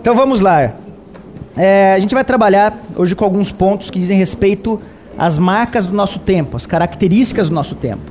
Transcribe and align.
Então 0.00 0.14
vamos 0.14 0.40
lá. 0.40 0.72
É, 1.56 1.92
a 1.92 1.98
gente 1.98 2.14
vai 2.14 2.24
trabalhar 2.24 2.78
hoje 2.96 3.14
com 3.14 3.24
alguns 3.24 3.50
pontos 3.50 3.90
que 3.90 3.98
dizem 3.98 4.16
respeito 4.16 4.80
às 5.18 5.36
marcas 5.36 5.84
do 5.84 5.94
nosso 5.94 6.18
tempo, 6.18 6.56
as 6.56 6.66
características 6.66 7.48
do 7.48 7.54
nosso 7.54 7.74
tempo. 7.74 8.10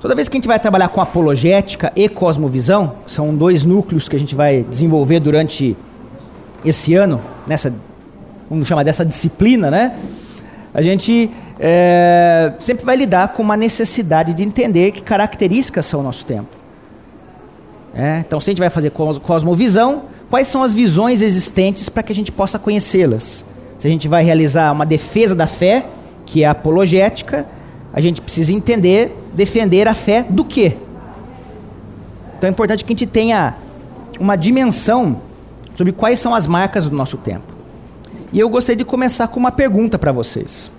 Toda 0.00 0.14
vez 0.14 0.28
que 0.28 0.36
a 0.36 0.38
gente 0.38 0.46
vai 0.46 0.58
trabalhar 0.60 0.88
com 0.88 1.00
apologética 1.00 1.92
e 1.96 2.08
cosmovisão, 2.08 2.94
são 3.06 3.34
dois 3.34 3.64
núcleos 3.64 4.08
que 4.08 4.14
a 4.14 4.18
gente 4.18 4.34
vai 4.34 4.62
desenvolver 4.62 5.20
durante 5.20 5.76
esse 6.64 6.94
ano, 6.94 7.20
nessa, 7.46 7.72
vamos 8.48 8.66
chamar 8.66 8.84
dessa 8.84 9.04
disciplina, 9.04 9.70
né? 9.70 9.96
A 10.74 10.82
gente 10.82 11.30
é, 11.58 12.52
sempre 12.60 12.84
vai 12.84 12.96
lidar 12.96 13.28
com 13.28 13.42
uma 13.42 13.56
necessidade 13.56 14.34
de 14.34 14.44
entender 14.44 14.92
que 14.92 15.00
características 15.00 15.86
são 15.86 16.00
o 16.00 16.02
nosso 16.02 16.24
tempo. 16.24 16.57
É, 17.98 18.20
então, 18.20 18.38
se 18.38 18.48
a 18.48 18.52
gente 18.52 18.60
vai 18.60 18.70
fazer 18.70 18.90
cosmovisão, 18.90 20.04
quais 20.30 20.46
são 20.46 20.62
as 20.62 20.72
visões 20.72 21.20
existentes 21.20 21.88
para 21.88 22.00
que 22.04 22.12
a 22.12 22.14
gente 22.14 22.30
possa 22.30 22.56
conhecê-las? 22.56 23.44
Se 23.76 23.88
a 23.88 23.90
gente 23.90 24.06
vai 24.06 24.22
realizar 24.22 24.70
uma 24.70 24.86
defesa 24.86 25.34
da 25.34 25.48
fé, 25.48 25.84
que 26.24 26.44
é 26.44 26.46
a 26.46 26.52
apologética, 26.52 27.44
a 27.92 28.00
gente 28.00 28.22
precisa 28.22 28.54
entender, 28.54 29.12
defender 29.34 29.88
a 29.88 29.94
fé 29.94 30.22
do 30.22 30.44
quê? 30.44 30.76
Então 32.36 32.46
é 32.46 32.52
importante 32.52 32.84
que 32.84 32.92
a 32.92 32.94
gente 32.94 33.06
tenha 33.06 33.56
uma 34.20 34.36
dimensão 34.36 35.20
sobre 35.74 35.92
quais 35.92 36.20
são 36.20 36.32
as 36.32 36.46
marcas 36.46 36.84
do 36.86 36.94
nosso 36.94 37.16
tempo. 37.16 37.52
E 38.32 38.38
eu 38.38 38.48
gostaria 38.48 38.76
de 38.76 38.84
começar 38.84 39.26
com 39.26 39.40
uma 39.40 39.50
pergunta 39.50 39.98
para 39.98 40.12
vocês. 40.12 40.70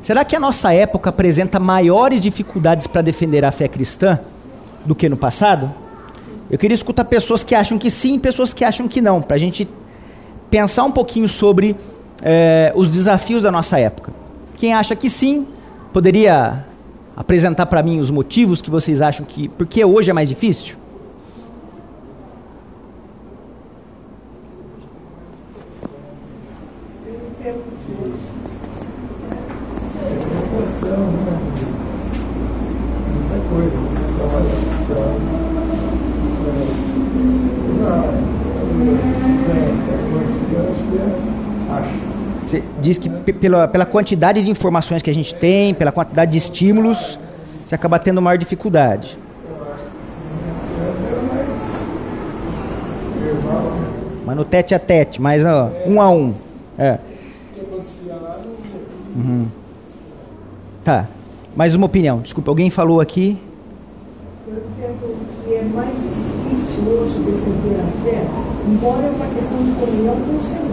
Será 0.00 0.24
que 0.24 0.34
a 0.34 0.40
nossa 0.40 0.72
época 0.72 1.10
apresenta 1.10 1.60
maiores 1.60 2.22
dificuldades 2.22 2.86
para 2.86 3.02
defender 3.02 3.44
a 3.44 3.52
fé 3.52 3.68
cristã 3.68 4.18
do 4.86 4.94
que 4.94 5.06
no 5.06 5.16
passado? 5.18 5.74
Eu 6.50 6.58
queria 6.58 6.74
escutar 6.74 7.04
pessoas 7.04 7.44
que 7.44 7.54
acham 7.54 7.78
que 7.78 7.90
sim 7.90 8.18
pessoas 8.18 8.52
que 8.52 8.64
acham 8.64 8.88
que 8.88 9.00
não, 9.00 9.22
para 9.22 9.36
a 9.36 9.38
gente 9.38 9.68
pensar 10.50 10.84
um 10.84 10.90
pouquinho 10.90 11.28
sobre 11.28 11.76
é, 12.22 12.72
os 12.74 12.88
desafios 12.88 13.42
da 13.42 13.52
nossa 13.52 13.78
época. 13.78 14.12
Quem 14.56 14.74
acha 14.74 14.96
que 14.96 15.08
sim, 15.08 15.46
Poderia 15.92 16.64
apresentar 17.16 17.66
para 17.66 17.82
mim 17.82 17.98
os 17.98 18.10
motivos 18.10 18.62
que 18.62 18.70
vocês 18.70 19.00
acham 19.00 19.26
que. 19.26 19.48
Por 19.48 19.66
que 19.66 19.84
hoje 19.84 20.10
é 20.10 20.12
mais 20.12 20.28
difícil? 20.28 20.76
Você 42.50 42.64
diz 42.80 42.98
que 42.98 43.08
pela, 43.08 43.68
pela 43.68 43.86
quantidade 43.86 44.42
de 44.42 44.50
informações 44.50 45.02
que 45.02 45.08
a 45.08 45.14
gente 45.14 45.32
tem, 45.32 45.72
pela 45.72 45.92
quantidade 45.92 46.32
de 46.32 46.38
estímulos, 46.38 47.16
você 47.64 47.76
acaba 47.76 47.96
tendo 47.96 48.20
maior 48.20 48.36
dificuldade. 48.36 49.16
Mas 54.26 54.36
no 54.36 54.44
tete 54.44 54.74
a 54.74 54.80
tete, 54.80 55.22
mas 55.22 55.44
ó, 55.44 55.70
um 55.86 56.02
a 56.02 56.10
um. 56.10 56.34
É. 56.76 56.98
Uhum. 59.14 59.46
Tá. 60.82 61.06
Mais 61.54 61.76
uma 61.76 61.86
opinião. 61.86 62.18
Desculpa, 62.18 62.50
alguém 62.50 62.68
falou 62.68 63.00
aqui. 63.00 63.38
Eu 64.48 64.54
entendo 64.56 65.16
que 65.44 65.54
é 65.54 65.62
mais 65.62 65.94
difícil 65.94 66.84
hoje 66.84 67.12
defender 67.20 67.80
a 67.80 68.02
fé, 68.02 68.26
embora 68.68 69.06
é 69.06 69.10
uma 69.10 69.26
questão 69.26 69.56
de 69.58 69.70
comunhão 69.70 70.16
com 70.16 70.36
o 70.36 70.42
Senhor. 70.42 70.69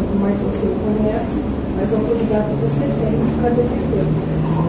Quanto 0.00 0.16
mais 0.18 0.38
você 0.38 0.66
conhece, 0.80 1.44
mais 1.76 1.92
autoridade 1.92 2.48
você 2.62 2.88
tem 2.88 3.20
para 3.38 3.50
defender. 3.50 4.06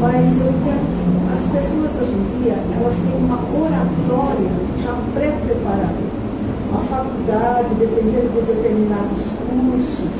Mas 0.01 0.27
eu 0.27 0.51
entendo 0.51 0.83
que 0.91 1.31
as 1.31 1.39
pessoas 1.55 2.01
hoje 2.01 2.11
em 2.11 2.43
dia, 2.43 2.57
elas 2.75 2.95
têm 2.99 3.15
uma 3.15 3.39
oratória 3.55 4.51
já 4.83 4.91
pré-preparada. 5.13 6.03
A 6.75 6.79
faculdade, 6.83 7.69
dependendo 7.79 8.27
de 8.33 8.41
determinados 8.41 9.23
cursos, 9.47 10.11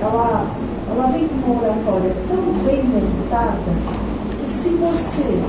ela, 0.00 0.46
ela 0.92 1.06
vem 1.10 1.26
com 1.26 1.50
uma 1.50 1.62
oratória 1.62 2.14
tão 2.28 2.42
bem 2.64 2.84
montada 2.84 3.72
que 4.38 4.50
se 4.62 4.68
você 4.78 5.42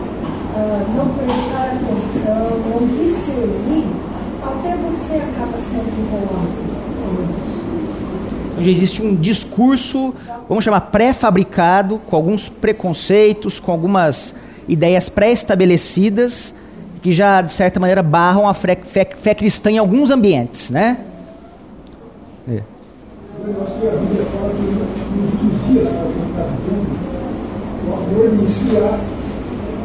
uh, 0.58 0.82
não 0.98 1.06
prestar 1.14 1.78
atenção, 1.78 2.50
não 2.66 2.82
discernir, 2.98 3.86
até 4.42 4.76
você 4.76 5.18
acaba 5.18 5.62
sendo 5.70 5.94
enrolado 6.02 6.64
onde 8.64 8.72
existe 8.72 9.02
um 9.02 9.14
discurso, 9.14 10.14
vamos 10.48 10.64
chamar 10.64 10.80
pré-fabricado, 10.82 12.00
com 12.10 12.16
alguns 12.16 12.48
preconceitos, 12.48 13.60
com 13.60 13.74
algumas 13.74 14.34
ideias 14.70 15.10
pré-estabelecidas, 15.10 16.56
que 17.02 17.12
já, 17.12 17.42
de 17.42 17.52
certa 17.52 17.78
maneira, 17.78 18.02
barram 18.02 18.48
a 18.48 18.54
fé, 18.54 18.78
fé, 18.82 19.06
fé 19.14 19.36
cristã 19.36 19.70
em 19.70 19.78
alguns 19.78 20.10
ambientes, 20.10 20.72
né? 20.72 20.98
É. 22.48 22.54
Eu 22.54 23.62
acho 23.62 23.74
que 23.74 23.88
a 23.88 23.92
Bíblia 23.92 24.26
fala 24.32 24.50
que 24.54 24.62
nos 25.12 25.68
dias 25.68 25.90
o 27.86 27.94
amor 27.94 28.46
esfriar, 28.46 28.98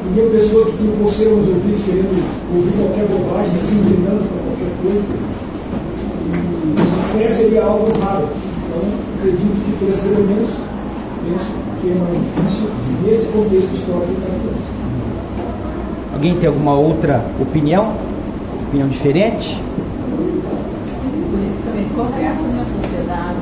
e 0.06 0.15
tem 0.15 0.31
pessoas 0.31 0.66
que 0.69 0.84
você 1.03 1.25
nos 1.25 1.49
ouvidos 1.49 1.83
querendo 1.83 2.22
ouvir 2.55 2.72
qualquer 2.78 3.06
bobagem, 3.09 3.56
se 3.59 3.75
inclinando 3.75 4.22
para 4.28 4.39
qualquer 4.39 4.71
coisa. 4.81 5.12
E 6.77 6.81
a 6.81 7.19
fé 7.19 7.28
seria 7.28 7.65
algo 7.65 7.89
raro. 8.00 8.28
Então, 8.69 8.84
acredito 9.17 9.65
que 9.65 9.73
por 9.79 9.89
esses 9.89 10.12
elementos, 10.12 10.53
penso 11.25 11.49
que 11.81 11.89
é 11.89 11.95
mais 11.95 12.21
difícil 12.21 12.69
nesse 13.03 13.27
contexto 13.29 13.73
histórico 13.75 14.12
que 14.12 14.69
Alguém 16.12 16.37
tem 16.37 16.49
alguma 16.49 16.75
outra 16.75 17.25
opinião? 17.41 17.95
Opinião 18.69 18.89
diferente? 18.89 19.59
Politicamente 21.31 21.95
correto, 21.95 22.43
né? 22.43 22.61
A 22.61 22.67
sociedade, 22.67 23.39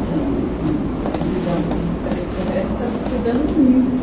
visão 1.34 1.59
politicamente 1.66 2.31
correta 2.47 2.70
está 2.70 2.86
cuidando 3.10 3.42
muito. 3.59 3.98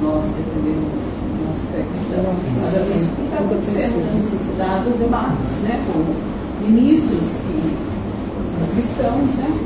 Nós 0.00 0.24
defendemos 0.30 0.94
nossa 1.42 1.62
fé 1.72 1.82
cristã. 1.90 2.22
Mas 2.62 2.72
é 2.74 2.78
isso 2.96 3.10
que 3.16 3.22
está 3.24 3.38
acontecendo 3.38 3.96
né? 3.98 4.14
nos 4.16 4.30
sociedade, 4.30 4.88
os 4.90 4.96
debates, 4.96 5.50
né? 5.64 5.74
Com 5.90 5.98
ministros 6.70 7.30
que 7.34 7.93
né? 9.36 9.64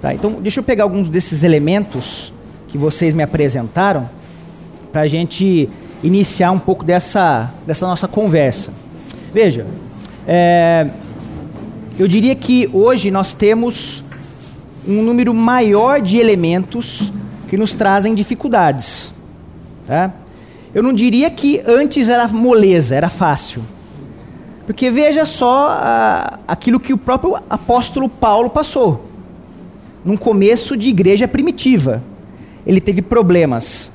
Tá, 0.00 0.14
então 0.14 0.32
deixa 0.40 0.60
eu 0.60 0.64
pegar 0.64 0.84
alguns 0.84 1.08
desses 1.08 1.42
elementos 1.42 2.32
que 2.68 2.78
vocês 2.78 3.12
me 3.12 3.22
apresentaram 3.22 4.08
para 4.92 5.02
a 5.02 5.08
gente 5.08 5.68
iniciar 6.02 6.52
um 6.52 6.58
pouco 6.58 6.84
dessa, 6.84 7.52
dessa 7.66 7.86
nossa 7.86 8.06
conversa. 8.06 8.72
Veja, 9.32 9.66
é, 10.26 10.86
eu 11.98 12.06
diria 12.06 12.34
que 12.34 12.70
hoje 12.72 13.10
nós 13.10 13.34
temos 13.34 14.04
um 14.86 15.02
número 15.02 15.34
maior 15.34 16.00
de 16.00 16.18
elementos 16.18 17.12
que 17.48 17.56
nos 17.56 17.74
trazem 17.74 18.14
dificuldades. 18.14 19.12
Tá? 19.86 20.12
Eu 20.74 20.82
não 20.82 20.92
diria 20.92 21.28
que 21.30 21.60
antes 21.66 22.08
era 22.08 22.28
moleza, 22.28 22.94
era 22.94 23.08
fácil. 23.08 23.62
Porque 24.68 24.90
veja 24.90 25.24
só 25.24 25.70
a, 25.70 26.40
aquilo 26.46 26.78
que 26.78 26.92
o 26.92 26.98
próprio 26.98 27.36
apóstolo 27.48 28.06
Paulo 28.06 28.50
passou. 28.50 29.08
Num 30.04 30.14
começo 30.14 30.76
de 30.76 30.90
igreja 30.90 31.26
primitiva. 31.26 32.02
Ele 32.66 32.78
teve 32.78 33.00
problemas 33.00 33.90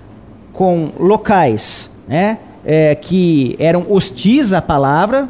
com 0.51 0.89
locais 0.99 1.91
né, 2.07 2.39
é, 2.65 2.95
que 2.95 3.55
eram 3.59 3.85
hostis 3.87 4.51
à 4.51 4.63
palavra. 4.63 5.29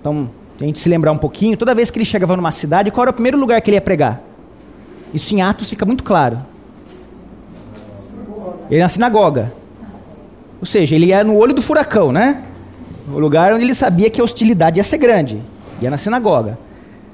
Então, 0.00 0.30
a 0.58 0.64
gente 0.64 0.78
se 0.78 0.88
lembrar 0.88 1.12
um 1.12 1.18
pouquinho, 1.18 1.54
toda 1.54 1.74
vez 1.74 1.90
que 1.90 1.98
ele 1.98 2.06
chegava 2.06 2.34
numa 2.34 2.50
cidade, 2.50 2.90
qual 2.90 3.04
era 3.04 3.10
o 3.10 3.14
primeiro 3.14 3.36
lugar 3.36 3.60
que 3.60 3.68
ele 3.68 3.76
ia 3.76 3.82
pregar? 3.82 4.22
Isso 5.12 5.34
em 5.34 5.42
Atos 5.42 5.68
fica 5.68 5.84
muito 5.84 6.02
claro. 6.02 6.38
Ele 8.70 8.80
na 8.80 8.88
sinagoga. 8.88 9.52
Ou 10.58 10.64
seja, 10.66 10.94
ele 10.96 11.08
ia 11.08 11.22
no 11.22 11.36
olho 11.36 11.52
do 11.52 11.60
furacão, 11.60 12.10
né? 12.10 12.42
O 13.12 13.18
lugar 13.18 13.52
onde 13.52 13.64
ele 13.64 13.74
sabia 13.74 14.10
que 14.10 14.20
a 14.20 14.24
hostilidade 14.24 14.78
ia 14.78 14.84
ser 14.84 14.98
grande, 14.98 15.40
ia 15.80 15.90
na 15.90 15.96
sinagoga. 15.96 16.58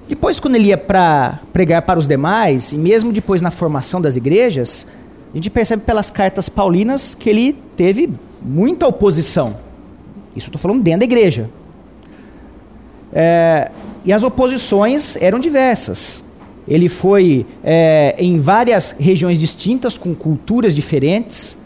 Depois, 0.09 0.39
quando 0.39 0.57
ele 0.57 0.69
ia 0.69 0.79
para 0.79 1.39
pregar 1.53 1.83
para 1.83 1.99
os 1.99 2.07
demais, 2.07 2.73
e 2.73 2.77
mesmo 2.77 3.13
depois 3.13 3.41
na 3.41 3.51
formação 3.51 4.01
das 4.01 4.17
igrejas, 4.17 4.87
a 5.33 5.37
gente 5.37 5.49
percebe 5.51 5.83
pelas 5.83 6.11
cartas 6.11 6.49
paulinas 6.49 7.15
que 7.15 7.31
ele 7.31 7.59
teve 7.77 8.11
muita 8.43 8.87
oposição. 8.87 9.57
Isso 10.37 10.49
estou 10.49 10.61
falando 10.61 10.83
dentro 10.83 11.01
da 11.01 11.05
igreja. 11.07 11.49
É, 13.13 13.71
e 14.05 14.13
as 14.13 14.23
oposições 14.23 15.17
eram 15.17 15.39
diversas. 15.39 16.23
Ele 16.69 16.89
foi 16.89 17.47
é, 17.63 18.15
em 18.19 18.41
várias 18.41 18.95
regiões 18.99 19.39
distintas, 19.39 19.97
com 19.97 20.15
culturas 20.15 20.75
diferentes. 20.75 21.57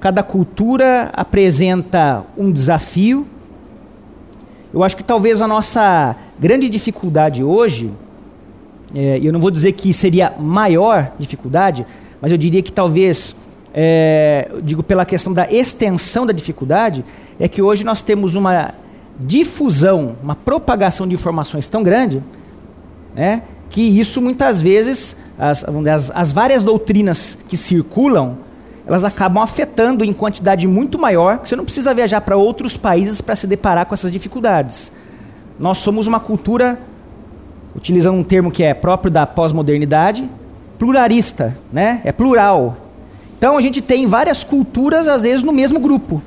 Cada 0.00 0.22
cultura 0.22 1.10
apresenta 1.12 2.24
um 2.36 2.50
desafio 2.50 3.26
Eu 4.74 4.82
acho 4.82 4.96
que 4.96 5.04
talvez 5.04 5.40
a 5.40 5.46
nossa 5.46 6.16
grande 6.36 6.68
dificuldade 6.68 7.44
hoje, 7.44 7.92
é, 8.92 9.20
eu 9.22 9.32
não 9.32 9.38
vou 9.38 9.48
dizer 9.48 9.70
que 9.70 9.92
seria 9.92 10.34
maior 10.36 11.12
dificuldade, 11.16 11.86
mas 12.20 12.32
eu 12.32 12.36
diria 12.36 12.60
que 12.60 12.72
talvez, 12.72 13.36
é, 13.72 14.50
digo 14.64 14.82
pela 14.82 15.04
questão 15.04 15.32
da 15.32 15.48
extensão 15.48 16.26
da 16.26 16.32
dificuldade, 16.32 17.04
é 17.38 17.46
que 17.46 17.62
hoje 17.62 17.84
nós 17.84 18.02
temos 18.02 18.34
uma 18.34 18.74
difusão, 19.16 20.16
uma 20.20 20.34
propagação 20.34 21.06
de 21.06 21.14
informações 21.14 21.68
tão 21.68 21.84
grande, 21.84 22.20
né, 23.14 23.42
que 23.70 23.80
isso 23.80 24.20
muitas 24.20 24.60
vezes, 24.60 25.16
as, 25.38 25.64
as, 25.64 26.10
as 26.12 26.32
várias 26.32 26.64
doutrinas 26.64 27.38
que 27.48 27.56
circulam, 27.56 28.38
elas 28.86 29.04
acabam 29.04 29.42
afetando 29.42 30.04
em 30.04 30.12
quantidade 30.12 30.66
muito 30.68 30.98
maior, 30.98 31.40
você 31.42 31.56
não 31.56 31.64
precisa 31.64 31.94
viajar 31.94 32.20
para 32.20 32.36
outros 32.36 32.76
países 32.76 33.20
para 33.20 33.34
se 33.34 33.46
deparar 33.46 33.86
com 33.86 33.94
essas 33.94 34.12
dificuldades. 34.12 34.92
Nós 35.58 35.78
somos 35.78 36.06
uma 36.06 36.20
cultura, 36.20 36.78
utilizando 37.74 38.18
um 38.18 38.24
termo 38.24 38.50
que 38.50 38.62
é 38.62 38.74
próprio 38.74 39.10
da 39.10 39.26
pós-modernidade, 39.26 40.28
pluralista, 40.78 41.56
né? 41.72 42.02
É 42.04 42.12
plural. 42.12 42.76
Então 43.38 43.56
a 43.56 43.60
gente 43.60 43.80
tem 43.80 44.06
várias 44.06 44.44
culturas 44.44 45.08
às 45.08 45.22
vezes 45.22 45.42
no 45.42 45.52
mesmo 45.52 45.80
grupo. 45.80 46.22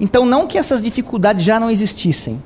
Então 0.00 0.24
não 0.24 0.46
que 0.46 0.56
essas 0.56 0.82
dificuldades 0.82 1.44
já 1.44 1.60
não 1.60 1.70
existissem. 1.70 2.42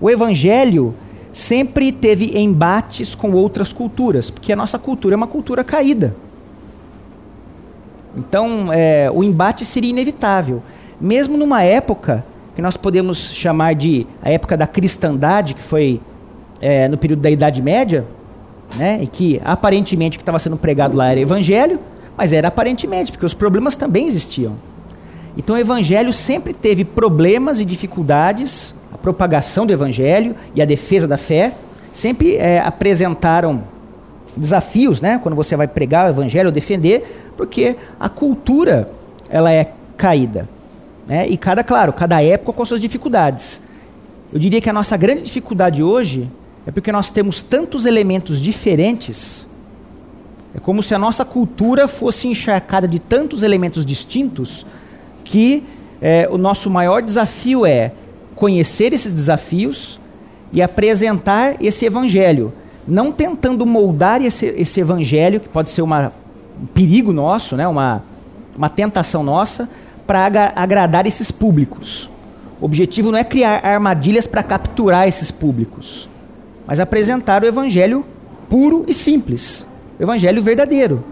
O 0.00 0.10
evangelho 0.10 0.94
sempre 1.32 1.92
teve 1.92 2.38
embates 2.38 3.14
com 3.14 3.32
outras 3.32 3.72
culturas, 3.72 4.30
porque 4.30 4.52
a 4.52 4.56
nossa 4.56 4.78
cultura 4.78 5.14
é 5.14 5.16
uma 5.16 5.26
cultura 5.26 5.62
caída. 5.62 6.16
Então, 8.16 8.72
é, 8.72 9.10
o 9.12 9.22
embate 9.22 9.64
seria 9.64 9.90
inevitável. 9.90 10.62
Mesmo 11.00 11.36
numa 11.36 11.62
época 11.62 12.24
que 12.54 12.62
nós 12.62 12.76
podemos 12.76 13.32
chamar 13.32 13.74
de 13.74 14.06
a 14.22 14.30
época 14.30 14.56
da 14.56 14.66
cristandade, 14.66 15.54
que 15.54 15.62
foi 15.62 16.00
é, 16.60 16.88
no 16.88 16.98
período 16.98 17.20
da 17.20 17.30
Idade 17.30 17.62
Média, 17.62 18.04
né, 18.76 18.98
e 19.02 19.06
que 19.06 19.40
aparentemente 19.44 20.16
o 20.16 20.18
que 20.18 20.22
estava 20.22 20.38
sendo 20.38 20.56
pregado 20.56 20.96
lá 20.96 21.10
era 21.10 21.20
evangelho, 21.20 21.78
mas 22.16 22.32
era 22.32 22.48
aparentemente, 22.48 23.12
porque 23.12 23.24
os 23.24 23.34
problemas 23.34 23.76
também 23.76 24.06
existiam. 24.06 24.54
Então 25.36 25.54
o 25.54 25.58
evangelho 25.58 26.12
sempre 26.12 26.52
teve 26.52 26.84
problemas 26.84 27.60
e 27.60 27.64
dificuldades, 27.64 28.74
a 28.92 28.98
propagação 28.98 29.64
do 29.64 29.72
evangelho 29.72 30.34
e 30.54 30.60
a 30.60 30.64
defesa 30.64 31.06
da 31.06 31.16
fé 31.16 31.54
sempre 31.92 32.36
é, 32.36 32.58
apresentaram 32.58 33.62
desafios, 34.38 35.00
né, 35.00 35.18
quando 35.22 35.34
você 35.34 35.56
vai 35.56 35.66
pregar 35.66 36.06
o 36.06 36.10
evangelho 36.10 36.50
defender, 36.50 37.32
porque 37.36 37.76
a 37.98 38.08
cultura 38.08 38.90
ela 39.28 39.52
é 39.52 39.72
caída. 39.96 40.48
Né? 41.06 41.26
E 41.28 41.36
cada, 41.36 41.64
claro, 41.64 41.92
cada 41.92 42.22
época 42.22 42.52
com 42.52 42.64
suas 42.64 42.80
dificuldades. 42.80 43.60
Eu 44.32 44.38
diria 44.38 44.60
que 44.60 44.68
a 44.68 44.72
nossa 44.72 44.96
grande 44.96 45.22
dificuldade 45.22 45.82
hoje 45.82 46.30
é 46.66 46.70
porque 46.70 46.92
nós 46.92 47.10
temos 47.10 47.42
tantos 47.42 47.86
elementos 47.86 48.40
diferentes. 48.40 49.46
É 50.54 50.60
como 50.60 50.82
se 50.82 50.94
a 50.94 50.98
nossa 50.98 51.24
cultura 51.24 51.88
fosse 51.88 52.28
encharcada 52.28 52.86
de 52.86 52.98
tantos 52.98 53.42
elementos 53.42 53.86
distintos 53.86 54.66
que 55.24 55.64
é, 56.00 56.28
o 56.30 56.38
nosso 56.38 56.70
maior 56.70 57.02
desafio 57.02 57.66
é 57.66 57.92
conhecer 58.34 58.92
esses 58.92 59.10
desafios 59.10 59.98
e 60.52 60.62
apresentar 60.62 61.56
esse 61.62 61.84
evangelho. 61.84 62.52
Não 62.88 63.12
tentando 63.12 63.66
moldar 63.66 64.22
esse, 64.22 64.46
esse 64.46 64.80
evangelho, 64.80 65.38
que 65.38 65.48
pode 65.48 65.70
ser 65.70 65.82
uma 65.82 66.12
um 66.60 66.66
perigo 66.66 67.12
nosso, 67.12 67.56
né? 67.56 67.66
uma, 67.66 68.02
uma 68.56 68.68
tentação 68.68 69.22
nossa, 69.22 69.68
para 70.06 70.52
agradar 70.56 71.06
esses 71.06 71.30
públicos. 71.30 72.10
O 72.60 72.64
objetivo 72.64 73.12
não 73.12 73.18
é 73.18 73.24
criar 73.24 73.64
armadilhas 73.64 74.26
para 74.26 74.42
capturar 74.42 75.06
esses 75.06 75.30
públicos, 75.30 76.08
mas 76.66 76.80
apresentar 76.80 77.42
o 77.42 77.46
evangelho 77.46 78.04
puro 78.50 78.84
e 78.88 78.94
simples, 78.94 79.64
o 79.98 80.02
evangelho 80.02 80.42
verdadeiro, 80.42 81.04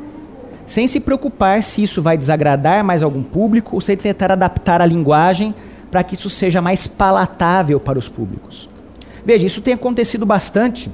sem 0.67 0.89
se 0.89 0.99
preocupar 0.99 1.63
se 1.63 1.83
isso 1.83 2.03
vai 2.03 2.17
desagradar 2.17 2.83
mais 2.83 3.03
algum 3.03 3.23
público 3.23 3.77
ou 3.77 3.81
sem 3.81 3.97
tentar 3.97 4.33
adaptar 4.33 4.81
a 4.81 4.87
linguagem 4.87 5.55
para 5.91 6.03
que 6.03 6.15
isso 6.15 6.29
seja 6.29 6.61
mais 6.61 6.89
palatável 6.89 7.79
para 7.79 7.99
os 7.99 8.09
públicos. 8.09 8.69
Veja, 9.25 9.47
isso 9.47 9.61
tem 9.61 9.75
acontecido 9.75 10.27
bastante 10.27 10.91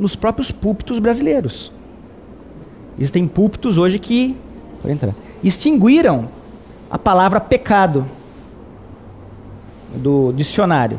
nos 0.00 0.16
próprios 0.16 0.50
púlpitos 0.50 0.98
brasileiros. 0.98 1.70
Existem 2.98 3.28
púlpitos 3.28 3.78
hoje 3.78 3.98
que 3.98 4.36
extinguiram 5.44 6.28
a 6.90 6.98
palavra 6.98 7.40
pecado 7.40 8.04
do 9.94 10.32
dicionário. 10.32 10.98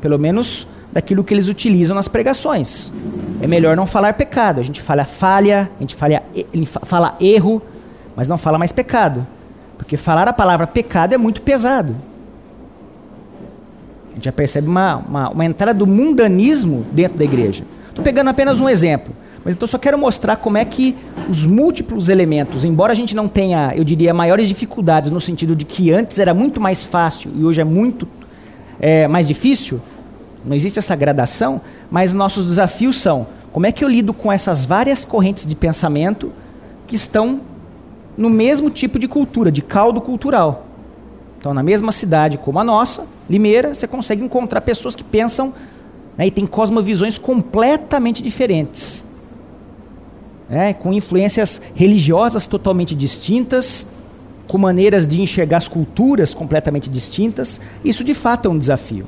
Pelo 0.00 0.18
menos 0.18 0.66
daquilo 0.92 1.22
que 1.22 1.34
eles 1.34 1.48
utilizam 1.48 1.94
nas 1.94 2.08
pregações. 2.08 2.92
É 3.40 3.46
melhor 3.46 3.76
não 3.76 3.86
falar 3.86 4.14
pecado. 4.14 4.60
A 4.60 4.62
gente 4.62 4.80
fala 4.80 5.04
falha, 5.04 5.70
a 5.76 5.80
gente 5.80 5.94
fala, 5.94 6.22
fala 6.84 7.16
erro, 7.20 7.60
mas 8.16 8.28
não 8.28 8.38
fala 8.38 8.58
mais 8.58 8.72
pecado. 8.72 9.26
Porque 9.76 9.96
falar 9.96 10.28
a 10.28 10.32
palavra 10.32 10.66
pecado 10.66 11.14
é 11.14 11.18
muito 11.18 11.42
pesado. 11.42 11.94
A 14.10 14.14
gente 14.14 14.24
já 14.24 14.32
percebe 14.32 14.68
uma, 14.68 14.96
uma, 14.96 15.30
uma 15.30 15.44
entrada 15.44 15.78
do 15.78 15.86
mundanismo 15.86 16.84
dentro 16.92 17.18
da 17.18 17.24
igreja. 17.24 17.64
Estou 17.90 18.02
pegando 18.02 18.30
apenas 18.30 18.58
um 18.60 18.68
exemplo. 18.68 19.14
Mas 19.44 19.54
então 19.54 19.66
só 19.66 19.78
quero 19.78 19.98
mostrar 19.98 20.36
como 20.36 20.58
é 20.58 20.64
que 20.64 20.96
os 21.28 21.46
múltiplos 21.46 22.08
elementos, 22.08 22.64
embora 22.64 22.92
a 22.92 22.96
gente 22.96 23.14
não 23.14 23.26
tenha, 23.26 23.72
eu 23.74 23.84
diria, 23.84 24.12
maiores 24.12 24.48
dificuldades 24.48 25.10
no 25.10 25.20
sentido 25.20 25.56
de 25.56 25.64
que 25.64 25.90
antes 25.90 26.18
era 26.18 26.34
muito 26.34 26.60
mais 26.60 26.84
fácil 26.84 27.30
e 27.34 27.44
hoje 27.44 27.60
é 27.60 27.64
muito 27.64 28.06
é, 28.78 29.08
mais 29.08 29.26
difícil, 29.26 29.80
não 30.44 30.54
existe 30.54 30.78
essa 30.78 30.94
gradação, 30.94 31.60
mas 31.90 32.12
nossos 32.12 32.46
desafios 32.46 33.00
são 33.00 33.26
como 33.52 33.66
é 33.66 33.72
que 33.72 33.84
eu 33.84 33.88
lido 33.88 34.12
com 34.12 34.30
essas 34.30 34.64
várias 34.64 35.04
correntes 35.04 35.46
de 35.46 35.54
pensamento 35.54 36.32
que 36.86 36.94
estão 36.94 37.40
no 38.16 38.28
mesmo 38.28 38.70
tipo 38.70 38.98
de 38.98 39.08
cultura, 39.08 39.50
de 39.50 39.62
caldo 39.62 40.00
cultural. 40.00 40.66
Então, 41.38 41.54
na 41.54 41.62
mesma 41.62 41.90
cidade 41.92 42.36
como 42.36 42.58
a 42.58 42.64
nossa, 42.64 43.06
Limeira, 43.28 43.74
você 43.74 43.86
consegue 43.86 44.22
encontrar 44.22 44.60
pessoas 44.60 44.94
que 44.94 45.02
pensam 45.02 45.54
né, 46.20 46.26
e 46.26 46.30
têm 46.30 46.46
cosmovisões 46.46 47.16
completamente 47.16 48.22
diferentes 48.22 49.08
é, 50.50 50.74
com 50.74 50.92
influências 50.92 51.62
religiosas 51.74 52.46
totalmente 52.46 52.94
distintas, 52.94 53.86
com 54.46 54.58
maneiras 54.58 55.06
de 55.06 55.22
enxergar 55.22 55.58
as 55.58 55.68
culturas 55.68 56.34
completamente 56.34 56.90
distintas. 56.90 57.58
Isso 57.82 58.04
de 58.04 58.12
fato 58.12 58.48
é 58.48 58.50
um 58.50 58.58
desafio. 58.58 59.06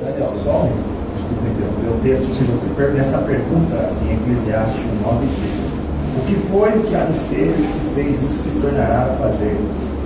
Daniel, 0.00 0.32
só 0.44 0.68
desculpa 1.12 1.48
interromper 1.48 1.88
o 1.88 2.00
texto, 2.02 2.34
se 2.34 2.44
você 2.44 2.92
nessa 2.92 3.18
pergunta 3.18 3.92
em 4.08 4.14
Eclesiastes 4.14 4.84
9 5.02 5.26
diz: 5.26 6.16
O 6.16 6.26
que 6.26 6.34
foi 6.48 6.70
que 6.88 6.94
ser 7.12 7.52
e 7.58 7.66
se 7.66 7.94
fez 7.94 8.22
isso 8.22 8.42
se 8.44 8.60
tornará 8.62 9.02
a 9.02 9.16
fazer? 9.16 9.56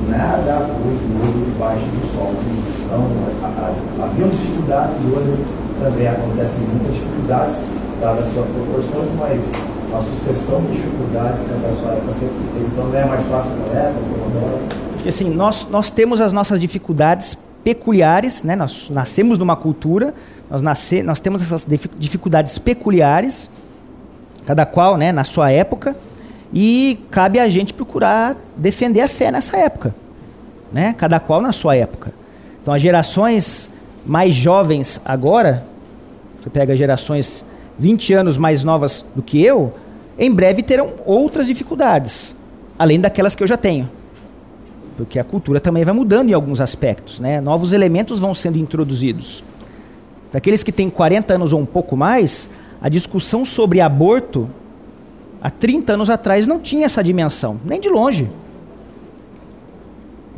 Nada 0.09 0.69
pois 0.83 1.01
novo 1.01 1.45
debaixo 1.47 1.85
do 1.85 2.17
sol. 2.17 2.33
Então, 2.85 3.09
havia 4.03 4.29
dificuldades 4.29 4.97
e 5.03 5.17
hoje 5.17 5.45
também 5.83 6.09
acontecem 6.09 6.61
muitas 6.61 6.95
dificuldades 6.95 7.57
dadas 8.01 8.27
as 8.27 8.33
suas 8.35 8.47
proporções, 8.47 9.09
mas 9.19 9.41
a 9.95 10.03
sucessão 10.03 10.61
de 10.63 10.73
dificuldades 10.73 11.45
que 11.45 11.53
a 11.53 11.93
época 11.93 12.13
sempre 12.13 12.37
teve, 12.53 12.67
então 12.67 12.85
não 12.87 12.99
é 12.99 13.05
mais 13.05 13.27
fácil 13.27 13.53
época, 13.73 14.01
agora. 14.27 14.59
Porque 14.95 15.09
assim, 15.09 15.31
nós, 15.31 15.69
nós 15.71 15.91
temos 15.91 16.21
as 16.21 16.33
nossas 16.33 16.59
dificuldades 16.59 17.37
peculiares, 17.63 18.43
né? 18.43 18.57
nós 18.57 18.91
nascemos 18.91 19.39
numa 19.39 19.57
cultura, 19.57 20.15
nós, 20.51 20.61
nasce, 20.61 21.03
nós 21.03 21.21
temos 21.21 21.41
essas 21.41 21.67
dificuldades 21.99 22.59
peculiares, 22.59 23.51
cada 24.47 24.67
qual 24.67 24.97
né, 24.97 25.13
na 25.13 25.25
sua 25.25 25.51
época, 25.51 25.97
e 26.55 27.01
cabe 27.11 27.41
a 27.41 27.49
gente 27.49 27.75
procurar 27.75 28.37
defender 28.57 29.01
a 29.01 29.09
fé 29.09 29.33
nessa 29.33 29.57
época, 29.57 29.93
né? 30.73 30.95
cada 30.97 31.19
qual 31.19 31.43
na 31.43 31.53
sua 31.53 31.75
época. 31.75 32.15
Então 32.63 32.73
as 32.73 32.81
gerações 32.81 33.69
mais 34.07 34.33
jovens 34.33 35.01
agora, 35.05 35.67
você 36.41 36.49
pega 36.49 36.77
gerações 36.77 37.45
20 37.77 38.15
anos 38.15 38.39
mais 38.39 38.63
novas 38.63 39.05
do 39.17 39.23
que 39.23 39.43
eu, 39.45 39.75
em 40.17 40.33
breve 40.33 40.63
terão 40.63 40.93
outras 41.05 41.49
dificuldades, 41.49 42.37
além 42.79 43.01
daquelas 43.01 43.35
que 43.35 43.43
eu 43.43 43.49
já 43.49 43.57
tenho. 43.57 43.91
Porque 44.97 45.19
a 45.19 45.25
cultura 45.25 45.59
também 45.59 45.85
vai 45.85 45.93
mudando 45.93 46.31
em 46.31 46.35
alguns 46.35 46.61
aspectos, 46.61 47.19
né? 47.19 47.41
Novos 47.41 47.73
elementos 47.73 48.21
vão 48.21 48.33
sendo 48.33 48.59
introduzidos. 48.59 49.43
Para 50.31 50.39
aqueles 50.39 50.63
que 50.63 50.71
têm 50.71 50.89
40 50.89 51.35
anos 51.35 51.53
ou 51.53 51.59
um 51.59 51.67
pouco 51.67 51.97
mais, 51.97 52.49
a 52.81 52.89
discussão 52.89 53.45
sobre 53.45 53.81
aborto 53.81 54.49
há 55.45 55.51
30 55.51 55.93
anos 55.93 56.11
atrás 56.11 56.47
não 56.47 56.59
tinha 56.59 56.87
essa 56.87 57.05
dimensão, 57.05 57.61
nem 57.65 57.79
de 57.81 57.91
longe. 57.91 58.29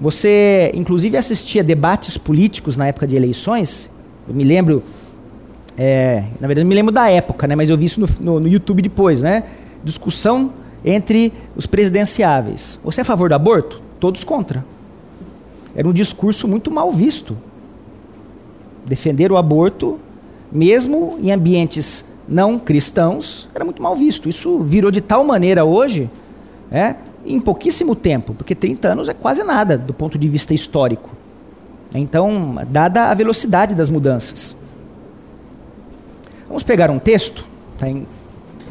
Você, 0.00 0.70
inclusive, 0.74 1.16
assistia 1.16 1.64
debates 1.64 2.18
políticos 2.18 2.76
na 2.76 2.88
época 2.88 3.06
de 3.06 3.16
eleições. 3.16 3.88
Eu 4.28 4.34
me 4.34 4.44
lembro 4.44 4.82
é, 5.76 6.24
na 6.40 6.46
verdade, 6.46 6.64
não 6.64 6.68
me 6.68 6.74
lembro 6.74 6.92
da 6.92 7.10
época, 7.10 7.46
né, 7.46 7.54
mas 7.54 7.68
eu 7.68 7.76
vi 7.76 7.84
isso 7.84 8.00
no, 8.00 8.08
no, 8.20 8.40
no, 8.40 8.48
YouTube 8.48 8.80
depois, 8.80 9.20
né? 9.20 9.44
Discussão 9.84 10.52
entre 10.84 11.32
os 11.54 11.66
presidenciáveis. 11.66 12.80
Você 12.82 13.00
é 13.00 13.02
a 13.02 13.04
favor 13.04 13.28
do 13.28 13.34
aborto? 13.34 13.82
Todos 14.00 14.24
contra. 14.24 14.64
era 15.74 15.86
um 15.86 15.92
discurso 15.92 16.48
muito 16.48 16.70
mal 16.70 16.90
visto. 16.92 17.36
Defender 18.86 19.30
o 19.30 19.36
aborto, 19.36 20.00
mesmo 20.50 21.18
em 21.20 21.30
ambientes 21.30 22.04
não 22.28 22.58
cristãos, 22.58 23.48
era 23.54 23.64
muito 23.64 23.82
mal 23.82 23.94
visto. 23.94 24.28
Isso 24.28 24.60
virou 24.60 24.90
de 24.90 25.00
tal 25.00 25.24
maneira 25.24 25.64
hoje, 25.64 26.10
é, 26.70 26.96
em 27.24 27.40
pouquíssimo 27.40 27.94
tempo, 27.94 28.34
porque 28.34 28.54
30 28.54 28.88
anos 28.88 29.08
é 29.08 29.14
quase 29.14 29.42
nada 29.42 29.76
do 29.76 29.92
ponto 29.92 30.18
de 30.18 30.28
vista 30.28 30.54
histórico. 30.54 31.10
Então, 31.94 32.56
dada 32.68 33.06
a 33.10 33.14
velocidade 33.14 33.74
das 33.74 33.88
mudanças. 33.88 34.56
Vamos 36.46 36.62
pegar 36.62 36.90
um 36.90 36.98
texto, 36.98 37.44
está 37.74 37.88
em 37.88 38.06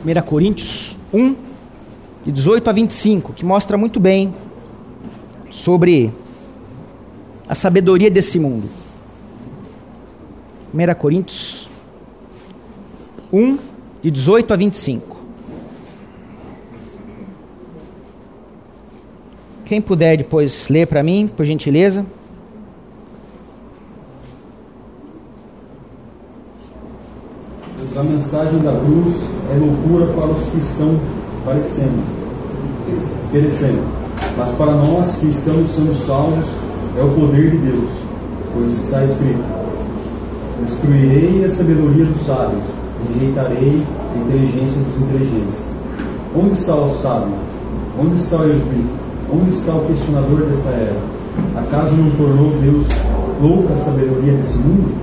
1 0.06 0.22
Coríntios 0.26 0.98
1, 1.14 1.36
de 2.26 2.32
18 2.32 2.70
a 2.70 2.74
25, 2.74 3.34
que 3.34 3.46
mostra 3.46 3.78
muito 3.78 4.00
bem 4.00 4.34
sobre 5.50 6.12
a 7.48 7.56
sabedoria 7.56 8.10
desse 8.10 8.40
mundo. 8.40 8.70
1 10.74 10.96
Coríntios 10.96 11.70
1, 13.32 13.58
de 14.02 14.12
18 14.12 14.54
a 14.54 14.56
25. 14.56 15.16
Quem 19.66 19.82
puder 19.82 20.18
depois 20.18 20.70
ler 20.70 20.86
para 20.86 21.02
mim, 21.02 21.28
por 21.28 21.46
gentileza. 21.46 22.06
a 27.98 28.04
mensagem 28.04 28.60
da 28.60 28.74
cruz 28.74 29.22
é 29.50 29.58
loucura 29.58 30.08
para 30.08 30.34
os 30.34 30.44
que 30.50 30.58
estão 30.58 31.00
parecendo, 31.46 32.04
perecendo. 33.32 33.84
Mas 34.38 34.52
para 34.52 34.74
nós 34.74 35.16
que 35.16 35.28
estamos 35.28 35.70
sendo 35.70 35.96
salvos, 35.96 36.46
é 36.98 37.04
o 37.04 37.10
poder 37.12 37.52
de 37.52 37.58
Deus, 37.58 37.90
pois 38.54 38.74
está 38.74 39.04
escrito: 39.04 39.44
Destruirei 40.66 41.46
a 41.46 41.50
sabedoria 41.50 42.06
dos 42.06 42.22
sábios, 42.26 42.66
rejeitarei 43.14 43.82
a 44.14 44.18
inteligência 44.18 44.82
dos 44.82 45.02
inteligentes. 45.02 45.60
Onde 46.36 46.54
está 46.54 46.76
o 46.76 46.92
sábio? 46.92 47.34
Onde 48.00 48.16
está 48.16 48.38
o 48.38 48.44
erudito? 48.44 48.90
Onde 49.34 49.50
está 49.52 49.74
o 49.74 49.86
questionador 49.86 50.42
desta 50.42 50.70
era? 50.70 50.98
Acaso 51.56 51.96
não 51.96 52.12
tornou 52.12 52.52
Deus 52.62 52.88
louca 53.42 53.74
a 53.74 53.78
sabedoria 53.78 54.34
desse 54.34 54.58
mundo? 54.58 54.94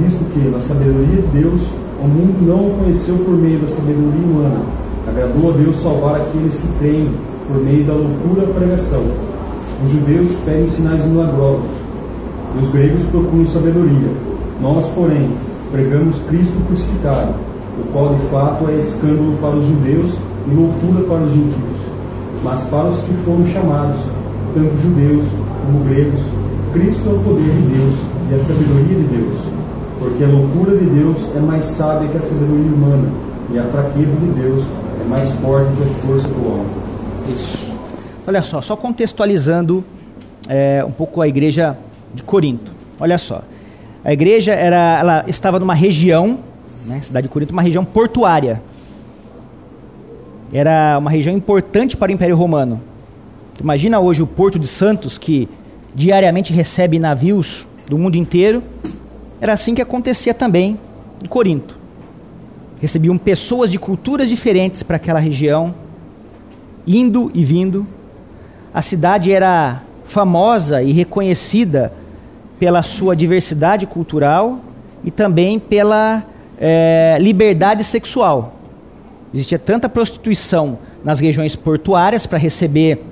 Visto 0.00 0.24
que, 0.32 0.48
na 0.48 0.60
sabedoria 0.60 1.22
de 1.22 1.42
Deus, 1.42 1.62
o 2.00 2.08
mundo 2.08 2.46
não 2.46 2.68
o 2.68 2.78
conheceu 2.78 3.16
por 3.16 3.34
meio 3.34 3.58
da 3.60 3.68
sabedoria 3.68 4.26
humana. 4.26 4.60
Agradou 5.08 5.50
a 5.50 5.56
Deus 5.56 5.76
salvar 5.76 6.16
aqueles 6.16 6.58
que 6.58 6.68
creem 6.78 7.10
por 7.46 7.62
meio 7.62 7.84
da 7.84 7.92
loucura 7.92 8.46
pregação. 8.54 9.02
Os 9.84 9.90
judeus 9.90 10.32
pedem 10.44 10.68
sinais 10.68 11.04
milagrosos, 11.04 11.64
e 12.56 12.64
os 12.64 12.70
gregos 12.70 13.04
procuram 13.06 13.46
sabedoria. 13.46 14.10
Nós, 14.60 14.86
porém, 14.90 15.28
pregamos 15.72 16.20
Cristo 16.28 16.54
crucificado, 16.68 17.34
o 17.80 17.92
qual 17.92 18.14
de 18.14 18.24
fato 18.26 18.70
é 18.70 18.78
escândalo 18.78 19.36
para 19.40 19.56
os 19.56 19.66
judeus 19.66 20.16
e 20.46 20.54
loucura 20.54 21.04
para 21.08 21.24
os 21.24 21.32
gentios. 21.32 21.82
Mas 22.44 22.62
para 22.64 22.88
os 22.88 23.02
que 23.02 23.14
foram 23.24 23.44
chamados, 23.46 23.98
tanto 24.54 24.80
judeus 24.80 25.26
como 25.66 25.84
gregos, 25.84 26.32
Cristo 26.72 27.08
é 27.08 27.12
o 27.12 27.18
poder 27.18 27.50
de 27.50 27.76
Deus 27.76 27.96
e 28.30 28.34
a 28.34 28.38
sabedoria 28.38 28.96
de 28.96 29.04
Deus 29.04 29.62
porque 30.02 30.24
a 30.24 30.26
loucura 30.26 30.76
de 30.76 30.84
Deus 30.86 31.16
é 31.36 31.38
mais 31.38 31.64
sábia 31.64 32.08
que 32.08 32.18
a 32.18 32.22
sabedoria 32.22 32.72
humana, 32.72 33.08
e 33.52 33.58
a 33.58 33.62
fraqueza 33.64 34.16
de 34.16 34.26
Deus 34.32 34.64
é 35.00 35.08
mais 35.08 35.30
forte 35.34 35.70
que 35.76 35.82
a 35.82 36.06
força 36.06 36.28
do 36.28 36.46
homem. 36.46 36.66
Isso. 37.28 37.68
Olha 38.26 38.42
só, 38.42 38.60
só 38.60 38.74
contextualizando 38.74 39.84
é, 40.48 40.84
um 40.84 40.90
pouco 40.90 41.20
a 41.20 41.28
igreja 41.28 41.78
de 42.12 42.22
Corinto. 42.22 42.72
Olha 42.98 43.16
só, 43.16 43.42
a 44.04 44.12
igreja 44.12 44.52
era, 44.52 44.98
ela 44.98 45.24
estava 45.28 45.58
numa 45.58 45.74
região, 45.74 46.38
né, 46.86 47.00
cidade 47.02 47.26
de 47.26 47.32
Corinto, 47.32 47.52
uma 47.52 47.62
região 47.62 47.84
portuária. 47.84 48.62
Era 50.52 50.98
uma 50.98 51.10
região 51.10 51.34
importante 51.34 51.96
para 51.96 52.10
o 52.10 52.14
Império 52.14 52.36
Romano. 52.36 52.80
Imagina 53.60 54.00
hoje 54.00 54.22
o 54.22 54.26
Porto 54.26 54.58
de 54.58 54.66
Santos, 54.66 55.18
que 55.18 55.48
diariamente 55.94 56.52
recebe 56.52 56.98
navios 56.98 57.66
do 57.88 57.98
mundo 57.98 58.16
inteiro 58.16 58.62
era 59.42 59.54
assim 59.54 59.74
que 59.74 59.82
acontecia 59.82 60.32
também 60.32 60.78
em 61.20 61.26
Corinto. 61.26 61.76
Recebiam 62.80 63.18
pessoas 63.18 63.72
de 63.72 63.78
culturas 63.78 64.28
diferentes 64.28 64.84
para 64.84 64.94
aquela 64.94 65.18
região, 65.18 65.74
indo 66.86 67.28
e 67.34 67.44
vindo. 67.44 67.84
A 68.72 68.80
cidade 68.80 69.32
era 69.32 69.82
famosa 70.04 70.80
e 70.80 70.92
reconhecida 70.92 71.92
pela 72.62 72.80
sua 72.80 73.16
diversidade 73.16 73.88
cultural 73.88 74.60
e 75.02 75.10
também 75.10 75.58
pela 75.58 76.22
é, 76.56 77.18
liberdade 77.20 77.82
sexual. 77.82 78.54
Existia 79.34 79.58
tanta 79.58 79.88
prostituição 79.88 80.78
nas 81.02 81.18
regiões 81.18 81.56
portuárias 81.56 82.24
para 82.24 82.38
receber 82.38 83.04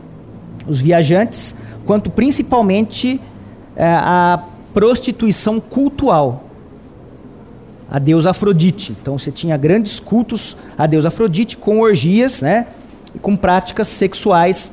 os 0.68 0.80
viajantes, 0.80 1.56
quanto 1.84 2.12
principalmente 2.12 3.20
é, 3.74 3.84
a 3.84 4.40
prostituição 4.72 5.58
cultual 5.58 6.44
a 7.90 7.98
deusa 7.98 8.30
Afrodite. 8.30 8.94
Então 9.02 9.18
você 9.18 9.32
tinha 9.32 9.56
grandes 9.56 9.98
cultos 9.98 10.56
a 10.78 10.86
deusa 10.86 11.08
Afrodite 11.08 11.56
com 11.56 11.80
orgias, 11.80 12.40
né, 12.40 12.68
e 13.12 13.18
com 13.18 13.34
práticas 13.34 13.88
sexuais 13.88 14.72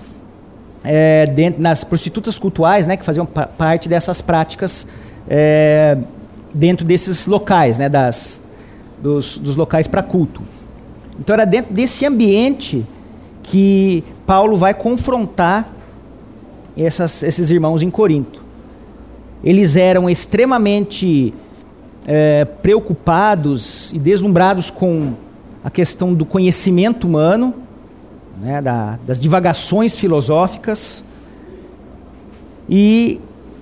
é, 0.84 1.26
dentro, 1.26 1.62
nas 1.62 1.84
prostitutas 1.84 2.38
cultuais, 2.38 2.88
né, 2.88 2.98
que 2.98 3.06
faziam 3.06 3.26
parte 3.26 3.88
dessas 3.90 4.22
práticas 4.22 4.88
é, 5.28 5.98
dentro 6.54 6.86
desses 6.86 7.28
locais, 7.28 7.78
né, 7.78 7.90
das, 7.90 8.42
dos, 9.02 9.38
dos 9.38 9.56
locais 9.56 9.88
para 9.88 10.02
culto. 10.04 10.42
Então 11.20 11.34
era 11.34 11.46
dentro 11.46 11.74
desse 11.74 12.06
ambiente 12.06 12.86
que 13.44 14.04
Paulo 14.26 14.58
vai 14.58 14.74
confrontar 14.74 15.70
essas, 16.78 17.24
esses 17.24 17.50
irmãos 17.50 17.82
em 17.82 17.90
Corinto 17.90 18.48
eles 19.44 19.76
eram 19.76 20.10
extremamente 20.10 21.34
é, 22.06 22.46
preocupados 22.46 23.92
e 23.94 24.00
deslumbrados 24.00 24.70
com 24.70 25.14
a 25.64 25.70
questão 25.70 26.14
do 26.14 26.26
conhecimento 26.26 27.08
humano, 27.08 27.54
né, 28.40 28.62
da, 28.62 28.98
das 29.06 29.20
divagações 29.20 29.96
filosóficas. 29.96 31.04
E 32.70 33.20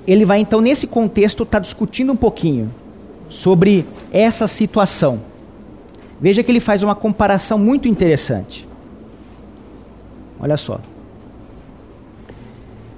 ele 0.08 0.26
vai 0.26 0.40
então, 0.40 0.62
nesse 0.62 0.88
contexto, 0.88 1.44
estar 1.44 1.58
tá 1.58 1.62
discutindo 1.62 2.12
um 2.12 2.16
pouquinho 2.16 2.72
sobre 3.30 3.86
essa 4.12 4.48
situação. 4.48 5.22
Veja 6.20 6.44
que 6.44 6.52
ele 6.52 6.60
faz 6.60 6.84
uma 6.84 6.96
comparação 6.96 7.58
muito 7.58 7.88
interessante. 7.88 8.68
Olha 10.40 10.58
só. 10.58 10.80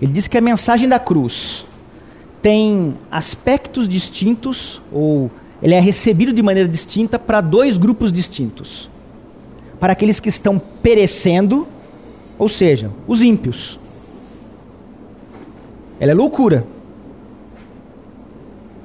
Ele 0.01 0.12
diz 0.12 0.27
que 0.27 0.38
a 0.38 0.41
mensagem 0.41 0.88
da 0.88 1.00
cruz 1.00 1.65
tem 2.41 2.96
aspectos 3.10 3.89
distintos, 3.89 4.81
ou 4.91 5.31
ele 5.62 5.74
é 5.74 5.79
recebido 5.79 6.31
de 6.31 6.43
maneira 6.43 6.69
distinta 6.69 7.17
para 7.17 7.41
dois 7.41 7.77
grupos 7.77 8.13
distintos. 8.13 8.89
Para 9.79 9.93
aqueles 9.93 10.19
que 10.19 10.29
estão 10.29 10.60
perecendo, 10.60 11.67
ou 12.38 12.50
seja, 12.50 12.91
os 13.07 13.22
ímpios. 13.22 13.79
Ela 16.00 16.12
é 16.12 16.15
loucura. 16.15 16.65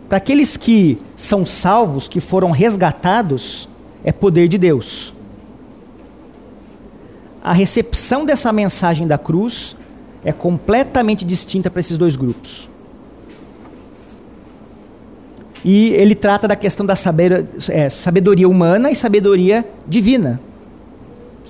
Para 0.08 0.18
aqueles 0.18 0.56
que 0.56 0.98
são 1.16 1.46
salvos, 1.46 2.08
que 2.08 2.20
foram 2.20 2.50
resgatados, 2.50 3.68
é 4.04 4.12
poder 4.12 4.48
de 4.48 4.58
Deus. 4.58 5.14
A 7.42 7.52
recepção 7.52 8.24
dessa 8.24 8.52
mensagem 8.52 9.06
da 9.06 9.18
cruz 9.18 9.76
é 10.24 10.32
completamente 10.32 11.24
distinta 11.24 11.70
para 11.70 11.80
esses 11.80 11.98
dois 11.98 12.14
grupos. 12.14 12.68
E 15.64 15.90
ele 15.90 16.14
trata 16.14 16.46
da 16.46 16.56
questão 16.56 16.84
da 16.84 16.94
é, 17.70 17.88
sabedoria 17.88 18.48
humana 18.48 18.90
e 18.90 18.96
sabedoria 18.96 19.64
divina. 19.86 20.40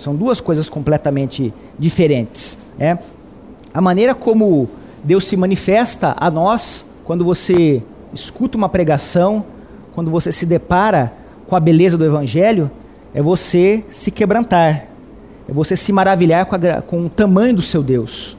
São 0.03 0.17
duas 0.17 0.41
coisas 0.41 0.69
completamente 0.69 1.55
diferentes. 1.79 2.59
É. 2.77 2.99
A 3.73 3.81
maneira 3.81 4.17
como 4.17 4.69
Deus 5.05 5.25
se 5.25 5.37
manifesta 5.37 6.17
a 6.19 6.29
nós 6.29 6.85
quando 7.05 7.25
você 7.25 7.81
escuta 8.13 8.59
uma 8.59 8.69
pregação, 8.69 9.45
quando 9.95 10.11
você 10.11 10.33
se 10.33 10.45
depara 10.45 11.13
com 11.47 11.55
a 11.55 11.61
beleza 11.61 11.97
do 11.97 12.05
Evangelho, 12.05 12.69
é 13.15 13.23
você 13.23 13.85
se 13.93 14.11
quebrantar, 14.11 14.89
é 15.49 15.53
você 15.53 15.77
se 15.77 15.93
maravilhar 15.93 16.47
com, 16.47 16.57
a, 16.57 16.83
com 16.83 17.07
o 17.07 17.09
tamanho 17.09 17.55
do 17.55 17.63
seu 17.63 17.81
Deus, 17.81 18.37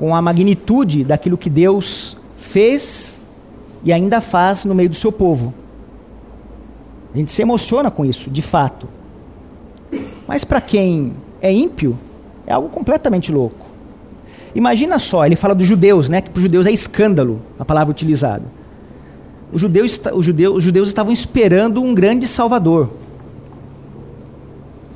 com 0.00 0.16
a 0.16 0.20
magnitude 0.20 1.04
daquilo 1.04 1.38
que 1.38 1.48
Deus 1.48 2.16
fez 2.36 3.22
e 3.84 3.92
ainda 3.92 4.20
faz 4.20 4.64
no 4.64 4.74
meio 4.74 4.88
do 4.88 4.96
seu 4.96 5.12
povo. 5.12 5.54
A 7.14 7.16
gente 7.16 7.30
se 7.30 7.40
emociona 7.40 7.88
com 7.88 8.04
isso, 8.04 8.28
de 8.28 8.42
fato. 8.42 8.97
Mas 10.28 10.44
para 10.44 10.60
quem 10.60 11.14
é 11.40 11.50
ímpio, 11.50 11.98
é 12.46 12.52
algo 12.52 12.68
completamente 12.68 13.32
louco. 13.32 13.66
Imagina 14.54 14.98
só, 14.98 15.24
ele 15.24 15.36
fala 15.36 15.54
dos 15.54 15.66
judeus, 15.66 16.10
né? 16.10 16.20
Que 16.20 16.28
para 16.28 16.38
os 16.38 16.42
judeus 16.42 16.66
é 16.66 16.70
escândalo 16.70 17.40
a 17.58 17.64
palavra 17.64 17.90
utilizada. 17.90 18.44
Os 19.50 19.60
judeus, 19.60 19.98
os, 20.12 20.26
judeus, 20.26 20.56
os 20.58 20.62
judeus 20.62 20.88
estavam 20.88 21.10
esperando 21.10 21.82
um 21.82 21.94
grande 21.94 22.28
salvador. 22.28 22.90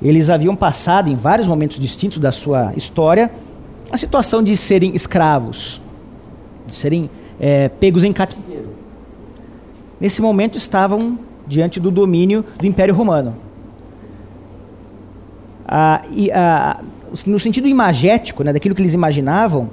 Eles 0.03 0.29
haviam 0.29 0.55
passado 0.55 1.09
em 1.09 1.17
vários 1.17 1.47
momentos 1.47 1.79
distintos 1.79 2.19
da 2.19 2.31
sua 2.31 2.73
história 2.77 3.31
a 3.91 3.97
situação 3.97 4.43
de 4.43 4.55
serem 4.57 4.95
escravos, 4.95 5.81
de 6.67 6.75
serem 6.75 7.09
é, 7.41 7.69
pegos 7.69 8.05
em 8.05 8.13
cativeiro. 8.13 8.71
Nesse 9.99 10.21
momento 10.21 10.59
estavam 10.59 11.19
diante 11.47 11.79
do 11.79 11.91
domínio 11.91 12.45
do 12.59 12.67
Império 12.67 12.95
Romano. 12.95 13.37
Ah, 15.75 16.03
e, 16.11 16.31
ah, 16.33 16.83
no 17.27 17.39
sentido 17.39 17.67
imagético, 17.67 18.45
né, 18.45 18.53
daquilo 18.53 18.75
que 18.75 18.83
eles 18.83 18.93
imaginavam, 18.93 19.71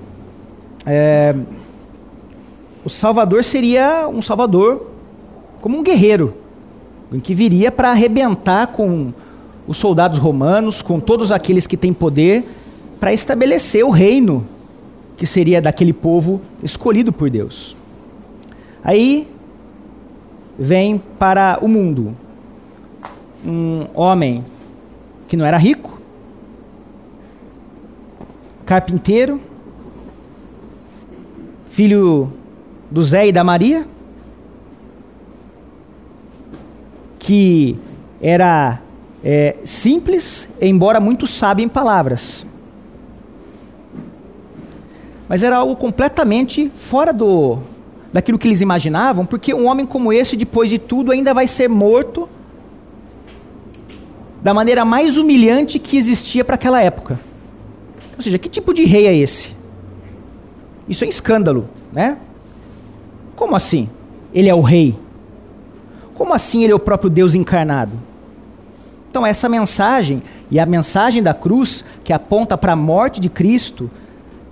é, 0.85 1.35
o 2.85 2.89
Salvador 2.89 3.43
seria 3.43 4.07
um 4.07 4.21
Salvador 4.21 4.87
como 5.59 5.77
um 5.77 5.83
guerreiro, 5.83 6.33
em 7.11 7.19
que 7.19 7.33
viria 7.33 7.69
para 7.69 7.89
arrebentar 7.89 8.67
com 8.67 9.11
os 9.67 9.75
soldados 9.75 10.17
romanos, 10.17 10.81
com 10.81 11.01
todos 11.01 11.33
aqueles 11.33 11.67
que 11.67 11.75
têm 11.75 11.91
poder, 11.91 12.45
para 12.97 13.11
estabelecer 13.11 13.83
o 13.83 13.89
reino 13.89 14.47
que 15.17 15.25
seria 15.25 15.61
daquele 15.61 15.91
povo 15.91 16.39
escolhido 16.63 17.11
por 17.11 17.29
Deus. 17.29 17.75
Aí 18.81 19.27
vem 20.57 20.97
para 20.97 21.59
o 21.61 21.67
mundo 21.67 22.15
um 23.45 23.85
homem 23.93 24.45
que 25.29 25.37
não 25.37 25.45
era 25.45 25.57
rico, 25.57 26.01
carpinteiro, 28.65 29.39
filho 31.69 32.33
do 32.89 32.99
Zé 33.03 33.27
e 33.27 33.31
da 33.31 33.43
Maria, 33.43 33.85
que 37.19 37.77
era 38.19 38.81
é, 39.23 39.57
simples, 39.63 40.49
embora 40.59 40.99
muito 40.99 41.27
sábio 41.27 41.63
em 41.63 41.69
palavras. 41.69 42.43
Mas 45.27 45.43
era 45.43 45.57
algo 45.57 45.75
completamente 45.75 46.71
fora 46.75 47.13
do 47.13 47.59
daquilo 48.11 48.39
que 48.39 48.47
eles 48.47 48.61
imaginavam, 48.61 49.27
porque 49.27 49.53
um 49.53 49.67
homem 49.67 49.85
como 49.85 50.11
esse, 50.11 50.35
depois 50.35 50.71
de 50.71 50.79
tudo, 50.79 51.11
ainda 51.11 51.31
vai 51.35 51.47
ser 51.47 51.69
morto 51.69 52.27
da 54.41 54.53
maneira 54.53 54.85
mais 54.85 55.17
humilhante 55.17 55.79
que 55.79 55.97
existia 55.97 56.43
para 56.43 56.55
aquela 56.55 56.81
época. 56.81 57.19
Ou 58.15 58.21
seja, 58.21 58.37
que 58.37 58.49
tipo 58.49 58.73
de 58.73 58.83
rei 58.83 59.07
é 59.07 59.15
esse? 59.15 59.55
Isso 60.87 61.03
é 61.03 61.07
um 61.07 61.09
escândalo, 61.09 61.69
né? 61.91 62.17
Como 63.35 63.55
assim? 63.55 63.89
Ele 64.33 64.49
é 64.49 64.55
o 64.55 64.61
rei? 64.61 64.97
Como 66.15 66.33
assim 66.33 66.63
ele 66.63 66.73
é 66.73 66.75
o 66.75 66.79
próprio 66.79 67.09
Deus 67.09 67.35
encarnado? 67.35 67.93
Então, 69.09 69.25
essa 69.25 69.49
mensagem, 69.49 70.21
e 70.51 70.59
a 70.59 70.65
mensagem 70.65 71.23
da 71.23 71.33
cruz, 71.33 71.83
que 72.03 72.13
aponta 72.13 72.57
para 72.57 72.73
a 72.73 72.75
morte 72.75 73.19
de 73.19 73.29
Cristo, 73.29 73.89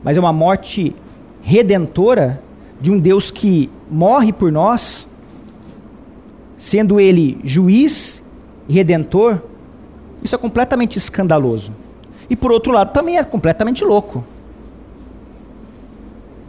mas 0.03 0.17
é 0.17 0.19
uma 0.19 0.33
morte 0.33 0.95
redentora 1.41 2.41
de 2.79 2.91
um 2.91 2.99
Deus 2.99 3.29
que 3.29 3.69
morre 3.89 4.31
por 4.31 4.51
nós, 4.51 5.07
sendo 6.57 6.99
ele 6.99 7.39
juiz 7.43 8.23
e 8.67 8.73
redentor, 8.73 9.39
isso 10.23 10.35
é 10.35 10.37
completamente 10.37 10.97
escandaloso. 10.97 11.71
E 12.29 12.35
por 12.35 12.51
outro 12.51 12.71
lado, 12.71 12.91
também 12.91 13.17
é 13.17 13.23
completamente 13.23 13.83
louco. 13.83 14.23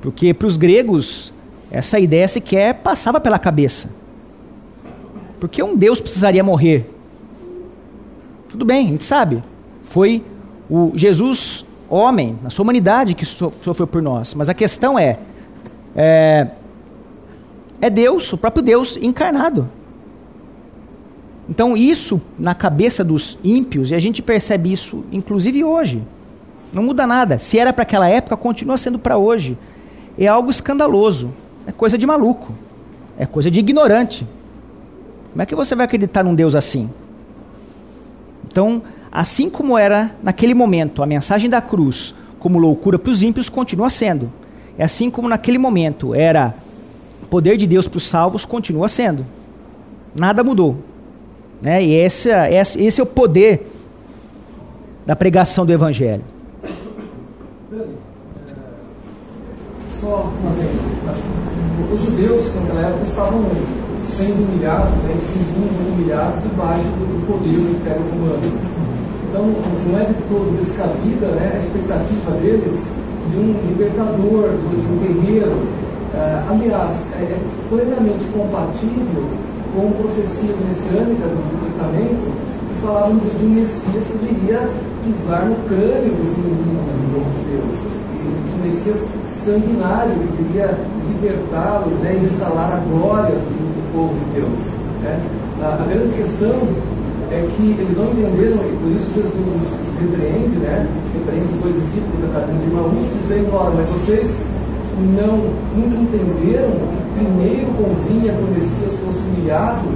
Porque 0.00 0.32
para 0.32 0.46
os 0.46 0.56
gregos, 0.56 1.32
essa 1.70 1.98
ideia 1.98 2.26
sequer 2.26 2.75
passava 2.75 3.20
pela 3.20 3.38
cabeça. 3.38 3.90
Porque 5.38 5.62
um 5.62 5.76
Deus 5.76 6.00
precisaria 6.00 6.43
morrer. 6.43 6.88
Tudo 8.49 8.64
bem, 8.64 8.88
a 8.88 8.90
gente 8.90 9.04
sabe. 9.04 9.43
Foi 9.84 10.25
o 10.69 10.93
Jesus, 10.95 11.64
homem, 11.88 12.38
na 12.43 12.50
sua 12.50 12.62
humanidade, 12.62 13.14
que 13.14 13.25
sofreu 13.25 13.86
por 13.86 14.02
nós. 14.02 14.34
Mas 14.34 14.49
a 14.49 14.54
questão 14.54 14.99
é: 14.99 15.19
é, 15.95 16.49
é 17.80 17.90
Deus, 17.90 18.32
o 18.32 18.38
próprio 18.38 18.62
Deus 18.62 18.97
encarnado. 18.97 19.69
Então, 21.49 21.76
isso 21.76 22.21
na 22.39 22.54
cabeça 22.54 23.02
dos 23.02 23.39
ímpios, 23.43 23.91
e 23.91 23.95
a 23.95 23.99
gente 23.99 24.21
percebe 24.21 24.73
isso 24.73 25.04
inclusive 25.11 25.65
hoje. 25.65 26.02
Não 26.73 26.82
muda 26.82 27.06
nada. 27.06 27.39
Se 27.39 27.58
era 27.58 27.73
para 27.73 27.82
aquela 27.82 28.08
época, 28.08 28.37
continua 28.37 28.76
sendo 28.76 28.99
para 28.99 29.17
hoje. 29.17 29.56
É 30.19 30.26
algo 30.26 30.50
escandaloso. 30.50 31.32
É 31.67 31.73
coisa 31.73 31.97
de 31.97 32.06
maluco. 32.06 32.52
É 33.19 33.25
coisa 33.25 33.50
de 33.50 33.61
ignorante. 33.61 34.26
Como 35.32 35.43
é 35.43 35.47
que 35.47 35.54
você 35.54 35.75
vai 35.75 35.87
acreditar 35.87 36.23
num 36.23 36.34
Deus 36.34 36.54
assim? 36.54 36.91
Então, 38.50 38.82
assim 39.11 39.49
como 39.49 39.78
era 39.78 40.11
naquele 40.23 40.54
momento 40.54 41.02
a 41.02 41.06
mensagem 41.06 41.49
da 41.49 41.61
cruz 41.61 42.15
como 42.39 42.58
loucura 42.58 42.99
para 42.99 43.11
os 43.11 43.23
ímpios, 43.23 43.49
continua 43.49 43.91
sendo. 43.91 44.30
É 44.76 44.84
assim 44.84 45.11
como 45.11 45.28
naquele 45.28 45.58
momento 45.58 46.15
era 46.15 46.54
poder 47.28 47.56
de 47.56 47.67
Deus 47.67 47.89
para 47.89 47.99
os 47.99 48.06
salvos, 48.06 48.45
continua 48.45 48.89
sendo. 48.89 49.26
Nada 50.19 50.45
mudou. 50.45 50.78
Né? 51.62 51.82
E 51.82 51.94
esse, 51.94 52.30
esse, 52.30 52.82
esse 52.82 53.00
é 53.00 53.02
o 53.02 53.06
poder 53.06 53.66
da 55.04 55.16
pregação 55.16 55.64
do 55.64 55.73
Evangelho. 55.73 56.23
Só 60.00 60.30
uma 60.40 60.52
vez. 60.52 60.71
Os 61.92 62.00
judeus, 62.02 62.54
naquela 62.54 62.88
época, 62.88 63.04
estavam 63.04 63.44
sendo 64.16 64.44
humilhados, 64.44 64.94
né, 65.04 65.14
se 65.16 65.38
sentindo 65.38 65.94
humilhados 65.94 66.42
debaixo 66.42 66.82
do 66.82 67.26
poder 67.26 67.56
do 67.56 67.71
Império 67.71 68.02
Romano. 68.02 68.78
Então, 69.28 69.44
não 69.86 69.99
é 69.99 70.04
de 70.04 70.14
todo 70.28 70.58
descabida 70.58 71.26
né, 71.28 71.52
a 71.54 71.58
expectativa 71.58 72.30
deles 72.42 72.84
de 73.30 73.38
um 73.38 73.54
libertador, 73.68 74.50
de 74.50 74.86
um 74.86 74.99
guerreiro. 75.00 75.56
Uh, 76.14 76.50
aliás, 76.50 77.06
é, 77.14 77.23
é 77.23 77.38
plenamente 77.68 78.25
compatível 78.32 79.25
com 79.78 79.93
profecias 79.93 80.56
messiânicas 80.67 81.30
do 81.30 81.38
Antigo 81.38 81.62
Testamento 81.71 82.26
que 82.26 82.82
falavam 82.82 83.17
de 83.17 83.47
um 83.47 83.50
Messias 83.50 84.04
que 84.10 84.19
viria 84.26 84.69
pisar 85.06 85.47
no 85.47 85.54
crânio 85.71 86.10
dos 86.19 86.34
inimigos 86.34 86.91
do 86.99 87.06
povo 87.14 87.30
de 87.30 87.43
Deus. 87.54 87.76
De 87.78 88.54
um 88.58 88.62
Messias 88.67 88.99
sanguinário 89.30 90.14
que 90.19 90.43
viria 90.43 90.75
libertá-los 91.14 91.95
né, 92.00 92.19
e 92.21 92.25
instalar 92.26 92.73
a 92.75 92.80
glória 92.91 93.36
do, 93.38 93.93
povo 93.95 94.14
de 94.14 94.41
Deus. 94.41 94.58
Né? 95.02 95.14
A, 95.62 95.86
grande 95.86 96.12
questão 96.14 96.58
é 97.30 97.47
que 97.54 97.62
eles 97.78 97.97
não 97.97 98.10
entenderam, 98.10 98.58
e 98.67 98.76
por 98.82 98.91
isso 98.91 99.10
Jesus 99.14 99.30
os 99.30 100.00
repreende, 100.00 100.56
né? 100.58 100.86
repreende 101.14 101.54
os 101.54 101.62
dois 101.62 101.75
discípulos 101.75 102.21
da 102.21 102.41
cadeia 102.41 102.58
de 102.58 102.71
Maús, 102.75 103.06
dizendo, 103.23 103.54
olha, 103.54 103.75
mas 103.76 103.88
vocês 103.88 104.47
não, 105.14 105.38
nunca 105.76 105.97
entenderam 106.02 106.71
que 106.71 106.98
primeiro 107.19 107.67
convinha 107.75 108.33
que 108.33 108.43
o 108.43 108.54
Messias 108.54 108.93
fosse 109.04 109.19
humilhado, 109.28 109.89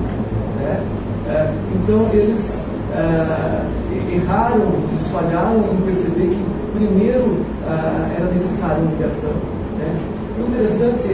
né? 0.58 0.80
É, 1.28 1.52
então 1.76 2.08
eles 2.12 2.62
é, 2.94 4.14
erraram, 4.14 4.60
eles 4.90 5.06
falharam 5.12 5.64
em 5.72 5.76
perceber 5.86 6.28
que 6.28 6.44
primeiro 6.74 7.38
é, 7.66 8.16
era 8.18 8.30
necessária 8.30 8.76
a 8.76 8.80
humilhação. 8.80 9.30
Né? 9.78 9.96
O 10.38 10.48
interessante, 10.48 11.08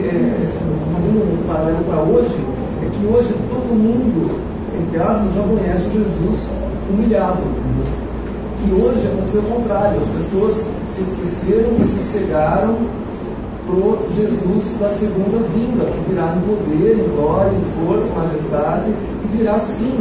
fazendo 0.95 1.21
um 1.23 1.47
paralelo 1.47 1.85
para 1.85 2.01
hoje, 2.03 2.35
é 2.83 2.89
que 2.89 3.07
hoje 3.07 3.35
todo 3.51 3.77
mundo, 3.77 4.41
entre 4.81 5.03
aspas, 5.03 5.35
já 5.35 5.43
conhece 5.43 5.85
Jesus 5.93 6.51
humilhado. 6.91 7.43
E 8.67 8.73
hoje 8.73 9.07
aconteceu 9.07 9.41
o 9.43 9.45
contrário, 9.45 10.01
as 10.01 10.09
pessoas 10.09 10.55
se 10.95 11.03
esqueceram 11.03 11.77
e 11.81 11.85
se 11.85 12.13
cegaram 12.13 12.77
pro 13.69 13.99
Jesus 14.17 14.75
da 14.81 14.89
segunda 14.89 15.45
vinda, 15.55 15.85
que 15.85 16.11
virá 16.11 16.35
em 16.35 16.41
poder, 16.41 16.99
em 16.99 17.15
glória, 17.15 17.53
em 17.53 17.85
força, 17.85 18.07
em 18.07 18.17
majestade, 18.17 18.91
e 19.25 19.37
virá 19.37 19.59
sim 19.61 19.93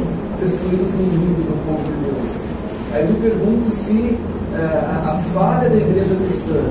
destruir 0.41 0.82
os 0.82 0.93
inimigos 0.93 1.43
do 1.43 1.65
povo 1.67 1.84
de 1.84 2.06
Deus. 2.06 2.30
Aí 2.93 3.06
me 3.06 3.19
pergunto 3.19 3.69
se 3.75 4.17
eh, 4.56 4.86
a, 4.88 5.12
a 5.12 5.17
falha 5.34 5.69
da 5.69 5.75
igreja 5.75 6.15
cristã 6.15 6.63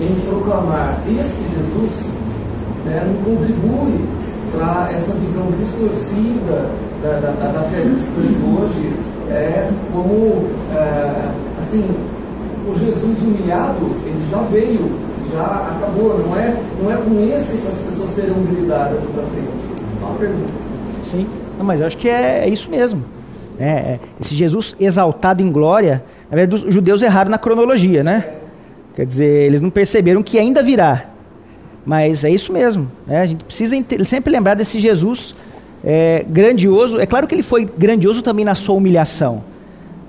em 0.00 0.20
proclamar 0.30 0.96
este 1.08 1.42
Jesus 1.56 2.10
né, 2.84 3.04
não 3.06 3.34
contribui 3.34 4.00
para 4.52 4.90
essa 4.92 5.12
visão 5.14 5.46
distorcida 5.58 6.70
da, 7.02 7.20
da, 7.20 7.52
da, 7.52 7.62
fé 7.64 7.82
cristã 7.82 8.20
de 8.20 8.38
hoje, 8.44 8.92
é 9.30 9.70
como, 9.92 10.46
é, 10.74 11.30
assim, 11.58 11.84
o 12.68 12.78
Jesus 12.78 13.18
humilhado, 13.22 13.86
ele 14.04 14.28
já 14.30 14.42
veio 14.50 15.09
já 15.32 15.44
acabou, 15.44 16.18
não 16.18 16.36
é, 16.36 16.56
não 16.82 16.90
é 16.92 16.96
com 16.96 17.36
esse 17.36 17.58
que 17.58 17.68
as 17.68 17.74
pessoas 17.74 18.14
terão 18.14 18.42
de 18.42 18.60
lidar 18.60 18.90
daqui 18.90 19.06
para 19.12 19.22
frente. 19.24 19.48
Só 20.00 20.06
uma 20.06 20.18
pergunta. 20.18 20.52
Sim, 21.02 21.26
não, 21.58 21.64
mas 21.64 21.80
eu 21.80 21.86
acho 21.86 21.96
que 21.96 22.08
é, 22.08 22.44
é 22.44 22.48
isso 22.48 22.70
mesmo. 22.70 23.04
É, 23.58 23.68
é, 23.68 24.00
esse 24.20 24.34
Jesus 24.34 24.74
exaltado 24.80 25.42
em 25.42 25.52
glória, 25.52 26.02
na 26.30 26.36
verdade, 26.36 26.64
os 26.64 26.74
judeus 26.74 27.02
erraram 27.02 27.30
na 27.30 27.38
cronologia, 27.38 28.02
né? 28.02 28.24
Quer 28.94 29.06
dizer, 29.06 29.46
eles 29.46 29.60
não 29.60 29.70
perceberam 29.70 30.22
que 30.22 30.38
ainda 30.38 30.62
virá. 30.62 31.06
Mas 31.84 32.24
é 32.24 32.30
isso 32.30 32.52
mesmo. 32.52 32.90
Né? 33.06 33.20
A 33.20 33.26
gente 33.26 33.44
precisa 33.44 33.76
sempre 34.04 34.32
lembrar 34.32 34.54
desse 34.54 34.78
Jesus 34.80 35.34
é, 35.84 36.24
grandioso. 36.28 37.00
É 37.00 37.06
claro 37.06 37.26
que 37.26 37.34
ele 37.34 37.42
foi 37.42 37.64
grandioso 37.64 38.22
também 38.22 38.44
na 38.44 38.54
sua 38.54 38.74
humilhação. 38.74 39.42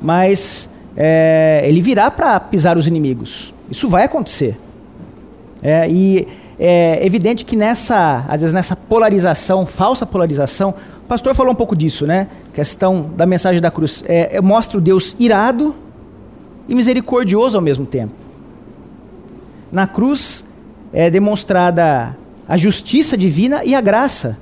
Mas 0.01 0.69
é, 0.95 1.61
ele 1.63 1.81
virá 1.81 2.09
para 2.09 2.39
pisar 2.39 2.77
os 2.77 2.87
inimigos. 2.87 3.53
Isso 3.69 3.87
vai 3.89 4.03
acontecer. 4.03 4.57
É, 5.61 5.89
e 5.89 6.27
é 6.59 7.05
evidente 7.05 7.45
que 7.45 7.55
nessa, 7.55 8.25
às 8.27 8.41
vezes 8.41 8.53
nessa 8.53 8.75
polarização, 8.75 9.65
falsa 9.65 10.05
polarização, 10.05 10.75
o 11.03 11.07
pastor 11.07 11.35
falou 11.35 11.51
um 11.51 11.55
pouco 11.55 11.75
disso, 11.75 12.05
né? 12.05 12.27
Questão 12.53 13.09
da 13.15 13.25
mensagem 13.25 13.61
da 13.61 13.69
cruz. 13.69 14.03
É, 14.07 14.39
mostra 14.41 14.77
o 14.77 14.81
Deus 14.81 15.15
irado 15.19 15.75
e 16.67 16.75
misericordioso 16.75 17.57
ao 17.57 17.61
mesmo 17.61 17.85
tempo. 17.85 18.13
Na 19.71 19.87
cruz 19.87 20.45
é 20.93 21.09
demonstrada 21.09 22.15
a 22.47 22.57
justiça 22.57 23.17
divina 23.17 23.63
e 23.63 23.73
a 23.73 23.81
graça. 23.81 24.37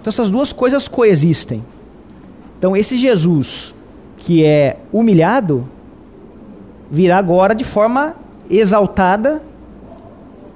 Então 0.00 0.10
essas 0.10 0.30
duas 0.30 0.52
coisas 0.52 0.88
coexistem. 0.88 1.64
Então 2.58 2.76
esse 2.76 2.96
Jesus 2.96 3.74
que 4.16 4.44
é 4.44 4.78
humilhado 4.92 5.68
virá 6.90 7.18
agora 7.18 7.54
de 7.54 7.64
forma 7.64 8.14
exaltada 8.48 9.42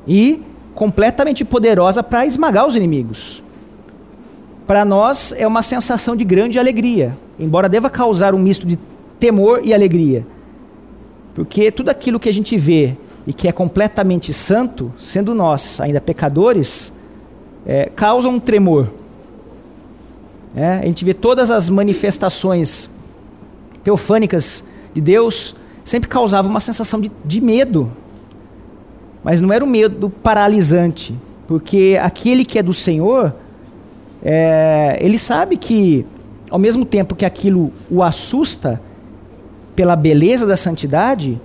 e 0.07 0.43
completamente 0.75 1.45
poderosa 1.45 2.03
para 2.03 2.27
esmagar 2.27 2.67
os 2.67 2.77
inimigos. 2.77 3.43
Para 4.67 4.85
nós 4.85 5.33
é 5.33 5.47
uma 5.47 5.63
sensação 5.63 6.15
de 6.15 6.25
grande 6.25 6.59
alegria, 6.59 7.17
embora 7.39 7.69
deva 7.69 7.91
causar 7.91 8.35
um 8.35 8.39
misto 8.39 8.67
de 8.67 8.79
temor 9.19 9.61
e 9.65 9.75
alegria. 9.75 10.27
Porque 11.35 11.71
tudo 11.71 11.89
aquilo 11.89 12.21
que 12.21 12.29
a 12.29 12.33
gente 12.33 12.57
vê 12.57 12.97
e 13.27 13.33
que 13.33 13.49
é 13.49 13.53
completamente 13.53 14.33
santo, 14.33 14.93
sendo 14.99 15.35
nós 15.35 15.81
ainda 15.81 16.01
pecadores, 16.01 16.93
é, 17.67 17.87
causa 17.87 18.29
um 18.29 18.41
tremor. 18.41 18.89
É, 20.55 20.79
a 20.79 20.87
gente 20.87 21.05
vê 21.05 21.15
todas 21.15 21.51
as 21.51 21.69
manifestações 21.69 22.91
teofânicas 23.85 24.65
de 24.93 25.01
Deus, 25.01 25.55
sempre 25.85 26.09
causava 26.09 26.49
uma 26.49 26.61
sensação 26.61 27.01
de, 27.01 27.11
de 27.25 27.41
medo. 27.41 27.91
Mas 29.23 29.41
não 29.41 29.53
era 29.53 29.65
um 29.65 29.69
medo 29.69 30.09
paralisante, 30.09 31.15
porque 31.47 31.99
aquele 32.01 32.45
que 32.45 32.59
é 32.59 32.63
do 32.63 32.73
Senhor, 32.73 33.35
é, 34.23 34.99
ele 35.01 35.19
sabe 35.19 35.57
que, 35.57 36.05
ao 36.49 36.59
mesmo 36.59 36.85
tempo 36.85 37.15
que 37.15 37.25
aquilo 37.25 37.73
o 37.91 38.03
assusta 38.03 38.81
pela 39.77 39.97
beleza 39.97 40.47
da 40.47 40.57
santidade, 40.57 41.41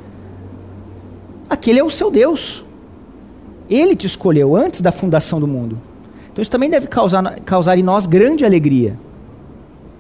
aquele 1.50 1.80
é 1.80 1.84
o 1.84 1.90
seu 1.90 2.12
Deus. 2.12 2.64
Ele 3.70 3.96
te 3.96 4.08
escolheu 4.08 4.56
antes 4.56 4.82
da 4.82 4.92
fundação 4.92 5.40
do 5.40 5.48
mundo. 5.48 5.78
Então 6.32 6.42
isso 6.42 6.52
também 6.52 6.70
deve 6.70 6.88
causar, 6.88 7.40
causar 7.42 7.78
em 7.78 7.84
nós 7.84 8.06
grande 8.06 8.46
alegria. 8.46 8.98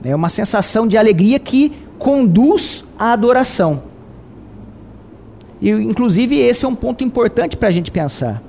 É 0.03 0.15
uma 0.15 0.29
sensação 0.29 0.87
de 0.87 0.97
alegria 0.97 1.39
que 1.39 1.71
conduz 1.97 2.85
à 2.99 3.13
adoração. 3.13 3.83
E, 5.61 5.69
inclusive, 5.69 6.37
esse 6.37 6.65
é 6.65 6.67
um 6.67 6.75
ponto 6.75 7.03
importante 7.03 7.57
para 7.57 7.69
a 7.69 7.71
gente 7.71 7.91
pensar. 7.91 8.41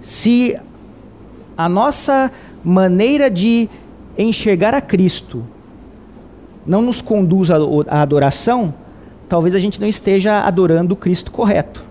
Se 0.00 0.56
a 1.56 1.68
nossa 1.68 2.30
maneira 2.64 3.30
de 3.30 3.68
enxergar 4.16 4.74
a 4.74 4.80
Cristo 4.80 5.44
não 6.66 6.80
nos 6.80 7.00
conduz 7.00 7.50
à 7.50 8.02
adoração, 8.02 8.72
talvez 9.28 9.54
a 9.54 9.58
gente 9.58 9.80
não 9.80 9.88
esteja 9.88 10.40
adorando 10.40 10.94
o 10.94 10.96
Cristo 10.96 11.30
correto. 11.30 11.82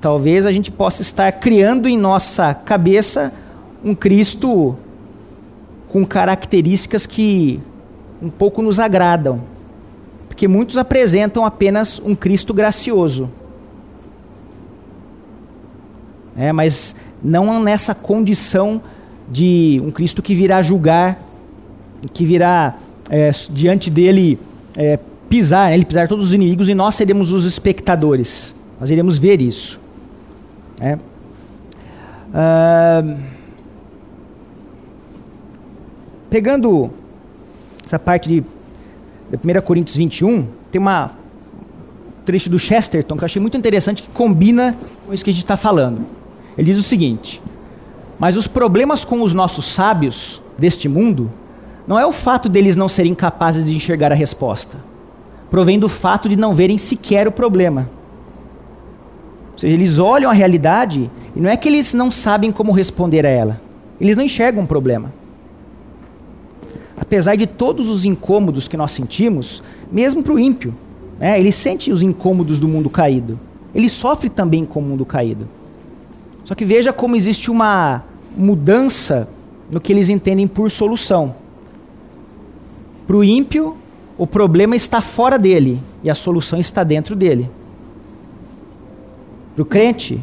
Talvez 0.00 0.46
a 0.46 0.52
gente 0.52 0.70
possa 0.70 1.02
estar 1.02 1.30
criando 1.32 1.88
em 1.88 1.96
nossa 1.96 2.54
cabeça 2.54 3.32
um 3.84 3.94
Cristo 3.94 4.76
com 5.88 6.04
características 6.04 7.06
que 7.06 7.60
um 8.20 8.28
pouco 8.28 8.62
nos 8.62 8.78
agradam. 8.78 9.42
Porque 10.32 10.48
muitos 10.48 10.78
apresentam 10.78 11.44
apenas 11.44 12.00
um 12.00 12.16
Cristo 12.16 12.54
gracioso. 12.54 13.30
É, 16.34 16.50
mas 16.52 16.96
não 17.22 17.62
nessa 17.62 17.94
condição 17.94 18.80
de 19.30 19.78
um 19.84 19.90
Cristo 19.90 20.22
que 20.22 20.34
virá 20.34 20.62
julgar, 20.62 21.18
que 22.14 22.24
virá 22.24 22.78
é, 23.10 23.30
diante 23.50 23.90
dele 23.90 24.38
é, 24.74 24.98
pisar, 25.28 25.68
né, 25.68 25.74
ele 25.74 25.84
pisar 25.84 26.08
todos 26.08 26.28
os 26.28 26.32
inimigos 26.32 26.70
e 26.70 26.74
nós 26.74 26.94
seremos 26.94 27.30
os 27.30 27.44
espectadores. 27.44 28.54
Nós 28.80 28.88
iremos 28.88 29.18
ver 29.18 29.42
isso. 29.42 29.78
É. 30.80 30.94
Uh, 32.32 33.18
pegando 36.30 36.90
essa 37.84 37.98
parte 37.98 38.30
de, 38.30 38.44
1 39.32 39.60
Coríntios 39.62 39.96
21, 39.96 40.46
tem 40.70 40.80
uma 40.80 41.06
um 41.06 42.24
trecho 42.24 42.50
do 42.50 42.58
Chesterton 42.58 43.16
que 43.16 43.24
eu 43.24 43.26
achei 43.26 43.40
muito 43.40 43.56
interessante 43.56 44.02
que 44.02 44.08
combina 44.08 44.76
com 45.06 45.12
isso 45.12 45.24
que 45.24 45.30
a 45.30 45.32
gente 45.32 45.42
está 45.42 45.56
falando. 45.56 46.02
Ele 46.56 46.70
diz 46.70 46.78
o 46.78 46.82
seguinte: 46.82 47.42
Mas 48.18 48.36
os 48.36 48.46
problemas 48.46 49.04
com 49.04 49.22
os 49.22 49.32
nossos 49.32 49.64
sábios 49.64 50.40
deste 50.58 50.88
mundo 50.88 51.30
não 51.86 51.98
é 51.98 52.06
o 52.06 52.12
fato 52.12 52.48
deles 52.48 52.76
não 52.76 52.88
serem 52.88 53.14
capazes 53.14 53.64
de 53.64 53.74
enxergar 53.74 54.12
a 54.12 54.14
resposta, 54.14 54.76
provém 55.50 55.78
do 55.78 55.88
fato 55.88 56.28
de 56.28 56.36
não 56.36 56.54
verem 56.54 56.78
sequer 56.78 57.26
o 57.26 57.32
problema. 57.32 57.90
Ou 59.52 59.58
seja, 59.58 59.74
eles 59.74 59.98
olham 59.98 60.30
a 60.30 60.34
realidade 60.34 61.10
e 61.34 61.40
não 61.40 61.50
é 61.50 61.56
que 61.56 61.68
eles 61.68 61.92
não 61.92 62.10
sabem 62.10 62.52
como 62.52 62.70
responder 62.72 63.26
a 63.26 63.30
ela. 63.30 63.60
Eles 64.00 64.16
não 64.16 64.24
enxergam 64.24 64.62
um 64.62 64.66
problema. 64.66 65.12
Apesar 67.12 67.36
de 67.36 67.46
todos 67.46 67.90
os 67.90 68.06
incômodos 68.06 68.66
que 68.66 68.74
nós 68.74 68.90
sentimos, 68.90 69.62
mesmo 69.92 70.24
para 70.24 70.32
o 70.32 70.38
ímpio, 70.38 70.74
né, 71.20 71.38
ele 71.38 71.52
sente 71.52 71.92
os 71.92 72.00
incômodos 72.00 72.58
do 72.58 72.66
mundo 72.66 72.88
caído. 72.88 73.38
Ele 73.74 73.90
sofre 73.90 74.30
também 74.30 74.64
com 74.64 74.80
o 74.80 74.82
mundo 74.82 75.04
caído. 75.04 75.46
Só 76.42 76.54
que 76.54 76.64
veja 76.64 76.90
como 76.90 77.14
existe 77.14 77.50
uma 77.50 78.02
mudança 78.34 79.28
no 79.70 79.78
que 79.78 79.92
eles 79.92 80.08
entendem 80.08 80.46
por 80.46 80.70
solução. 80.70 81.34
Para 83.06 83.16
o 83.16 83.22
ímpio, 83.22 83.76
o 84.16 84.26
problema 84.26 84.74
está 84.74 85.02
fora 85.02 85.38
dele 85.38 85.82
e 86.02 86.08
a 86.08 86.14
solução 86.14 86.58
está 86.58 86.82
dentro 86.82 87.14
dele. 87.14 87.50
Para 89.54 89.62
o 89.62 89.66
crente, 89.66 90.18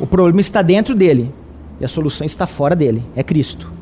o 0.00 0.06
problema 0.06 0.40
está 0.40 0.62
dentro 0.62 0.94
dele 0.94 1.30
e 1.78 1.84
a 1.84 1.88
solução 1.88 2.24
está 2.24 2.46
fora 2.46 2.74
dele. 2.74 3.04
É 3.14 3.22
Cristo. 3.22 3.76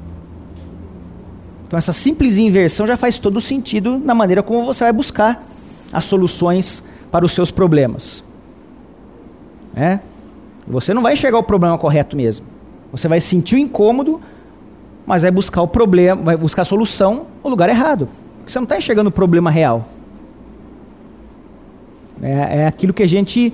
Então, 1.66 1.76
essa 1.76 1.92
simples 1.92 2.38
inversão 2.38 2.86
já 2.86 2.96
faz 2.96 3.18
todo 3.18 3.40
sentido 3.40 3.98
na 3.98 4.14
maneira 4.14 4.42
como 4.42 4.64
você 4.64 4.84
vai 4.84 4.92
buscar 4.92 5.44
as 5.92 6.04
soluções 6.04 6.84
para 7.10 7.24
os 7.24 7.32
seus 7.32 7.50
problemas. 7.50 8.22
É? 9.74 9.98
Você 10.66 10.94
não 10.94 11.02
vai 11.02 11.14
enxergar 11.14 11.38
o 11.38 11.42
problema 11.42 11.76
correto 11.76 12.16
mesmo. 12.16 12.46
Você 12.92 13.08
vai 13.08 13.20
sentir 13.20 13.56
o 13.56 13.58
incômodo, 13.58 14.20
mas 15.04 15.22
vai 15.22 15.30
buscar 15.30 15.60
o 15.62 15.68
problema, 15.68 16.22
vai 16.22 16.36
buscar 16.36 16.62
a 16.62 16.64
solução 16.64 17.26
no 17.42 17.50
lugar 17.50 17.68
errado. 17.68 18.08
Porque 18.38 18.52
você 18.52 18.58
não 18.58 18.64
está 18.64 18.78
enxergando 18.78 19.08
o 19.08 19.12
problema 19.12 19.50
real. 19.50 19.88
É, 22.22 22.60
é 22.60 22.66
aquilo 22.66 22.94
que 22.94 23.02
a 23.02 23.08
gente 23.08 23.52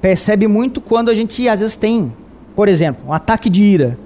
percebe 0.00 0.46
muito 0.46 0.80
quando 0.80 1.10
a 1.10 1.14
gente 1.14 1.48
às 1.48 1.60
vezes 1.60 1.76
tem, 1.76 2.12
por 2.54 2.66
exemplo, 2.66 3.08
um 3.08 3.12
ataque 3.12 3.50
de 3.50 3.62
ira. 3.62 3.98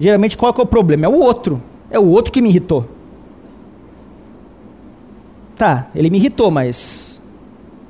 Geralmente 0.00 0.36
qual 0.36 0.54
é 0.56 0.62
o 0.62 0.66
problema? 0.66 1.04
É 1.04 1.08
o 1.08 1.18
outro. 1.20 1.62
É 1.90 1.98
o 1.98 2.06
outro 2.06 2.32
que 2.32 2.40
me 2.40 2.48
irritou. 2.48 2.86
Tá, 5.56 5.88
ele 5.94 6.10
me 6.10 6.18
irritou, 6.18 6.50
mas 6.50 7.20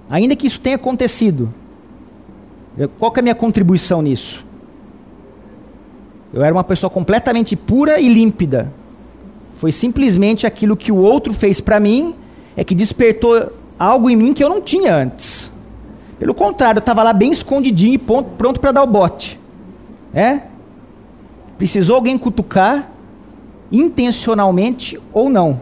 ainda 0.08 0.34
que 0.34 0.46
isso 0.46 0.60
tenha 0.60 0.76
acontecido, 0.76 1.52
qual 2.98 3.12
é 3.16 3.18
a 3.18 3.22
minha 3.22 3.34
contribuição 3.34 4.00
nisso? 4.00 4.46
Eu 6.32 6.42
era 6.42 6.54
uma 6.54 6.64
pessoa 6.64 6.88
completamente 6.88 7.56
pura 7.56 8.00
e 8.00 8.08
límpida. 8.08 8.72
Foi 9.56 9.72
simplesmente 9.72 10.46
aquilo 10.46 10.76
que 10.76 10.92
o 10.92 10.96
outro 10.96 11.32
fez 11.32 11.60
para 11.60 11.80
mim 11.80 12.14
é 12.56 12.62
que 12.62 12.74
despertou 12.74 13.52
algo 13.78 14.08
em 14.08 14.16
mim 14.16 14.32
que 14.32 14.42
eu 14.42 14.48
não 14.48 14.60
tinha 14.60 14.94
antes. 14.94 15.50
Pelo 16.18 16.34
contrário, 16.34 16.78
eu 16.78 16.80
estava 16.80 17.02
lá 17.02 17.12
bem 17.12 17.30
escondidinho 17.30 17.94
e 17.94 17.98
pronto 17.98 18.60
para 18.60 18.72
dar 18.72 18.82
o 18.82 18.86
bote. 18.86 19.38
É? 20.12 20.40
Precisou 21.56 21.96
alguém 21.96 22.16
cutucar, 22.18 22.90
intencionalmente 23.70 24.98
ou 25.12 25.28
não. 25.28 25.60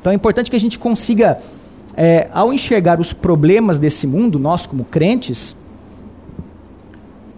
Então 0.00 0.12
é 0.12 0.16
importante 0.16 0.50
que 0.50 0.56
a 0.56 0.60
gente 0.60 0.78
consiga, 0.78 1.38
é, 1.96 2.28
ao 2.32 2.52
enxergar 2.52 3.00
os 3.00 3.12
problemas 3.12 3.78
desse 3.78 4.06
mundo, 4.06 4.38
nós 4.38 4.66
como 4.66 4.84
crentes, 4.84 5.56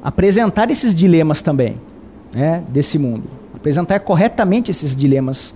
apresentar 0.03 0.71
esses 0.71 0.95
dilemas 0.95 1.43
também, 1.43 1.77
né, 2.35 2.63
desse 2.69 2.99
mundo. 2.99 3.25
Apresentar 3.55 4.01
corretamente 4.01 4.71
esses 4.71 4.95
dilemas 4.95 5.55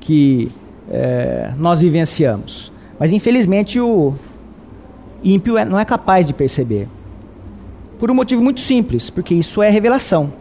que 0.00 0.50
é, 0.90 1.52
nós 1.56 1.80
vivenciamos. 1.80 2.72
Mas 2.98 3.12
infelizmente 3.12 3.80
o, 3.80 4.14
ímpio 5.24 5.56
é, 5.56 5.64
não 5.64 5.78
é 5.78 5.84
capaz 5.84 6.26
de 6.26 6.34
perceber. 6.34 6.86
Por 7.98 8.10
um 8.10 8.14
motivo 8.14 8.42
muito 8.42 8.60
simples, 8.60 9.08
porque 9.08 9.34
isso 9.34 9.62
é 9.62 9.70
revelação. 9.70 10.32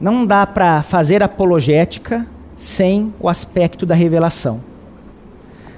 Não 0.00 0.26
dá 0.26 0.46
para 0.46 0.82
fazer 0.82 1.22
apologética 1.22 2.26
sem 2.56 3.12
o 3.18 3.28
aspecto 3.28 3.86
da 3.86 3.94
revelação. 3.94 4.60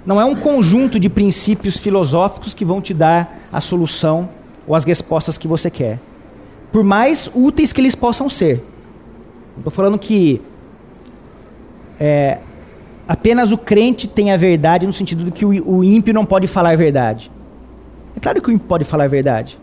Não 0.05 0.21
é 0.21 0.25
um 0.25 0.35
conjunto 0.35 0.99
de 0.99 1.09
princípios 1.09 1.77
filosóficos 1.77 2.55
que 2.55 2.65
vão 2.65 2.81
te 2.81 2.95
dar 2.95 3.39
a 3.53 3.61
solução 3.61 4.29
ou 4.67 4.75
as 4.75 4.85
respostas 4.85 5.37
que 5.37 5.47
você 5.47 5.71
quer. 5.71 5.99
Por 6.73 6.83
mais 6.83 7.31
úteis 7.35 7.73
que 7.73 7.81
eles 7.81 7.95
possam 7.95 8.29
ser. 8.29 8.65
Estou 9.57 9.71
falando 9.71 9.99
que 9.99 10.41
é, 11.99 12.39
apenas 13.07 13.51
o 13.51 13.59
crente 13.59 14.07
tem 14.07 14.31
a 14.31 14.37
verdade 14.37 14.87
no 14.87 14.93
sentido 14.93 15.25
de 15.25 15.31
que 15.31 15.45
o, 15.45 15.83
ímpio 15.83 16.15
não 16.15 16.25
pode 16.25 16.47
falar 16.47 16.71
a 16.71 16.77
verdade. 16.77 17.31
É 18.17 18.21
claro 18.21 18.41
que 18.41 18.51
o 18.51 18.53
ímpio 18.53 18.67
pode 18.67 18.85
falar 18.85 19.05
a 19.05 19.09
verdade. 19.09 19.59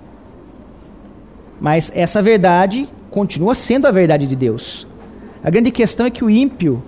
Mas 1.59 1.91
essa 1.95 2.21
verdade 2.21 2.89
continua 3.15 3.55
sendo 3.55 3.87
a 3.87 3.91
verdade 3.91 4.27
de 4.27 4.35
Deus. 4.35 4.85
A 5.41 5.49
grande 5.49 5.71
questão 5.71 6.05
é 6.05 6.09
que 6.09 6.21
o 6.21 6.29
ímpio 6.29 6.83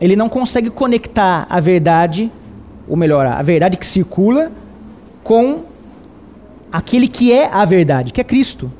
ele 0.00 0.16
não 0.16 0.26
consegue 0.26 0.70
conectar 0.70 1.46
a 1.50 1.60
verdade, 1.60 2.32
ou 2.88 2.96
melhor, 2.96 3.26
a 3.26 3.42
verdade 3.42 3.76
que 3.76 3.84
circula, 3.84 4.50
com 5.22 5.64
aquele 6.72 7.06
que 7.06 7.30
é 7.30 7.46
a 7.52 7.66
verdade, 7.66 8.10
que 8.10 8.22
é 8.22 8.24
Cristo. 8.24 8.72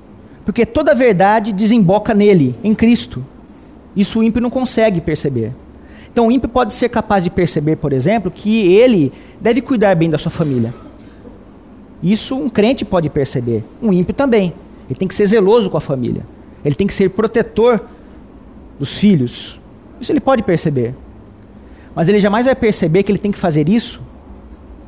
Porque 0.42 0.64
toda 0.64 0.92
a 0.92 0.94
verdade 0.94 1.52
desemboca 1.52 2.14
nele, 2.14 2.56
em 2.64 2.74
Cristo. 2.74 3.22
Isso 3.94 4.20
o 4.20 4.22
ímpio 4.22 4.40
não 4.40 4.48
consegue 4.48 5.02
perceber. 5.02 5.52
Então 6.10 6.28
o 6.28 6.32
ímpio 6.32 6.48
pode 6.48 6.72
ser 6.72 6.88
capaz 6.88 7.22
de 7.22 7.28
perceber, 7.28 7.76
por 7.76 7.92
exemplo, 7.92 8.30
que 8.30 8.72
ele 8.72 9.12
deve 9.38 9.60
cuidar 9.60 9.94
bem 9.94 10.08
da 10.08 10.16
sua 10.16 10.30
família. 10.30 10.72
Isso 12.02 12.34
um 12.34 12.48
crente 12.48 12.86
pode 12.86 13.10
perceber, 13.10 13.62
um 13.82 13.92
ímpio 13.92 14.14
também. 14.14 14.54
Ele 14.88 14.98
tem 14.98 15.06
que 15.06 15.14
ser 15.14 15.26
zeloso 15.26 15.68
com 15.68 15.76
a 15.76 15.80
família. 15.80 16.24
Ele 16.64 16.74
tem 16.74 16.86
que 16.86 16.94
ser 16.94 17.10
protetor 17.10 17.80
dos 18.78 18.96
filhos. 18.96 19.60
Isso 20.00 20.12
ele 20.12 20.20
pode 20.20 20.42
perceber. 20.42 20.94
Mas 21.94 22.08
ele 22.08 22.20
jamais 22.20 22.46
vai 22.46 22.54
perceber 22.54 23.02
que 23.02 23.12
ele 23.12 23.18
tem 23.18 23.32
que 23.32 23.38
fazer 23.38 23.68
isso, 23.68 24.00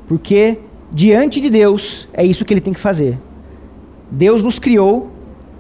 porque 0.07 0.59
diante 0.93 1.41
de 1.41 1.51
Deus 1.51 2.09
é 2.13 2.25
isso 2.25 2.45
que 2.45 2.55
ele 2.55 2.61
tem 2.61 2.73
que 2.73 2.81
fazer. 2.81 3.19
Deus 4.11 4.43
nos 4.43 4.59
criou 4.59 5.11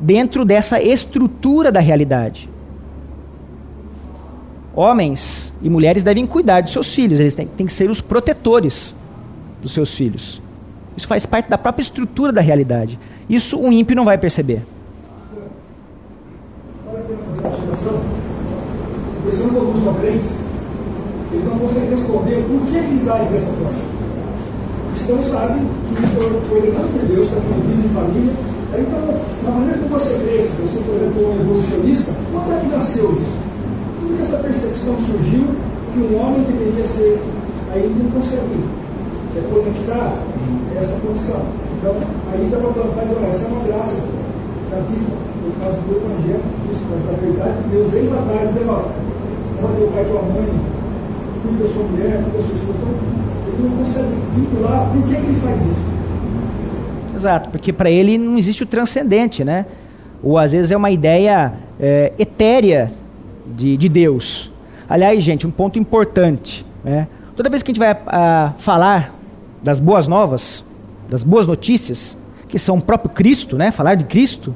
dentro 0.00 0.44
dessa 0.44 0.80
estrutura 0.80 1.72
da 1.72 1.80
realidade. 1.80 2.48
Homens 4.74 5.52
e 5.62 5.68
mulheres 5.68 6.02
devem 6.02 6.24
cuidar 6.24 6.60
de 6.60 6.70
seus 6.70 6.94
filhos, 6.94 7.20
eles 7.20 7.34
têm, 7.34 7.46
têm 7.46 7.66
que 7.66 7.72
ser 7.72 7.90
os 7.90 8.00
protetores 8.00 8.94
dos 9.60 9.72
seus 9.72 9.94
filhos. 9.94 10.40
Isso 10.96 11.06
faz 11.06 11.26
parte 11.26 11.48
da 11.48 11.58
própria 11.58 11.82
estrutura 11.82 12.32
da 12.32 12.40
realidade. 12.40 12.98
Isso 13.28 13.58
um 13.58 13.72
ímpio 13.72 13.94
não 13.96 14.04
vai 14.04 14.18
perceber. 14.18 14.62
Pensando 19.24 19.54
em 19.54 19.56
alguns 19.56 20.00
crentes, 20.00 20.36
eles 21.32 21.44
não 21.44 21.58
conseguem 21.58 21.90
responder 21.90 22.44
por 22.46 22.66
que 22.66 22.91
eles 23.02 23.30
dessa 23.30 23.52
forma. 23.52 23.82
O 24.86 24.92
cristão 24.92 25.18
sabe 25.24 25.58
que 25.88 25.94
foi, 26.14 26.30
foi 26.48 26.60
por 26.70 27.06
Deus 27.08 27.26
para 27.28 27.40
ter 27.40 27.54
vida 27.66 27.82
em 27.82 27.94
família. 27.94 28.34
Então, 28.72 29.20
na 29.44 29.50
maneira 29.50 29.78
que 29.78 29.88
você 29.88 30.14
cresce, 30.14 30.52
você, 30.62 30.78
por 30.80 30.94
exemplo, 30.94 31.28
um 31.28 31.40
evolucionista, 31.40 32.12
quando 32.30 32.52
é 32.54 32.60
que 32.60 32.66
nasceu 32.68 33.12
isso? 33.12 33.32
Quando 34.00 34.16
que 34.16 34.22
essa 34.22 34.36
percepção 34.38 34.94
surgiu 35.04 35.44
que 35.92 35.98
um 35.98 36.20
homem 36.20 36.42
deveria 36.44 36.84
ser, 36.86 37.20
não 37.74 38.10
consegue 38.12 38.64
é, 39.36 39.40
conectar 39.52 40.16
essa 40.78 40.94
condição. 41.04 41.42
Então, 41.78 41.94
aí 42.32 42.48
dá 42.50 42.58
para 42.58 42.70
plantar 42.70 43.04
e 43.04 43.28
essa 43.28 43.44
é 43.44 43.48
uma 43.48 43.64
graça 43.64 43.98
da 44.70 44.78
no 44.78 45.52
caso 45.58 45.76
do 45.82 45.96
Evangelho, 45.98 46.40
isso, 46.70 46.80
a 46.86 47.16
verdade 47.18 47.62
de 47.64 47.68
Deus, 47.70 47.90
desde 47.90 48.08
lá 48.10 48.20
atrás, 48.20 48.48
dizendo, 48.48 48.70
ó, 48.70 48.82
quando 49.60 49.76
teu 49.76 49.88
pai 49.88 50.02
e 50.02 50.06
tua 50.06 50.22
mãe 50.22 50.48
cuida 51.42 51.64
da 51.64 51.72
sua 51.72 51.82
mulher, 51.84 52.22
cuida 52.22 52.38
da 52.38 52.44
sua 52.44 52.54
esposa. 52.54 52.78
Ele 53.48 53.68
não 53.68 53.76
consegue 53.76 54.08
vincular 54.34 54.90
por 54.90 55.02
que, 55.02 55.14
ele 55.14 55.40
faz 55.40 55.60
isso. 55.60 55.92
Exato, 57.14 57.50
porque 57.50 57.72
para 57.72 57.90
ele 57.90 58.16
não 58.16 58.38
existe 58.38 58.62
o 58.62 58.66
transcendente, 58.66 59.44
né? 59.44 59.66
Ou 60.22 60.38
às 60.38 60.52
vezes 60.52 60.70
é 60.70 60.76
uma 60.76 60.90
ideia 60.90 61.52
é, 61.78 62.12
etérea 62.18 62.92
de, 63.46 63.76
de 63.76 63.88
Deus. 63.88 64.50
Aliás, 64.88 65.22
gente, 65.22 65.46
um 65.46 65.50
ponto 65.50 65.78
importante. 65.78 66.64
Né? 66.84 67.06
Toda 67.36 67.48
vez 67.48 67.62
que 67.62 67.70
a 67.70 67.72
gente 67.72 67.78
vai 67.78 67.96
a, 68.06 68.52
falar 68.58 69.14
das 69.62 69.80
boas 69.80 70.06
novas, 70.06 70.64
das 71.08 71.22
boas 71.22 71.46
notícias, 71.46 72.16
que 72.48 72.58
são 72.58 72.78
o 72.78 72.84
próprio 72.84 73.10
Cristo, 73.10 73.56
né? 73.56 73.70
falar 73.70 73.94
de 73.94 74.04
Cristo, 74.04 74.54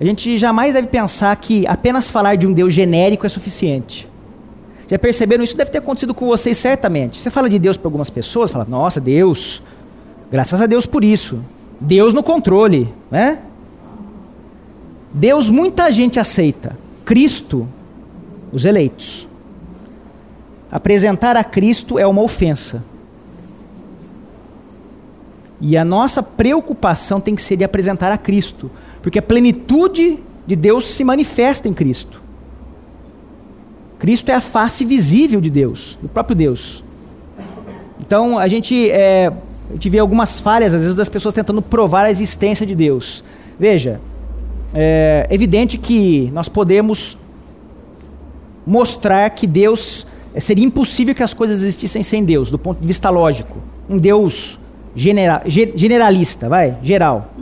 a 0.00 0.04
gente 0.04 0.38
jamais 0.38 0.72
deve 0.72 0.88
pensar 0.88 1.34
que 1.36 1.66
apenas 1.66 2.10
falar 2.10 2.36
de 2.36 2.46
um 2.46 2.52
Deus 2.52 2.72
genérico 2.72 3.26
é 3.26 3.28
suficiente. 3.28 4.07
Já 4.88 4.98
perceberam? 4.98 5.44
Isso 5.44 5.56
deve 5.56 5.70
ter 5.70 5.78
acontecido 5.78 6.14
com 6.14 6.26
vocês 6.26 6.56
certamente. 6.56 7.20
Você 7.20 7.30
fala 7.30 7.48
de 7.48 7.58
Deus 7.58 7.76
para 7.76 7.86
algumas 7.86 8.08
pessoas, 8.08 8.50
fala, 8.50 8.64
nossa, 8.66 9.00
Deus, 9.00 9.62
graças 10.30 10.60
a 10.60 10.66
Deus 10.66 10.86
por 10.86 11.04
isso. 11.04 11.44
Deus 11.78 12.14
no 12.14 12.22
controle, 12.22 12.92
né? 13.10 13.38
Deus 15.12 15.50
muita 15.50 15.92
gente 15.92 16.18
aceita. 16.18 16.76
Cristo, 17.04 17.68
os 18.50 18.64
eleitos. 18.64 19.28
Apresentar 20.70 21.36
a 21.36 21.44
Cristo 21.44 21.98
é 21.98 22.06
uma 22.06 22.22
ofensa. 22.22 22.82
E 25.60 25.76
a 25.76 25.84
nossa 25.84 26.22
preocupação 26.22 27.20
tem 27.20 27.34
que 27.34 27.42
ser 27.42 27.56
de 27.56 27.64
apresentar 27.64 28.12
a 28.12 28.18
Cristo, 28.18 28.70
porque 29.02 29.18
a 29.18 29.22
plenitude 29.22 30.18
de 30.46 30.56
Deus 30.56 30.86
se 30.86 31.04
manifesta 31.04 31.68
em 31.68 31.74
Cristo. 31.74 32.27
Cristo 34.08 34.30
é 34.30 34.34
a 34.36 34.40
face 34.40 34.86
visível 34.86 35.38
de 35.38 35.50
Deus, 35.50 35.98
do 36.00 36.08
próprio 36.08 36.34
Deus. 36.34 36.82
Então 38.00 38.38
a 38.38 38.48
gente, 38.48 38.90
é, 38.90 39.30
a 39.68 39.72
gente 39.74 39.90
vê 39.90 39.98
algumas 39.98 40.40
falhas, 40.40 40.72
às 40.72 40.80
vezes, 40.80 40.96
das 40.96 41.10
pessoas 41.10 41.34
tentando 41.34 41.60
provar 41.60 42.06
a 42.06 42.10
existência 42.10 42.64
de 42.64 42.74
Deus. 42.74 43.22
Veja, 43.60 44.00
é 44.72 45.26
evidente 45.30 45.76
que 45.76 46.30
nós 46.32 46.48
podemos 46.48 47.18
mostrar 48.66 49.28
que 49.28 49.46
Deus. 49.46 50.06
É, 50.32 50.40
seria 50.40 50.64
impossível 50.64 51.14
que 51.14 51.22
as 51.22 51.34
coisas 51.34 51.60
existissem 51.60 52.02
sem 52.02 52.24
Deus, 52.24 52.50
do 52.50 52.58
ponto 52.58 52.80
de 52.80 52.86
vista 52.86 53.10
lógico. 53.10 53.58
Um 53.90 53.98
Deus 53.98 54.58
genera, 54.96 55.42
generalista, 55.46 56.48
vai, 56.48 56.78
geral. 56.82 57.34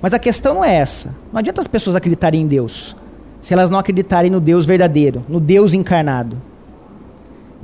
Mas 0.00 0.12
a 0.12 0.18
questão 0.18 0.54
não 0.56 0.64
é 0.64 0.74
essa. 0.74 1.14
Não 1.32 1.38
adianta 1.38 1.60
as 1.60 1.68
pessoas 1.68 1.94
acreditarem 1.94 2.40
em 2.40 2.46
Deus 2.48 2.96
se 3.42 3.52
elas 3.52 3.68
não 3.68 3.78
acreditarem 3.78 4.30
no 4.30 4.40
Deus 4.40 4.64
verdadeiro, 4.64 5.24
no 5.28 5.40
Deus 5.40 5.74
encarnado. 5.74 6.40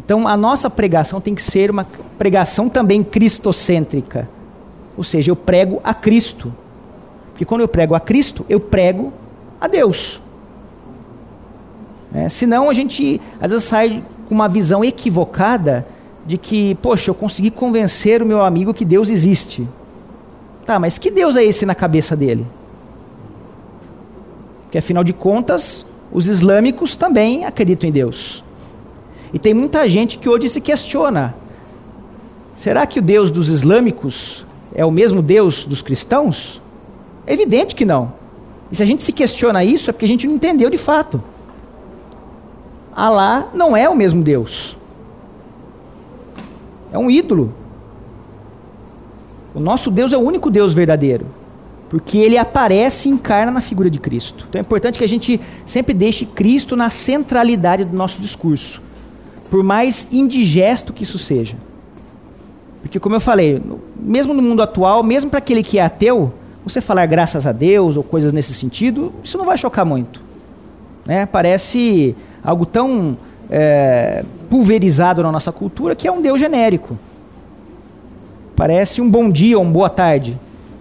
Então 0.04 0.26
a 0.26 0.36
nossa 0.36 0.68
pregação 0.68 1.20
tem 1.20 1.34
que 1.34 1.42
ser 1.42 1.70
uma 1.70 1.84
pregação 2.18 2.68
também 2.68 3.02
cristocêntrica. 3.02 4.28
Ou 4.96 5.04
seja, 5.04 5.30
eu 5.30 5.36
prego 5.36 5.80
a 5.84 5.94
Cristo. 5.94 6.52
Porque 7.30 7.44
quando 7.44 7.60
eu 7.60 7.68
prego 7.68 7.94
a 7.94 8.00
Cristo, 8.00 8.44
eu 8.48 8.58
prego 8.58 9.12
a 9.60 9.68
Deus. 9.68 10.20
É, 12.12 12.28
senão 12.28 12.68
a 12.68 12.72
gente 12.72 13.20
às 13.40 13.52
vezes 13.52 13.66
sai 13.66 14.02
com 14.28 14.34
uma 14.34 14.48
visão 14.48 14.84
equivocada 14.84 15.86
de 16.26 16.36
que, 16.36 16.74
poxa, 16.76 17.10
eu 17.10 17.14
consegui 17.14 17.50
convencer 17.50 18.20
o 18.20 18.26
meu 18.26 18.42
amigo 18.42 18.74
que 18.74 18.84
Deus 18.84 19.10
existe. 19.10 19.68
Tá, 20.66 20.78
mas 20.78 20.98
que 20.98 21.10
Deus 21.10 21.36
é 21.36 21.44
esse 21.44 21.64
na 21.64 21.74
cabeça 21.74 22.16
dele? 22.16 22.46
Porque 24.68 24.76
afinal 24.76 25.02
de 25.02 25.14
contas, 25.14 25.86
os 26.12 26.26
islâmicos 26.26 26.94
também 26.94 27.46
acreditam 27.46 27.88
em 27.88 27.92
Deus. 27.92 28.44
E 29.32 29.38
tem 29.38 29.54
muita 29.54 29.88
gente 29.88 30.18
que 30.18 30.28
hoje 30.28 30.46
se 30.46 30.60
questiona: 30.60 31.34
será 32.54 32.86
que 32.86 32.98
o 32.98 33.02
Deus 33.02 33.30
dos 33.30 33.48
islâmicos 33.48 34.44
é 34.74 34.84
o 34.84 34.90
mesmo 34.90 35.22
Deus 35.22 35.64
dos 35.64 35.80
cristãos? 35.80 36.60
É 37.26 37.32
evidente 37.32 37.74
que 37.74 37.86
não. 37.86 38.12
E 38.70 38.76
se 38.76 38.82
a 38.82 38.86
gente 38.86 39.02
se 39.02 39.10
questiona 39.10 39.64
isso, 39.64 39.88
é 39.88 39.92
porque 39.92 40.04
a 40.04 40.08
gente 40.08 40.26
não 40.26 40.34
entendeu 40.34 40.68
de 40.68 40.76
fato. 40.76 41.22
Alá 42.94 43.48
não 43.54 43.74
é 43.74 43.88
o 43.88 43.96
mesmo 43.96 44.22
Deus. 44.22 44.76
É 46.92 46.98
um 46.98 47.10
ídolo. 47.10 47.54
O 49.54 49.60
nosso 49.60 49.90
Deus 49.90 50.12
é 50.12 50.18
o 50.18 50.20
único 50.20 50.50
Deus 50.50 50.74
verdadeiro. 50.74 51.24
Porque 51.88 52.18
ele 52.18 52.36
aparece 52.36 53.08
e 53.08 53.12
encarna 53.12 53.50
na 53.50 53.60
figura 53.60 53.88
de 53.88 53.98
Cristo. 53.98 54.44
Então 54.48 54.58
é 54.58 54.62
importante 54.62 54.98
que 54.98 55.04
a 55.04 55.08
gente 55.08 55.40
sempre 55.64 55.94
deixe 55.94 56.26
Cristo 56.26 56.76
na 56.76 56.90
centralidade 56.90 57.84
do 57.84 57.96
nosso 57.96 58.20
discurso. 58.20 58.82
Por 59.50 59.62
mais 59.62 60.06
indigesto 60.12 60.92
que 60.92 61.02
isso 61.02 61.18
seja. 61.18 61.56
Porque, 62.82 63.00
como 63.00 63.16
eu 63.16 63.20
falei, 63.20 63.62
mesmo 63.96 64.34
no 64.34 64.42
mundo 64.42 64.62
atual, 64.62 65.02
mesmo 65.02 65.30
para 65.30 65.38
aquele 65.38 65.62
que 65.62 65.78
é 65.78 65.82
ateu, 65.82 66.32
você 66.62 66.80
falar 66.80 67.06
graças 67.06 67.46
a 67.46 67.52
Deus 67.52 67.96
ou 67.96 68.02
coisas 68.02 68.32
nesse 68.32 68.52
sentido, 68.52 69.12
isso 69.22 69.38
não 69.38 69.44
vai 69.44 69.56
chocar 69.56 69.84
muito. 69.84 70.22
Né? 71.06 71.26
Parece 71.26 72.14
algo 72.42 72.66
tão 72.66 73.16
é, 73.50 74.24
pulverizado 74.50 75.22
na 75.22 75.32
nossa 75.32 75.50
cultura 75.50 75.96
que 75.96 76.06
é 76.06 76.12
um 76.12 76.20
Deus 76.20 76.38
genérico. 76.38 76.98
parece 78.54 79.00
um 79.00 79.08
bom 79.08 79.30
dia 79.30 79.56
ou 79.56 79.64
uma 79.64 79.72
boa 79.72 79.90
tarde. 79.90 80.38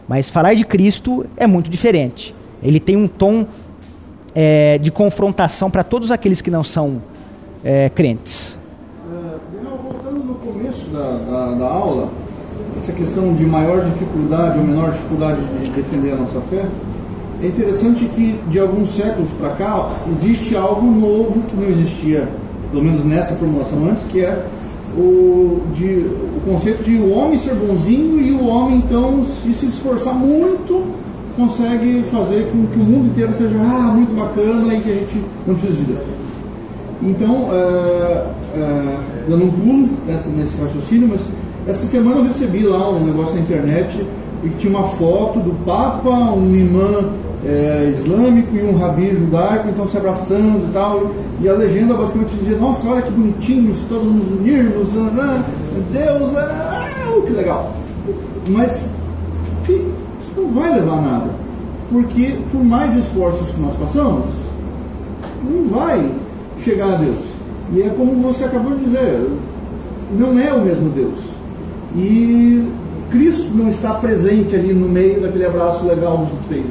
Mas 0.07 0.29
falar 0.29 0.53
de 0.53 0.65
Cristo 0.65 1.25
é 1.35 1.45
muito 1.45 1.69
diferente. 1.69 2.33
Ele 2.63 2.79
tem 2.79 2.95
um 2.95 3.07
tom 3.07 3.45
é, 4.33 4.77
de 4.77 4.91
confrontação 4.91 5.69
para 5.69 5.83
todos 5.83 6.11
aqueles 6.11 6.41
que 6.41 6.49
não 6.49 6.63
são 6.63 7.01
é, 7.63 7.89
crentes. 7.89 8.57
É, 9.11 9.37
voltando 9.83 10.23
no 10.23 10.35
começo 10.35 10.89
da, 10.89 11.17
da, 11.17 11.55
da, 11.55 11.65
aula, 11.65 12.09
essa 12.77 12.91
questão 12.93 13.33
de 13.33 13.45
maior 13.45 13.83
dificuldade 13.83 14.57
ou 14.59 14.63
menor 14.63 14.91
dificuldade 14.91 15.41
de 15.41 15.71
defender 15.71 16.13
a 16.13 16.15
nossa 16.15 16.39
fé, 16.49 16.65
é 17.41 17.47
interessante 17.47 18.05
que 18.05 18.39
de 18.49 18.59
alguns 18.59 18.89
séculos 18.89 19.29
para 19.39 19.49
cá 19.51 19.89
existe 20.11 20.55
algo 20.55 20.85
novo 20.89 21.41
que 21.47 21.55
não 21.55 21.67
existia, 21.69 22.27
pelo 22.71 22.83
menos 22.83 23.05
nessa 23.05 23.35
formulação 23.35 23.89
antes, 23.89 24.03
que 24.05 24.21
é 24.21 24.43
o, 24.97 25.61
de, 25.75 26.07
o 26.37 26.41
conceito 26.51 26.83
de 26.83 26.95
o 26.95 27.11
homem 27.11 27.37
ser 27.37 27.53
bonzinho 27.53 28.19
e 28.19 28.31
o 28.31 28.47
homem 28.47 28.77
então 28.77 29.23
se, 29.23 29.53
se 29.53 29.67
esforçar 29.67 30.13
muito 30.13 30.83
consegue 31.35 32.03
fazer 32.11 32.49
com 32.51 32.65
que 32.65 32.79
o 32.79 32.83
mundo 32.83 33.07
inteiro 33.07 33.31
seja 33.37 33.55
ah, 33.59 33.93
muito 33.93 34.15
bacana 34.15 34.73
e 34.73 34.81
que 34.81 34.89
a 34.89 34.93
gente 34.95 35.23
não 35.45 35.53
precisa 35.53 35.77
de 35.77 35.83
Deus. 35.83 35.99
Então, 37.03 37.49
é, 37.51 38.25
é, 38.55 38.97
dando 39.29 39.45
um 39.45 39.51
pulo 39.51 39.89
nessa, 40.07 40.29
nesse 40.29 40.57
raciocínio, 40.57 41.09
mas 41.09 41.21
essa 41.67 41.85
semana 41.85 42.21
eu 42.21 42.23
recebi 42.23 42.63
lá 42.63 42.89
um 42.89 43.05
negócio 43.05 43.35
na 43.35 43.41
internet 43.41 44.03
e 44.43 44.49
tinha 44.57 44.75
uma 44.75 44.87
foto 44.87 45.39
do 45.39 45.63
Papa, 45.63 46.09
um 46.09 46.55
imã 46.55 47.05
é, 47.45 47.93
islâmico 47.95 48.55
e 48.55 48.63
um 48.63 48.77
rabi 48.77 49.15
judaico, 49.15 49.69
então 49.69 49.87
se 49.87 49.97
abraçando 49.97 50.69
e 50.69 50.73
tal. 50.73 51.11
E 51.41 51.49
a 51.49 51.53
legenda 51.53 51.93
basicamente 51.93 52.35
dizia: 52.35 52.57
Nossa, 52.57 52.87
olha 52.87 53.01
que 53.01 53.11
bonitinhos, 53.11 53.79
todos 53.87 54.11
nos 54.11 54.27
unirmos, 54.39 54.89
ah, 55.19 55.43
Deus, 55.91 56.35
ah, 56.35 57.21
que 57.25 57.33
legal. 57.33 57.73
Mas 58.49 58.85
isso 59.67 60.31
não 60.35 60.49
vai 60.51 60.73
levar 60.73 60.97
a 60.97 61.01
nada, 61.01 61.29
porque 61.91 62.37
por 62.51 62.63
mais 62.63 62.95
esforços 62.95 63.51
que 63.51 63.59
nós 63.59 63.75
façamos, 63.75 64.25
não 65.43 65.69
vai 65.69 66.11
chegar 66.63 66.93
a 66.93 66.97
Deus. 66.97 67.37
E 67.73 67.81
é 67.81 67.89
como 67.89 68.21
você 68.21 68.45
acabou 68.45 68.75
de 68.75 68.85
dizer: 68.85 69.29
não 70.17 70.39
é 70.39 70.53
o 70.53 70.61
mesmo 70.61 70.89
Deus. 70.89 71.19
E 71.95 72.65
Cristo 73.09 73.51
não 73.53 73.69
está 73.69 73.93
presente 73.93 74.55
ali 74.55 74.73
no 74.73 74.87
meio 74.87 75.21
daquele 75.21 75.45
abraço 75.45 75.85
legal 75.85 76.27
que 76.47 76.53
fez. 76.53 76.65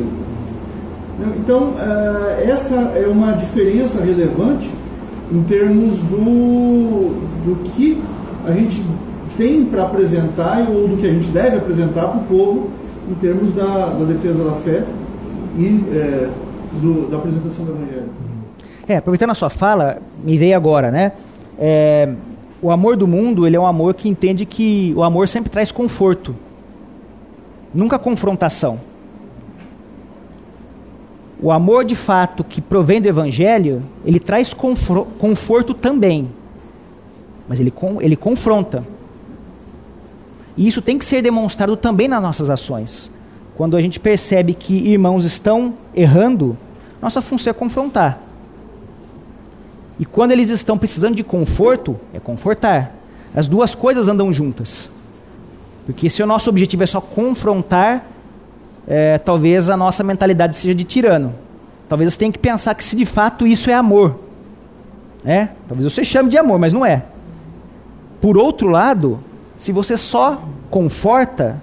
Então, 1.39 1.75
eh, 1.79 2.47
essa 2.51 2.75
é 2.75 3.07
uma 3.07 3.33
diferença 3.33 4.05
relevante 4.05 4.71
em 5.33 5.43
termos 5.45 5.99
do, 6.01 7.15
do 7.45 7.71
que 7.71 8.01
a 8.47 8.53
gente 8.53 8.85
tem 9.37 9.65
para 9.65 9.85
apresentar 9.85 10.69
ou 10.69 10.89
do 10.89 10.97
que 10.97 11.07
a 11.07 11.11
gente 11.11 11.29
deve 11.29 11.57
apresentar 11.57 12.09
para 12.09 12.19
o 12.19 12.25
povo 12.25 12.71
em 13.11 13.15
termos 13.15 13.55
da, 13.55 13.87
da, 13.87 14.05
defesa 14.05 14.45
da 14.45 14.53
fé 14.57 14.85
e 15.59 15.85
é, 15.93 16.29
do, 16.81 17.11
da 17.11 17.17
apresentação 17.17 17.65
do 17.65 17.73
Evangelho. 17.73 18.11
É, 18.87 18.97
aproveitando 18.99 19.31
a 19.31 19.35
sua 19.35 19.51
fala, 19.51 19.99
me 20.23 20.37
veio 20.37 20.57
agora, 20.57 20.91
né? 20.91 21.13
É, 21.59 22.09
o 22.61 22.71
amor 22.71 22.97
do 22.97 23.07
mundo, 23.07 23.47
ele 23.47 23.57
é 23.57 23.61
um 23.61 23.67
amor 23.67 23.95
que 23.95 24.09
entende 24.09 24.45
que 24.45 24.93
o 24.97 25.03
amor 25.03 25.29
sempre 25.29 25.51
traz 25.51 25.73
conforto, 25.73 26.35
nunca 27.75 27.99
confrontação. 27.99 28.79
O 31.41 31.51
amor 31.51 31.85
de 31.85 31.95
fato 31.95 32.43
que 32.43 32.61
provém 32.61 33.01
do 33.01 33.09
Evangelho, 33.09 33.83
ele 34.05 34.19
traz 34.19 34.55
conforto 34.55 35.75
também. 35.75 36.31
Mas 37.49 37.61
ele, 37.61 37.73
ele 38.01 38.17
confronta. 38.17 38.85
E 40.57 40.67
isso 40.67 40.81
tem 40.81 40.97
que 40.97 41.05
ser 41.05 41.23
demonstrado 41.23 41.77
também 41.77 42.09
nas 42.09 42.23
nossas 42.23 42.49
ações. 42.49 43.11
Quando 43.57 43.77
a 43.77 43.81
gente 43.81 44.01
percebe 44.01 44.55
que 44.55 44.75
irmãos 44.75 45.25
estão 45.25 45.75
errando, 45.95 46.57
nossa 47.01 47.21
função 47.21 47.51
é 47.51 47.55
confrontar. 47.55 48.19
E 49.99 50.05
quando 50.05 50.33
eles 50.33 50.51
estão 50.51 50.77
precisando 50.77 51.15
de 51.15 51.25
conforto, 51.25 51.99
é 52.13 52.19
confortar. 52.19 52.95
As 53.35 53.47
duas 53.47 53.75
coisas 53.75 54.09
andam 54.09 54.33
juntas. 54.33 54.91
Porque 55.85 56.11
se 56.11 56.23
o 56.23 56.27
nosso 56.27 56.51
objetivo 56.51 56.83
é 56.83 56.87
só 56.87 57.01
confrontar, 57.01 58.05
é, 58.87 59.19
talvez 59.19 59.69
a 59.69 59.77
nossa 59.77 60.05
mentalidade 60.05 60.57
seja 60.57 60.75
de 60.75 60.85
tirano. 60.85 61.35
Talvez 61.89 62.13
você 62.13 62.19
tenha 62.19 62.33
que 62.33 62.39
pensar 62.39 62.75
que 62.75 62.85
se 62.85 62.95
de 62.95 63.05
fato 63.05 63.47
isso 63.47 63.71
é 63.71 63.75
amor. 63.75 64.21
Né? 65.25 65.51
Talvez 65.67 65.93
você 65.93 66.05
chame 66.05 66.29
de 66.29 66.39
amor, 66.39 66.59
mas 66.59 66.73
não 66.73 66.87
é. 66.87 67.05
Por 68.21 68.39
outro 68.39 68.69
lado, 68.69 69.19
se 69.57 69.73
você 69.73 69.97
só 69.97 70.41
conforta, 70.71 71.61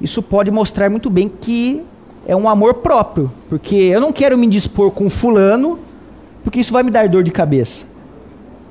isso 0.00 0.22
pode 0.22 0.50
mostrar 0.50 0.90
muito 0.90 1.08
bem 1.08 1.28
que 1.28 1.82
é 2.26 2.36
um 2.36 2.48
amor 2.48 2.74
próprio. 2.74 3.32
Porque 3.48 3.74
eu 3.74 4.00
não 4.00 4.12
quero 4.12 4.36
me 4.36 4.46
indispor 4.46 4.90
com 4.90 5.08
fulano, 5.08 5.78
porque 6.42 6.60
isso 6.60 6.72
vai 6.72 6.82
me 6.82 6.90
dar 6.90 7.08
dor 7.08 7.22
de 7.22 7.30
cabeça. 7.30 7.86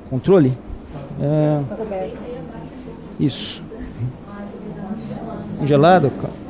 Controle? 0.08 0.52
É... 1.20 1.60
Isso. 3.18 3.62
Gelado? 5.64 6.10
Calma 6.10 6.45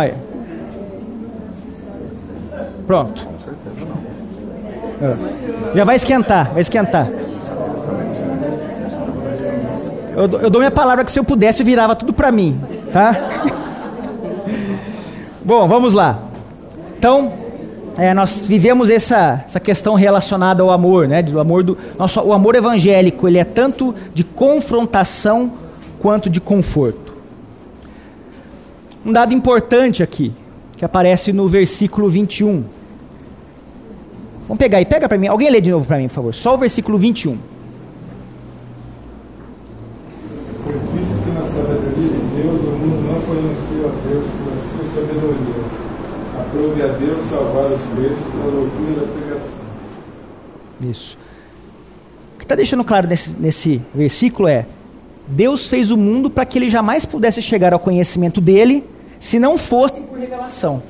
aí. 0.00 0.14
Pronto. 2.86 3.26
É. 5.02 5.76
Já 5.76 5.84
vai 5.84 5.96
esquentar, 5.96 6.52
vai 6.52 6.60
esquentar. 6.60 7.06
Eu, 10.16 10.40
eu 10.40 10.50
dou 10.50 10.60
minha 10.60 10.70
palavra 10.70 11.04
que 11.04 11.10
se 11.10 11.18
eu 11.18 11.24
pudesse 11.24 11.60
eu 11.60 11.66
virava 11.66 11.94
tudo 11.94 12.12
para 12.12 12.32
mim, 12.32 12.58
tá? 12.92 13.14
Bom, 15.44 15.68
vamos 15.68 15.92
lá. 15.92 16.18
Então, 16.98 17.32
é, 17.98 18.14
nós 18.14 18.46
vivemos 18.46 18.88
essa, 18.88 19.44
essa 19.46 19.60
questão 19.60 19.94
relacionada 19.94 20.62
ao 20.62 20.70
amor, 20.70 21.06
né? 21.06 21.22
Do 21.22 21.38
amor 21.38 21.62
do 21.62 21.76
nosso, 21.98 22.20
o 22.20 22.32
amor 22.32 22.54
evangélico 22.54 23.28
ele 23.28 23.38
é 23.38 23.44
tanto 23.44 23.94
de 24.14 24.24
confrontação 24.24 25.52
quanto 26.00 26.30
de 26.30 26.40
conforto. 26.40 27.05
Um 29.06 29.12
dado 29.12 29.32
importante 29.32 30.02
aqui, 30.02 30.32
que 30.76 30.84
aparece 30.84 31.32
no 31.32 31.46
versículo 31.46 32.10
21. 32.10 32.64
Vamos 34.48 34.58
pegar 34.58 34.78
aí, 34.78 34.84
pega 34.84 35.08
para 35.08 35.16
mim. 35.16 35.28
Alguém 35.28 35.48
lê 35.48 35.60
de 35.60 35.70
novo 35.70 35.86
para 35.86 35.98
mim, 35.98 36.08
por 36.08 36.14
favor. 36.14 36.34
Só 36.34 36.56
o 36.56 36.58
versículo 36.58 36.98
21. 36.98 37.38
Foi 40.64 40.72
visto 40.72 41.22
que 41.22 41.30
na 41.30 41.46
sabedoria 41.46 42.08
de 42.08 42.42
Deus 42.42 42.60
o 42.62 42.72
mundo 42.72 43.00
não 43.06 43.20
conheceu 43.20 43.86
a 43.86 43.92
Deus 44.08 44.26
pela 44.26 44.56
sua 44.56 44.84
sabedoria. 44.92 45.62
Aprove 46.40 46.82
a 46.82 46.88
Deus 46.88 47.28
salvar 47.30 47.66
os 47.66 47.82
crentes 47.94 48.24
pela 48.24 48.46
loucura 48.46 49.06
da 49.06 49.06
pregação. 49.12 49.50
Isso. 50.80 51.16
O 52.34 52.38
que 52.38 52.44
está 52.44 52.56
deixando 52.56 52.82
claro 52.82 53.06
nesse, 53.06 53.30
nesse 53.38 53.80
versículo 53.94 54.48
é: 54.48 54.66
Deus 55.28 55.68
fez 55.68 55.92
o 55.92 55.96
mundo 55.96 56.28
para 56.28 56.44
que 56.44 56.58
ele 56.58 56.68
jamais 56.68 57.06
pudesse 57.06 57.40
chegar 57.40 57.72
ao 57.72 57.78
conhecimento 57.78 58.40
dele 58.40 58.95
se 59.18 59.38
não 59.38 59.56
fosse 59.58 60.00
por 60.00 60.18
revelação. 60.18 60.82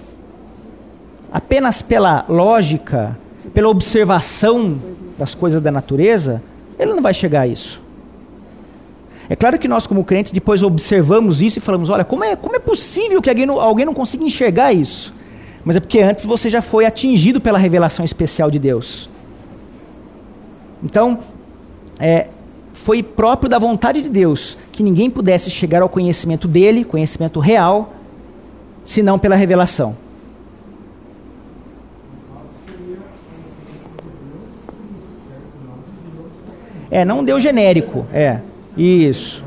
Apenas 1.32 1.82
pela 1.82 2.24
lógica, 2.28 3.18
pela 3.52 3.68
observação 3.68 4.78
das 5.18 5.34
coisas 5.34 5.60
da 5.60 5.70
natureza, 5.70 6.42
ele 6.78 6.92
não 6.92 7.02
vai 7.02 7.14
chegar 7.14 7.42
a 7.42 7.46
isso. 7.46 7.80
É 9.28 9.34
claro 9.34 9.58
que 9.58 9.66
nós, 9.66 9.86
como 9.86 10.04
crentes, 10.04 10.30
depois 10.30 10.62
observamos 10.62 11.42
isso 11.42 11.58
e 11.58 11.60
falamos: 11.60 11.90
olha, 11.90 12.04
como 12.04 12.22
é, 12.22 12.36
como 12.36 12.54
é 12.54 12.58
possível 12.58 13.20
que 13.20 13.28
alguém 13.28 13.46
não, 13.46 13.60
alguém 13.60 13.84
não 13.84 13.94
consiga 13.94 14.24
enxergar 14.24 14.72
isso? 14.72 15.14
Mas 15.64 15.74
é 15.74 15.80
porque 15.80 16.00
antes 16.00 16.24
você 16.24 16.48
já 16.48 16.62
foi 16.62 16.86
atingido 16.86 17.40
pela 17.40 17.58
revelação 17.58 18.04
especial 18.04 18.50
de 18.50 18.58
Deus. 18.58 19.10
Então, 20.82 21.18
é, 21.98 22.28
foi 22.72 23.02
próprio 23.02 23.48
da 23.48 23.58
vontade 23.58 24.00
de 24.00 24.08
Deus 24.08 24.56
que 24.70 24.82
ninguém 24.82 25.10
pudesse 25.10 25.50
chegar 25.50 25.82
ao 25.82 25.88
conhecimento 25.88 26.46
dele, 26.46 26.84
conhecimento 26.84 27.40
real, 27.40 27.94
senão 28.86 29.18
pela 29.18 29.34
revelação. 29.34 29.96
É, 36.88 37.04
não 37.04 37.24
Deus 37.24 37.42
genérico. 37.42 38.06
É, 38.14 38.38
isso. 38.78 39.44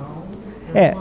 É. 0.75 0.93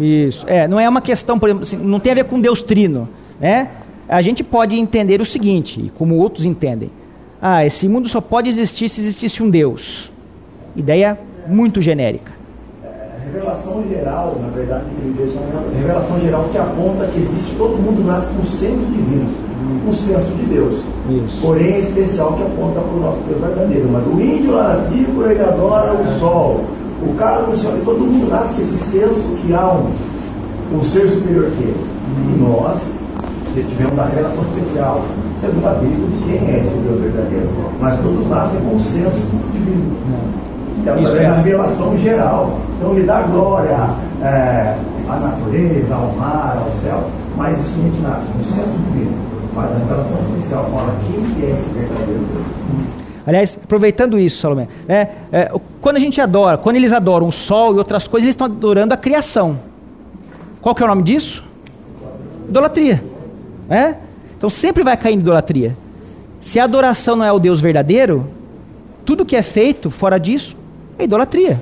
Isso. 0.00 0.44
É, 0.48 0.66
não 0.66 0.80
é 0.80 0.88
uma 0.88 1.00
questão, 1.00 1.38
por 1.38 1.48
exemplo, 1.48 1.62
assim, 1.62 1.76
não 1.76 2.00
tem 2.00 2.10
a 2.10 2.14
ver 2.16 2.24
com 2.24 2.40
Deus 2.40 2.62
trino, 2.62 3.08
né? 3.38 3.70
A 4.08 4.20
gente 4.22 4.42
pode 4.42 4.76
entender 4.76 5.20
o 5.20 5.24
seguinte, 5.24 5.92
como 5.96 6.16
outros 6.16 6.44
entendem. 6.44 6.90
Ah, 7.40 7.64
esse 7.64 7.86
mundo 7.86 8.08
só 8.08 8.20
pode 8.20 8.48
existir 8.48 8.88
se 8.88 9.00
existisse 9.00 9.42
um 9.42 9.48
Deus. 9.50 10.10
Ideia 10.74 11.18
muito 11.46 11.80
genérica 11.80 12.33
revelação 13.24 13.82
geral, 13.88 14.36
na 14.40 14.48
verdade, 14.48 14.84
que 14.84 15.06
eles 15.06 15.16
deixam, 15.16 15.42
a 15.42 15.76
revelação 15.76 16.20
geral 16.20 16.44
que 16.50 16.58
aponta 16.58 17.06
que 17.06 17.20
existe, 17.20 17.54
todo 17.56 17.76
mundo 17.82 18.06
nasce 18.06 18.28
com 18.28 18.42
o 18.42 18.46
senso 18.46 18.84
divino. 18.86 19.26
um 19.88 19.94
senso 19.94 20.30
de 20.36 20.46
Deus. 20.46 20.80
Isso. 21.08 21.40
Porém, 21.40 21.74
é 21.74 21.80
especial 21.80 22.32
que 22.34 22.42
aponta 22.42 22.80
para 22.80 22.94
o 22.94 23.00
nosso 23.00 23.18
Deus 23.28 23.40
verdadeiro. 23.40 23.88
Mas 23.90 24.06
o 24.06 24.20
índio 24.20 24.52
lá 24.52 24.74
na 24.74 25.30
ele 25.30 25.42
adora 25.42 25.94
o 25.94 26.18
sol. 26.18 26.64
O 27.02 27.14
cara 27.16 27.42
no 27.42 27.56
céu, 27.56 27.72
todo 27.84 28.00
mundo 28.00 28.30
nasce 28.30 28.54
com 28.54 28.62
esse 28.62 28.76
senso 28.76 29.36
que 29.42 29.52
há 29.52 29.72
um, 29.72 29.90
um 30.76 30.84
ser 30.84 31.08
superior 31.08 31.50
que 31.50 31.64
ele. 31.64 31.76
E 32.34 32.40
nós 32.40 32.80
tivemos 33.54 33.92
uma 33.92 34.06
relação 34.06 34.42
especial, 34.44 35.04
segundo 35.40 35.66
a 35.66 35.74
Bíblia, 35.74 36.06
de 36.06 36.24
quem 36.24 36.54
é 36.54 36.60
esse 36.60 36.74
Deus 36.74 37.00
verdadeiro. 37.00 37.48
Mas 37.80 38.00
todos 38.00 38.26
nascem 38.28 38.60
com 38.60 38.76
um 38.76 38.80
senso 38.80 39.20
divino. 39.52 40.43
E 40.84 40.88
através 40.88 41.08
Isso 41.08 41.16
é. 41.16 41.28
da 41.28 41.34
revelação 41.36 41.98
geral. 41.98 42.60
Então, 42.76 42.92
ele 42.94 43.06
dá 43.06 43.22
glória 43.22 43.90
é, 44.22 44.76
à 45.08 45.16
natureza, 45.16 45.94
ao 45.94 46.12
mar, 46.12 46.62
ao 46.64 46.70
céu. 46.80 47.10
Mas 47.36 47.58
isso 47.58 47.74
a 47.78 47.82
gente 47.82 48.00
nasce, 48.00 48.26
um 48.38 48.54
senso 48.54 48.78
divino. 48.88 49.12
Mas 49.54 49.70
a 49.70 49.74
revelação 49.78 50.18
especial 50.20 50.64
fala 50.70 50.94
quem 51.06 51.34
que 51.34 51.44
é 51.46 51.50
esse 51.50 51.68
verdadeiro 51.70 52.24
Deus. 52.32 52.46
Aliás, 53.26 53.58
aproveitando 53.62 54.18
isso, 54.18 54.38
Salomé, 54.38 54.68
né, 54.86 55.08
é, 55.32 55.50
quando 55.80 55.96
a 55.96 55.98
gente 55.98 56.20
adora, 56.20 56.58
quando 56.58 56.76
eles 56.76 56.92
adoram 56.92 57.28
o 57.28 57.32
sol 57.32 57.74
e 57.74 57.78
outras 57.78 58.06
coisas, 58.06 58.24
eles 58.26 58.34
estão 58.34 58.46
adorando 58.46 58.92
a 58.92 58.96
criação. 58.98 59.58
Qual 60.60 60.74
que 60.74 60.82
é 60.82 60.84
o 60.84 60.88
nome 60.88 61.02
disso? 61.02 61.42
Idolatria. 62.48 63.02
né? 63.68 63.96
Então 64.36 64.50
sempre 64.50 64.82
vai 64.82 64.96
cair 64.96 65.14
em 65.14 65.18
idolatria. 65.18 65.74
Se 66.40 66.60
a 66.60 66.64
adoração 66.64 67.16
não 67.16 67.24
é 67.24 67.32
o 67.32 67.38
Deus 67.38 67.60
verdadeiro, 67.60 68.28
tudo 69.06 69.24
que 69.24 69.34
é 69.36 69.42
feito 69.42 69.88
fora 69.88 70.18
disso 70.18 70.58
é 70.98 71.04
idolatria. 71.04 71.60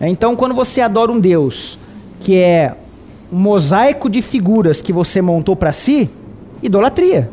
É, 0.00 0.08
Então, 0.08 0.34
quando 0.34 0.54
você 0.54 0.80
adora 0.80 1.12
um 1.12 1.20
Deus 1.20 1.78
que 2.20 2.36
é 2.36 2.74
um 3.32 3.38
mosaico 3.38 4.08
de 4.08 4.22
figuras 4.22 4.80
que 4.80 4.92
você 4.92 5.20
montou 5.20 5.56
para 5.56 5.72
si, 5.72 6.08
idolatria. 6.62 7.30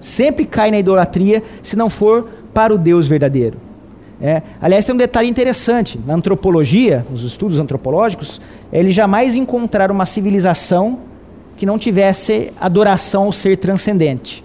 Sempre 0.00 0.44
cai 0.44 0.70
na 0.70 0.78
idolatria 0.78 1.42
se 1.62 1.76
não 1.76 1.88
for 1.88 2.28
para 2.52 2.74
o 2.74 2.78
Deus 2.78 3.08
verdadeiro. 3.08 3.56
É. 4.20 4.42
Aliás, 4.60 4.84
tem 4.84 4.94
um 4.94 4.98
detalhe 4.98 5.28
interessante. 5.28 5.98
Na 6.04 6.14
antropologia, 6.14 7.06
nos 7.08 7.24
estudos 7.24 7.58
antropológicos, 7.58 8.40
eles 8.72 8.94
jamais 8.94 9.36
encontraram 9.36 9.94
uma 9.94 10.04
civilização 10.04 10.98
que 11.56 11.64
não 11.64 11.78
tivesse 11.78 12.52
adoração 12.60 13.24
ao 13.24 13.32
ser 13.32 13.56
transcendente. 13.56 14.44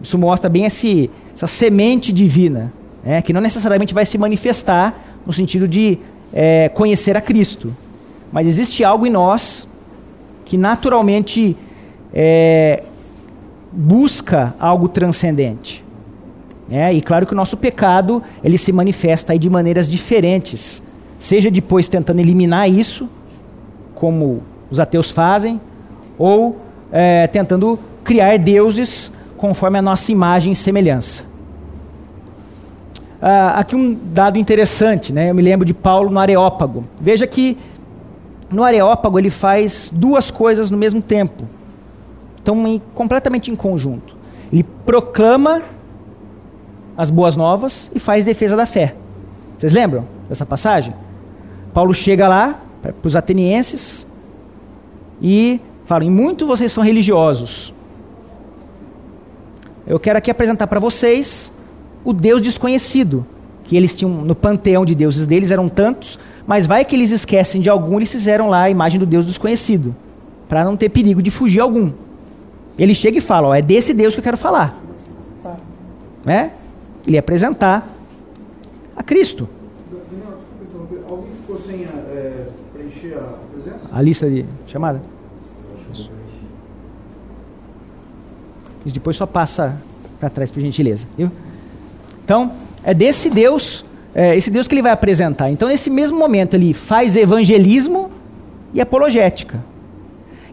Isso 0.00 0.16
mostra 0.16 0.48
bem 0.48 0.64
esse, 0.64 1.10
essa 1.34 1.46
semente 1.46 2.12
divina, 2.12 2.72
né, 3.04 3.22
que 3.22 3.32
não 3.32 3.40
necessariamente 3.40 3.94
vai 3.94 4.04
se 4.04 4.18
manifestar 4.18 4.98
no 5.26 5.32
sentido 5.32 5.66
de 5.66 5.98
é, 6.32 6.68
conhecer 6.68 7.16
a 7.16 7.20
Cristo. 7.20 7.74
Mas 8.32 8.46
existe 8.46 8.84
algo 8.84 9.06
em 9.06 9.10
nós 9.10 9.68
que 10.44 10.56
naturalmente 10.56 11.56
é, 12.12 12.82
busca 13.70 14.54
algo 14.58 14.88
transcendente. 14.88 15.84
É, 16.70 16.92
e 16.92 17.00
claro 17.02 17.26
que 17.26 17.32
o 17.32 17.36
nosso 17.36 17.56
pecado 17.56 18.22
ele 18.42 18.56
se 18.56 18.72
manifesta 18.72 19.38
de 19.38 19.50
maneiras 19.50 19.88
diferentes, 19.88 20.82
seja 21.18 21.50
depois 21.50 21.88
tentando 21.88 22.20
eliminar 22.20 22.70
isso, 22.70 23.08
como 23.94 24.42
os 24.70 24.80
ateus 24.80 25.10
fazem, 25.10 25.60
ou 26.18 26.56
é, 26.90 27.26
tentando 27.26 27.78
criar 28.04 28.38
deuses 28.38 29.12
conforme 29.42 29.76
a 29.76 29.82
nossa 29.82 30.12
imagem 30.12 30.52
e 30.52 30.56
semelhança. 30.56 31.24
Ah, 33.20 33.58
aqui 33.58 33.74
um 33.74 33.92
dado 33.92 34.38
interessante, 34.38 35.12
né? 35.12 35.30
Eu 35.30 35.34
me 35.34 35.42
lembro 35.42 35.66
de 35.66 35.74
Paulo 35.74 36.10
no 36.10 36.20
Areópago. 36.20 36.84
Veja 37.00 37.26
que 37.26 37.58
no 38.48 38.62
Areópago 38.62 39.18
ele 39.18 39.30
faz 39.30 39.90
duas 39.92 40.30
coisas 40.30 40.70
no 40.70 40.78
mesmo 40.78 41.02
tempo. 41.02 41.42
Estão 42.36 42.68
em, 42.68 42.80
completamente 42.94 43.50
em 43.50 43.56
conjunto. 43.56 44.16
Ele 44.52 44.62
proclama 44.86 45.62
as 46.96 47.10
boas 47.10 47.34
novas 47.34 47.90
e 47.92 47.98
faz 47.98 48.24
defesa 48.24 48.56
da 48.56 48.64
fé. 48.64 48.94
Vocês 49.58 49.72
lembram 49.72 50.06
dessa 50.28 50.46
passagem? 50.46 50.94
Paulo 51.74 51.92
chega 51.92 52.28
lá 52.28 52.60
para 52.80 52.94
os 53.02 53.16
atenienses 53.16 54.06
e 55.20 55.60
fala: 55.84 56.04
em 56.04 56.10
muito 56.10 56.46
vocês 56.46 56.70
são 56.70 56.84
religiosos. 56.84 57.74
Eu 59.86 59.98
quero 59.98 60.18
aqui 60.18 60.30
apresentar 60.30 60.66
para 60.66 60.78
vocês 60.78 61.52
o 62.04 62.12
Deus 62.12 62.40
desconhecido, 62.40 63.26
que 63.64 63.76
eles 63.76 63.96
tinham 63.96 64.12
no 64.12 64.34
panteão 64.34 64.84
de 64.84 64.94
deuses 64.94 65.26
deles 65.26 65.50
eram 65.50 65.68
tantos, 65.68 66.18
mas 66.46 66.66
vai 66.66 66.84
que 66.84 66.94
eles 66.94 67.10
esquecem 67.10 67.60
de 67.60 67.68
algum, 67.68 67.96
eles 67.96 68.10
fizeram 68.10 68.48
lá 68.48 68.62
a 68.62 68.70
imagem 68.70 68.98
do 68.98 69.06
Deus 69.06 69.24
desconhecido, 69.24 69.94
para 70.48 70.64
não 70.64 70.76
ter 70.76 70.88
perigo 70.88 71.22
de 71.22 71.30
fugir 71.30 71.60
algum. 71.60 71.90
Ele 72.78 72.94
chega 72.94 73.18
e 73.18 73.20
fala: 73.20 73.48
ó, 73.48 73.54
é 73.54 73.62
desse 73.62 73.92
Deus 73.92 74.14
que 74.14 74.20
eu 74.20 74.24
quero 74.24 74.36
falar. 74.36 74.80
Né? 76.24 76.52
Ele 77.06 77.16
ia 77.16 77.20
apresentar 77.20 77.88
a 78.96 79.02
Cristo. 79.02 79.48
Daniel, 79.90 80.38
desculpa 80.38 80.64
interromper. 80.64 81.12
Alguém 81.12 81.32
ficou 81.32 81.58
sem 81.58 81.84
é, 81.84 82.46
preencher 82.72 83.14
a 83.14 83.38
presença? 83.52 83.88
A 83.92 84.00
lista 84.00 84.30
de 84.30 84.46
chamada? 84.66 85.02
Isso 88.84 88.94
depois 88.94 89.16
só 89.16 89.26
passa 89.26 89.76
para 90.18 90.30
trás, 90.30 90.50
por 90.50 90.60
gentileza. 90.60 91.06
Viu? 91.16 91.30
Então, 92.24 92.52
é 92.84 92.94
desse 92.94 93.30
Deus, 93.30 93.84
é 94.14 94.36
esse 94.36 94.50
Deus 94.50 94.68
que 94.68 94.74
ele 94.74 94.82
vai 94.82 94.92
apresentar. 94.92 95.50
Então, 95.50 95.68
nesse 95.68 95.90
mesmo 95.90 96.18
momento, 96.18 96.54
ele 96.54 96.72
faz 96.72 97.16
evangelismo 97.16 98.10
e 98.72 98.80
apologética. 98.80 99.62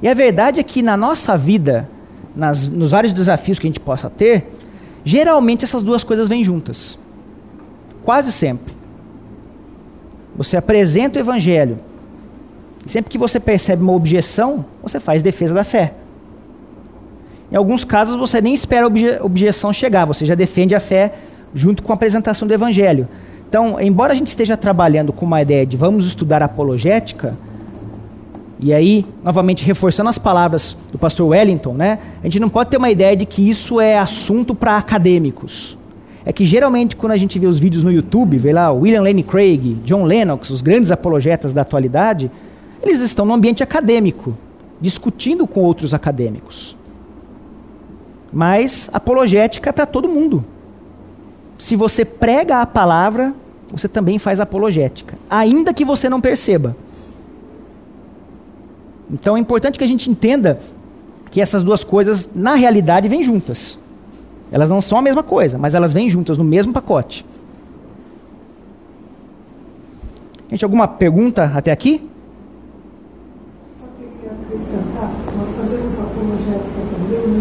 E 0.01 0.07
a 0.07 0.13
verdade 0.13 0.59
é 0.59 0.63
que 0.63 0.81
na 0.81 0.95
nossa 0.95 1.37
vida, 1.37 1.89
nas, 2.35 2.65
nos 2.67 2.91
vários 2.91 3.13
desafios 3.13 3.59
que 3.59 3.67
a 3.67 3.69
gente 3.69 3.79
possa 3.79 4.09
ter, 4.09 4.47
geralmente 5.03 5.65
essas 5.65 5.83
duas 5.83 6.03
coisas 6.03 6.27
vêm 6.27 6.43
juntas. 6.43 6.97
Quase 8.03 8.31
sempre. 8.31 8.73
Você 10.35 10.55
apresenta 10.55 11.19
o 11.19 11.21
evangelho. 11.21 11.79
Sempre 12.85 13.11
que 13.11 13.17
você 13.17 13.39
percebe 13.39 13.83
uma 13.83 13.93
objeção, 13.93 14.65
você 14.81 14.99
faz 14.99 15.21
defesa 15.21 15.53
da 15.53 15.63
fé. 15.63 15.93
Em 17.51 17.55
alguns 17.55 17.83
casos, 17.83 18.15
você 18.15 18.41
nem 18.41 18.53
espera 18.53 18.83
a 18.83 18.87
obje 18.87 19.19
objeção 19.21 19.73
chegar, 19.73 20.05
você 20.05 20.25
já 20.25 20.35
defende 20.35 20.75
a 20.75 20.79
fé 20.79 21.13
junto 21.53 21.81
com 21.81 21.91
a 21.91 21.95
apresentação 21.95 22.47
do 22.47 22.53
evangelho. 22.53 23.07
Então, 23.47 23.79
embora 23.79 24.13
a 24.13 24.15
gente 24.15 24.27
esteja 24.27 24.55
trabalhando 24.55 25.11
com 25.11 25.25
uma 25.25 25.41
ideia 25.41 25.65
de 25.65 25.75
vamos 25.75 26.05
estudar 26.05 26.43
apologética, 26.43 27.35
e 28.59 28.73
aí, 28.73 29.05
novamente, 29.23 29.65
reforçando 29.65 30.09
as 30.09 30.17
palavras 30.17 30.75
do 30.91 30.99
pastor 30.99 31.29
Wellington, 31.29 31.73
né? 31.73 31.97
A 32.21 32.25
gente 32.27 32.41
não 32.41 32.49
pode 32.49 32.69
ter 32.69 32.77
uma 32.77 32.91
ideia 32.91 33.15
de 33.15 33.25
que 33.25 33.49
isso 33.49 33.79
é 33.79 33.97
assunto 33.97 34.53
para 34.53 34.75
acadêmicos. 34.77 35.77
É 36.25 36.33
que 36.33 36.43
geralmente, 36.43 36.95
quando 36.95 37.13
a 37.13 37.17
gente 37.17 37.39
vê 37.39 37.47
os 37.47 37.57
vídeos 37.57 37.83
no 37.85 37.91
YouTube, 37.91 38.37
vê 38.37 38.51
lá 38.51 38.69
William 38.69 39.01
Lane 39.01 39.23
Craig, 39.23 39.77
John 39.85 40.03
Lennox, 40.03 40.49
os 40.49 40.61
grandes 40.61 40.91
apologetas 40.91 41.53
da 41.53 41.61
atualidade, 41.61 42.29
eles 42.83 42.99
estão 42.99 43.25
no 43.25 43.33
ambiente 43.33 43.63
acadêmico, 43.63 44.37
discutindo 44.79 45.47
com 45.47 45.61
outros 45.61 45.93
acadêmicos. 45.93 46.77
Mas 48.31 48.89
apologética 48.93 49.69
é 49.69 49.73
para 49.73 49.85
todo 49.85 50.07
mundo. 50.07 50.45
Se 51.57 51.75
você 51.75 52.05
prega 52.05 52.61
a 52.61 52.65
palavra, 52.65 53.33
você 53.71 53.87
também 53.87 54.17
faz 54.17 54.39
apologética, 54.39 55.17
ainda 55.29 55.73
que 55.73 55.83
você 55.83 56.09
não 56.09 56.21
perceba. 56.21 56.75
Então 59.11 59.35
é 59.35 59.39
importante 59.39 59.77
que 59.77 59.83
a 59.83 59.87
gente 59.87 60.09
entenda 60.09 60.59
que 61.31 61.41
essas 61.41 61.63
duas 61.63 61.83
coisas, 61.83 62.33
na 62.33 62.55
realidade, 62.55 63.07
vêm 63.07 63.23
juntas. 63.23 63.77
Elas 64.51 64.69
não 64.69 64.81
são 64.81 64.97
a 64.97 65.01
mesma 65.01 65.21
coisa, 65.21 65.57
mas 65.57 65.75
elas 65.75 65.93
vêm 65.93 66.09
juntas 66.09 66.37
no 66.37 66.43
mesmo 66.43 66.73
pacote. 66.73 67.25
Gente, 70.49 70.63
alguma 70.63 70.87
pergunta 70.87 71.51
até 71.53 71.71
aqui? 71.71 72.01
Só 73.79 73.85
queria 73.97 74.31
acrescentar, 74.31 75.11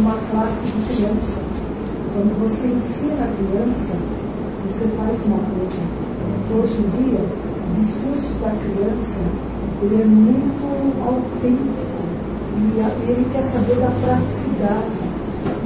numa 0.09 0.18
classe 0.30 0.64
de 0.64 0.96
criança. 0.96 1.40
Quando 2.14 2.40
você 2.40 2.66
ensina 2.68 3.24
a 3.24 3.32
criança, 3.36 3.92
você 4.66 4.88
faz 4.96 5.22
uma 5.26 5.38
coisa. 5.38 6.09
Hoje 6.50 6.78
em 6.80 6.88
dia, 6.96 7.20
o 7.20 7.80
discurso 7.80 8.32
da 8.40 8.50
criança 8.50 9.20
ele 9.82 10.02
é 10.02 10.04
muito 10.06 11.04
autêntico 11.04 11.98
e 12.56 13.11
ele 13.11 13.30
quer 13.32 13.42
saber 13.42 13.76
da 13.76 13.90
praticidade. 14.00 15.09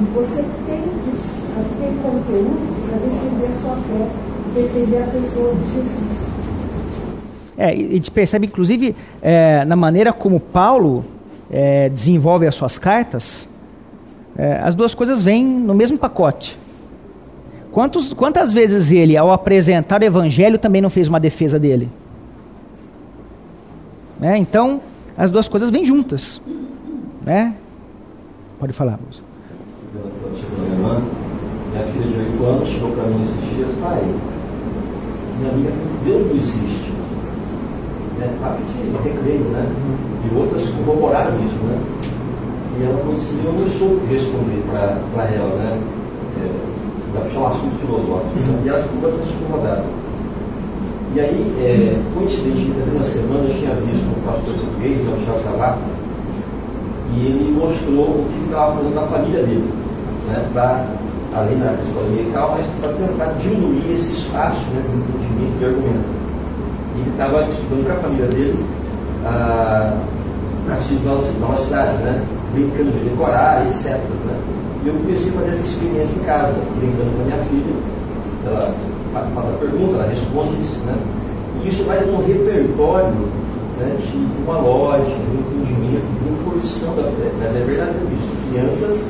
E 0.00 0.04
você 0.14 0.44
tem 0.66 0.82
que 0.82 1.12
ter 1.78 1.94
conteúdo 2.02 2.58
para 2.88 2.98
defender 2.98 3.46
a 3.46 3.60
sua 3.60 3.76
fé, 3.76 4.08
defender 4.54 5.02
a 5.02 5.06
pessoa 5.06 5.54
de 5.54 5.72
Jesus. 5.72 6.32
É, 7.56 7.76
e 7.76 7.86
a 7.86 7.92
gente 7.92 8.10
percebe, 8.10 8.46
inclusive, 8.46 8.96
é, 9.22 9.64
na 9.64 9.76
maneira 9.76 10.12
como 10.12 10.40
Paulo 10.40 11.04
é, 11.50 11.88
desenvolve 11.88 12.46
as 12.46 12.54
suas 12.54 12.76
cartas, 12.76 13.48
é, 14.36 14.60
as 14.62 14.74
duas 14.74 14.94
coisas 14.94 15.22
vêm 15.22 15.44
no 15.44 15.74
mesmo 15.74 15.98
pacote. 15.98 16.58
Quantos, 17.70 18.12
quantas 18.12 18.52
vezes 18.52 18.90
ele, 18.90 19.16
ao 19.16 19.32
apresentar 19.32 20.02
o 20.02 20.04
evangelho, 20.04 20.58
também 20.58 20.82
não 20.82 20.90
fez 20.90 21.08
uma 21.08 21.18
defesa 21.18 21.58
dele? 21.58 21.88
Né? 24.20 24.36
Então, 24.38 24.80
as 25.16 25.30
duas 25.30 25.48
coisas 25.48 25.70
vêm 25.70 25.84
juntas. 25.84 26.40
Né? 27.24 27.54
Pode 28.58 28.72
falar, 28.72 28.98
moça. 29.04 29.22
Minha 31.72 31.86
filha 31.86 32.06
de 32.06 32.18
8 32.34 32.44
anos 32.44 32.68
chegou 32.68 32.90
para 32.90 33.04
mim 33.04 33.22
esses 33.22 33.56
dias, 33.56 33.70
pai, 33.80 34.02
minha 35.38 35.50
amiga, 35.52 35.72
Deus 36.04 36.26
não 36.26 36.36
existe. 36.36 36.92
Né? 38.18 38.36
Papo 38.40 38.62
de 38.62 39.08
recreio, 39.08 39.44
né? 39.44 39.66
E 40.30 40.36
outras 40.36 40.68
corroboraram 40.68 41.34
isso, 41.44 41.56
né? 41.56 41.80
E 42.78 42.84
ela 42.84 42.98
eu 42.98 43.52
não 43.52 43.68
soube 43.68 44.06
responder 44.06 44.62
para 44.70 45.24
ela, 45.24 45.54
né? 45.56 45.78
É, 46.40 46.72
vai 47.12 47.24
puxar 47.24 47.40
um 47.40 47.46
assunto 47.48 47.78
filosófico. 47.80 48.38
Né? 48.38 48.62
E 48.64 48.68
ela 48.68 48.82
ficou 48.82 49.10
bastante 49.10 49.34
incomodada. 49.34 49.84
E 51.14 51.20
aí, 51.20 51.54
é, 51.60 52.00
coincidentemente, 52.14 52.88
na 52.98 53.04
semana 53.04 53.44
eu 53.44 53.54
tinha 53.54 53.74
visto 53.74 54.08
um 54.08 54.24
pastor 54.24 54.54
português, 54.54 54.98
o 55.06 55.24
Thiago 55.24 55.44
Cavaco, 55.44 55.82
e 57.14 57.26
ele 57.26 57.52
mostrou 57.52 58.24
o 58.24 58.26
que 58.32 58.44
estava 58.46 58.76
fazendo 58.76 58.94
na 58.94 59.02
família 59.02 59.42
dele, 59.42 59.70
né, 60.28 60.48
para, 60.54 60.86
além 61.34 61.58
da 61.58 61.74
escola 61.84 62.08
medical, 62.08 62.56
mas 62.56 62.66
para 62.80 62.92
tentar 62.94 63.26
diminuir 63.38 63.92
esse 63.92 64.12
espaço 64.12 64.60
né, 64.72 64.82
de 64.88 64.96
entendimento 64.96 65.58
de 65.58 65.64
argumento. 65.66 66.08
E 66.96 67.00
ele 67.00 67.10
estava 67.10 67.42
estudando 67.42 67.86
com 67.86 67.92
a 67.92 67.96
família 67.96 68.26
dele 68.28 68.64
a 69.26 69.98
catecismo 70.68 71.04
da 71.04 71.46
nossa 71.46 71.64
cidade, 71.64 71.96
né, 72.02 72.24
brincando 72.52 72.90
de 72.90 72.98
decorar, 73.08 73.66
etc. 73.66 73.96
Né. 73.96 74.40
E 74.84 74.88
eu 74.88 74.94
comecei 74.94 75.30
a 75.30 75.32
fazer 75.32 75.50
essa 75.50 75.62
experiência 75.62 76.16
em 76.16 76.24
casa, 76.24 76.54
brincando 76.76 77.10
com 77.16 77.22
a 77.22 77.24
minha 77.24 77.44
filha. 77.46 77.74
Ela 78.46 78.74
faz 79.12 79.48
a 79.48 79.58
pergunta, 79.58 79.94
ela 79.94 80.08
responde 80.08 80.60
isso. 80.60 80.78
Né. 80.80 80.96
E 81.62 81.68
isso 81.68 81.84
vai 81.84 82.04
num 82.04 82.18
repertório 82.18 83.14
né, 83.78 83.96
de 84.00 84.42
uma 84.44 84.58
lógica, 84.58 85.18
de 85.18 85.36
um 85.36 85.40
entendimento, 85.40 86.06
de 86.18 86.28
uma 86.28 86.50
fruição 86.50 86.96
da 86.96 87.04
fé. 87.04 87.30
Mas 87.38 87.56
é 87.56 87.64
verdadeiro 87.64 88.08
isso. 88.18 88.32
Crianças 88.50 89.00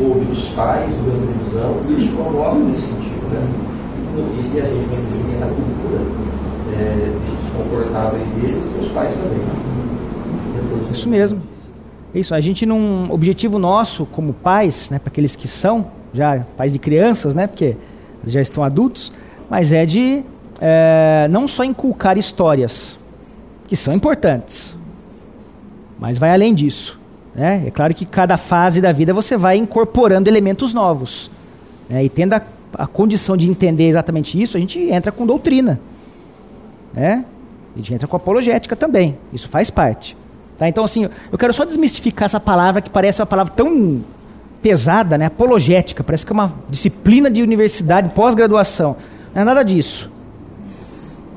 ouvem 0.00 0.30
os 0.30 0.44
pais, 0.50 0.90
ouvem 0.98 1.14
a 1.14 1.26
televisão, 1.26 1.76
e 1.88 1.92
eles 1.92 2.10
colocam 2.14 2.58
nesse 2.60 2.82
sentido. 2.82 3.22
Né? 3.30 3.46
E 4.18 4.50
se 4.50 4.58
a 4.58 4.64
gente 4.64 4.86
não 4.90 5.22
tem 5.22 5.34
essa 5.36 5.46
cultura 5.46 6.00
é, 6.74 7.12
desconfortáveis 7.30 8.22
deles, 8.34 8.56
os 8.80 8.88
pais 8.88 9.14
também. 9.14 9.67
Isso 10.92 11.08
mesmo. 11.08 11.42
Isso, 12.14 12.34
a 12.34 12.40
gente 12.40 12.64
não. 12.64 13.06
Objetivo 13.10 13.58
nosso 13.58 14.06
como 14.06 14.32
pais, 14.32 14.90
né, 14.90 14.98
para 14.98 15.10
aqueles 15.10 15.36
que 15.36 15.46
são 15.46 15.90
já 16.12 16.44
pais 16.56 16.72
de 16.72 16.78
crianças, 16.78 17.34
né, 17.34 17.46
porque 17.46 17.76
já 18.24 18.40
estão 18.40 18.64
adultos, 18.64 19.12
mas 19.48 19.72
é 19.72 19.84
de 19.84 20.22
é, 20.60 21.28
não 21.30 21.46
só 21.46 21.64
inculcar 21.64 22.18
histórias, 22.18 22.98
que 23.66 23.76
são 23.76 23.94
importantes, 23.94 24.74
mas 25.98 26.18
vai 26.18 26.32
além 26.32 26.54
disso. 26.54 26.98
Né? 27.34 27.64
É 27.66 27.70
claro 27.70 27.94
que 27.94 28.04
cada 28.04 28.36
fase 28.36 28.80
da 28.80 28.90
vida 28.92 29.12
você 29.12 29.36
vai 29.36 29.56
incorporando 29.56 30.28
elementos 30.28 30.74
novos. 30.74 31.30
Né? 31.88 32.04
E 32.04 32.08
tendo 32.08 32.32
a, 32.32 32.42
a, 32.74 32.86
condição 32.86 33.36
de 33.36 33.48
entender 33.48 33.88
exatamente 33.88 34.40
isso, 34.40 34.56
a 34.56 34.60
gente 34.60 34.78
entra 34.80 35.12
com 35.12 35.26
doutrina. 35.26 35.78
Né? 36.92 37.24
A 37.74 37.78
gente 37.78 37.94
entra 37.94 38.08
com 38.08 38.16
apologética 38.16 38.74
também. 38.74 39.16
Isso 39.32 39.48
faz 39.48 39.70
parte. 39.70 40.16
Tá? 40.58 40.68
Então, 40.68 40.84
assim, 40.84 41.08
eu 41.30 41.38
quero 41.38 41.54
só 41.54 41.64
desmistificar 41.64 42.26
essa 42.26 42.40
palavra 42.40 42.82
que 42.82 42.90
parece 42.90 43.22
uma 43.22 43.26
palavra 43.26 43.52
tão 43.54 44.02
pesada, 44.60 45.16
né? 45.16 45.26
apologética. 45.26 46.02
Parece 46.02 46.26
que 46.26 46.32
é 46.32 46.34
uma 46.34 46.52
disciplina 46.68 47.30
de 47.30 47.40
universidade, 47.40 48.10
pós-graduação. 48.10 48.96
Não 49.32 49.42
é 49.42 49.44
nada 49.44 49.62
disso. 49.62 50.10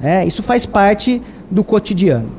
É, 0.01 0.25
isso 0.25 0.41
faz 0.41 0.65
parte 0.65 1.21
do 1.49 1.63
cotidiano. 1.63 2.29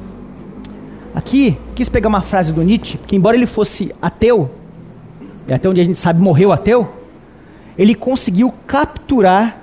Aqui, 1.14 1.57
quis 1.74 1.89
pegar 1.89 2.09
uma 2.09 2.20
frase 2.20 2.53
do 2.53 2.62
Nietzsche, 2.62 2.99
que 2.99 3.14
embora 3.14 3.37
ele 3.37 3.47
fosse 3.47 3.95
ateu, 4.03 4.51
e 5.47 5.53
até 5.53 5.68
onde 5.68 5.80
a 5.80 5.85
gente 5.85 5.99
sabe 5.99 6.20
morreu 6.20 6.51
ateu, 6.51 6.93
ele 7.78 7.95
conseguiu 7.95 8.53
capturar 8.66 9.59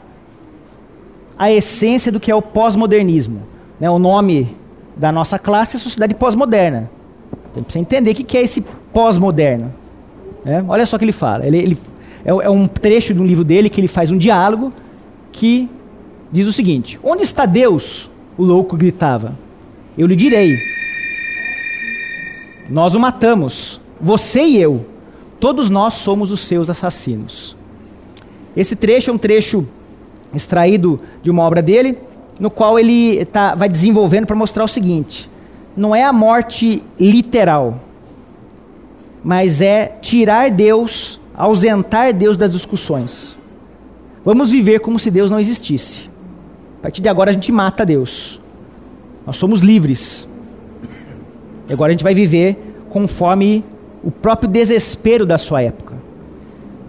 a 1.38 1.52
essência 1.52 2.12
do 2.12 2.20
que 2.20 2.32
é 2.32 2.36
o 2.36 2.42
pós-modernismo. 2.42 3.42
Né? 3.80 3.90
O 3.90 4.00
nome 4.00 4.56
da 4.96 5.12
nossa 5.12 5.40
classe 5.40 5.76
é 5.76 5.80
Sociedade 5.80 6.14
Pós-Moderna. 6.14 6.90
Precisa 7.64 7.82
entender 7.82 8.12
o 8.12 8.16
que 8.16 8.38
é 8.38 8.42
esse 8.42 8.62
pós-moderno. 8.94 9.74
É? 10.46 10.64
Olha 10.68 10.86
só 10.86 10.96
o 10.96 11.00
que 11.00 11.06
ele 11.06 11.12
fala. 11.12 11.46
Ele, 11.46 11.58
ele 11.58 11.78
é, 12.24 12.30
é 12.30 12.50
um 12.50 12.68
trecho 12.68 13.14
de 13.14 13.20
um 13.20 13.26
livro 13.26 13.44
dele 13.44 13.70
que 13.70 13.80
ele 13.80 13.88
faz 13.88 14.12
um 14.12 14.18
diálogo 14.18 14.74
que 15.32 15.70
diz 16.32 16.46
o 16.46 16.54
seguinte: 16.54 17.00
Onde 17.04 17.24
está 17.24 17.46
Deus? 17.46 18.10
O 18.38 18.44
louco 18.44 18.78
gritava. 18.78 19.34
Eu 19.98 20.08
lhe 20.08 20.16
direi. 20.16 20.56
Nós 22.70 22.96
o 22.96 23.00
matamos, 23.00 23.82
você 24.00 24.42
e 24.42 24.58
eu. 24.58 24.86
Todos 25.40 25.70
nós 25.70 25.96
somos 25.96 26.32
os 26.32 26.42
seus 26.42 26.70
assassinos. 26.70 27.56
Esse 28.56 28.76
trecho 28.76 29.10
é 29.10 29.14
um 29.14 29.18
trecho 29.18 29.68
extraído 30.34 31.00
de 31.24 31.32
uma 31.32 31.44
obra 31.44 31.62
dele, 31.62 31.98
no 32.40 32.50
qual 32.50 32.78
ele 32.78 33.26
tá, 33.26 33.56
vai 33.56 33.68
desenvolvendo 33.68 34.26
para 34.26 34.36
mostrar 34.36 34.64
o 34.64 34.68
seguinte: 34.68 35.30
não 35.80 35.96
é 35.96 36.04
a 36.04 36.12
morte 36.12 36.84
literal, 37.00 37.80
mas 39.24 39.62
é 39.62 39.88
tirar 40.02 40.52
Deus, 40.52 41.22
ausentar 41.34 42.14
Deus 42.14 42.36
das 42.36 42.52
discussões. 42.52 43.38
Vamos 44.26 44.52
viver 44.52 44.82
como 44.82 45.00
se 45.00 45.10
Deus 45.10 45.32
não 45.32 45.40
existisse. 45.40 46.10
A 46.80 46.82
partir 46.82 47.02
de 47.02 47.08
agora 47.08 47.30
a 47.30 47.34
gente 47.34 47.50
mata 47.50 47.86
Deus. 47.86 48.42
Nós 49.26 49.38
somos 49.38 49.62
livres. 49.62 50.28
E 51.70 51.72
agora 51.72 51.92
a 51.92 51.94
gente 51.94 52.04
vai 52.04 52.14
viver 52.14 52.58
conforme 52.90 53.64
o 54.04 54.12
próprio 54.12 54.50
desespero 54.50 55.26
da 55.26 55.38
sua 55.38 55.62
época. 55.62 55.96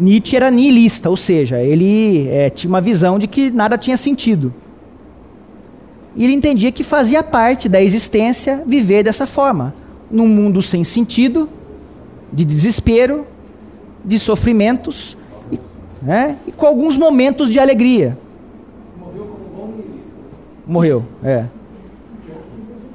Nietzsche 0.01 0.35
era 0.35 0.51
nihilista, 0.51 1.09
ou 1.09 1.17
seja, 1.17 1.61
ele 1.61 2.27
é, 2.29 2.51
tinha 2.51 2.69
uma 2.69 2.81
visão 2.81 3.21
de 3.21 3.29
que 3.29 3.53
nada 3.53 3.79
tinha 3.79 3.97
sentido. 3.97 4.53
E 6.15 6.25
ele 6.25 6.33
entendia 6.33 6.73
que 6.73 6.83
fazia 6.83 7.23
parte 7.23 7.69
da 7.69 7.81
existência 7.83 8.63
viver 8.67 9.03
dessa 9.03 9.27
forma, 9.27 9.75
num 10.11 10.27
mundo 10.27 10.61
sem 10.61 10.83
sentido, 10.83 11.49
de 12.33 12.45
desespero, 12.45 13.27
de 14.05 14.19
sofrimentos, 14.19 15.17
e, 15.53 15.59
né, 16.03 16.37
e 16.47 16.53
com 16.53 16.67
alguns 16.67 16.97
momentos 16.97 17.49
de 17.49 17.59
alegria. 17.59 18.19
Morreu, 20.67 21.05
é. 21.25 21.47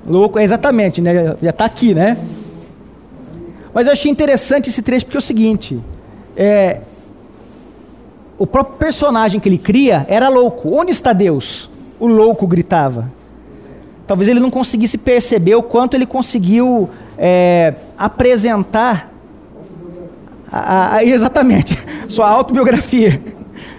Louco, 0.07 0.39
exatamente, 0.39 1.01
né? 1.01 1.35
Já 1.41 1.49
está 1.49 1.65
aqui, 1.65 1.93
né? 1.93 2.17
Mas 3.73 3.87
eu 3.87 3.93
achei 3.93 4.09
interessante 4.09 4.69
esse 4.69 4.81
trecho 4.81 5.05
porque 5.05 5.17
é 5.17 5.19
o 5.19 5.21
seguinte: 5.21 5.77
é, 6.37 6.79
o 8.37 8.47
próprio 8.47 8.77
personagem 8.77 9.39
que 9.41 9.49
ele 9.49 9.57
cria 9.57 10.05
era 10.07 10.29
louco. 10.29 10.73
Onde 10.73 10.91
está 10.91 11.11
Deus? 11.11 11.69
O 11.99 12.07
louco 12.07 12.45
gritava. 12.47 13.09
Talvez 14.07 14.27
ele 14.27 14.39
não 14.39 14.51
conseguisse 14.51 14.97
perceber 14.97 15.55
o 15.55 15.63
quanto 15.63 15.95
ele 15.95 16.05
conseguiu 16.05 16.89
é, 17.17 17.73
apresentar 17.97 19.11
a, 20.51 20.95
a, 20.95 21.03
exatamente 21.03 21.77
sua 22.07 22.29
autobiografia, 22.29 23.21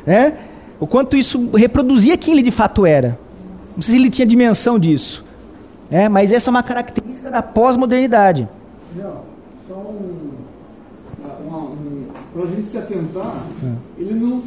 né? 0.05 0.35
O 0.79 0.87
quanto 0.87 1.17
isso 1.17 1.51
reproduzia 1.55 2.17
quem 2.17 2.35
ele 2.35 2.43
de 2.43 2.51
fato 2.51 2.85
era. 2.85 3.19
Não 3.75 3.83
sei 3.83 3.95
se 3.95 4.01
ele 4.01 4.11
tinha 4.11 4.27
dimensão 4.27 4.79
disso. 4.79 5.25
É, 5.91 6.09
mas 6.09 6.33
essa 6.33 6.49
é 6.49 6.51
uma 6.51 6.63
característica 6.63 7.31
da 7.31 7.43
pós-modernidade. 7.43 8.49
Só 9.69 9.75
um, 9.75 10.33
uma, 11.47 11.59
um, 11.59 12.07
para 12.33 12.43
a 12.43 12.47
gente 12.47 12.69
se 12.69 12.79
atentar, 12.79 13.37
é. 13.65 14.03
ele 14.03 14.15
não 14.15 14.43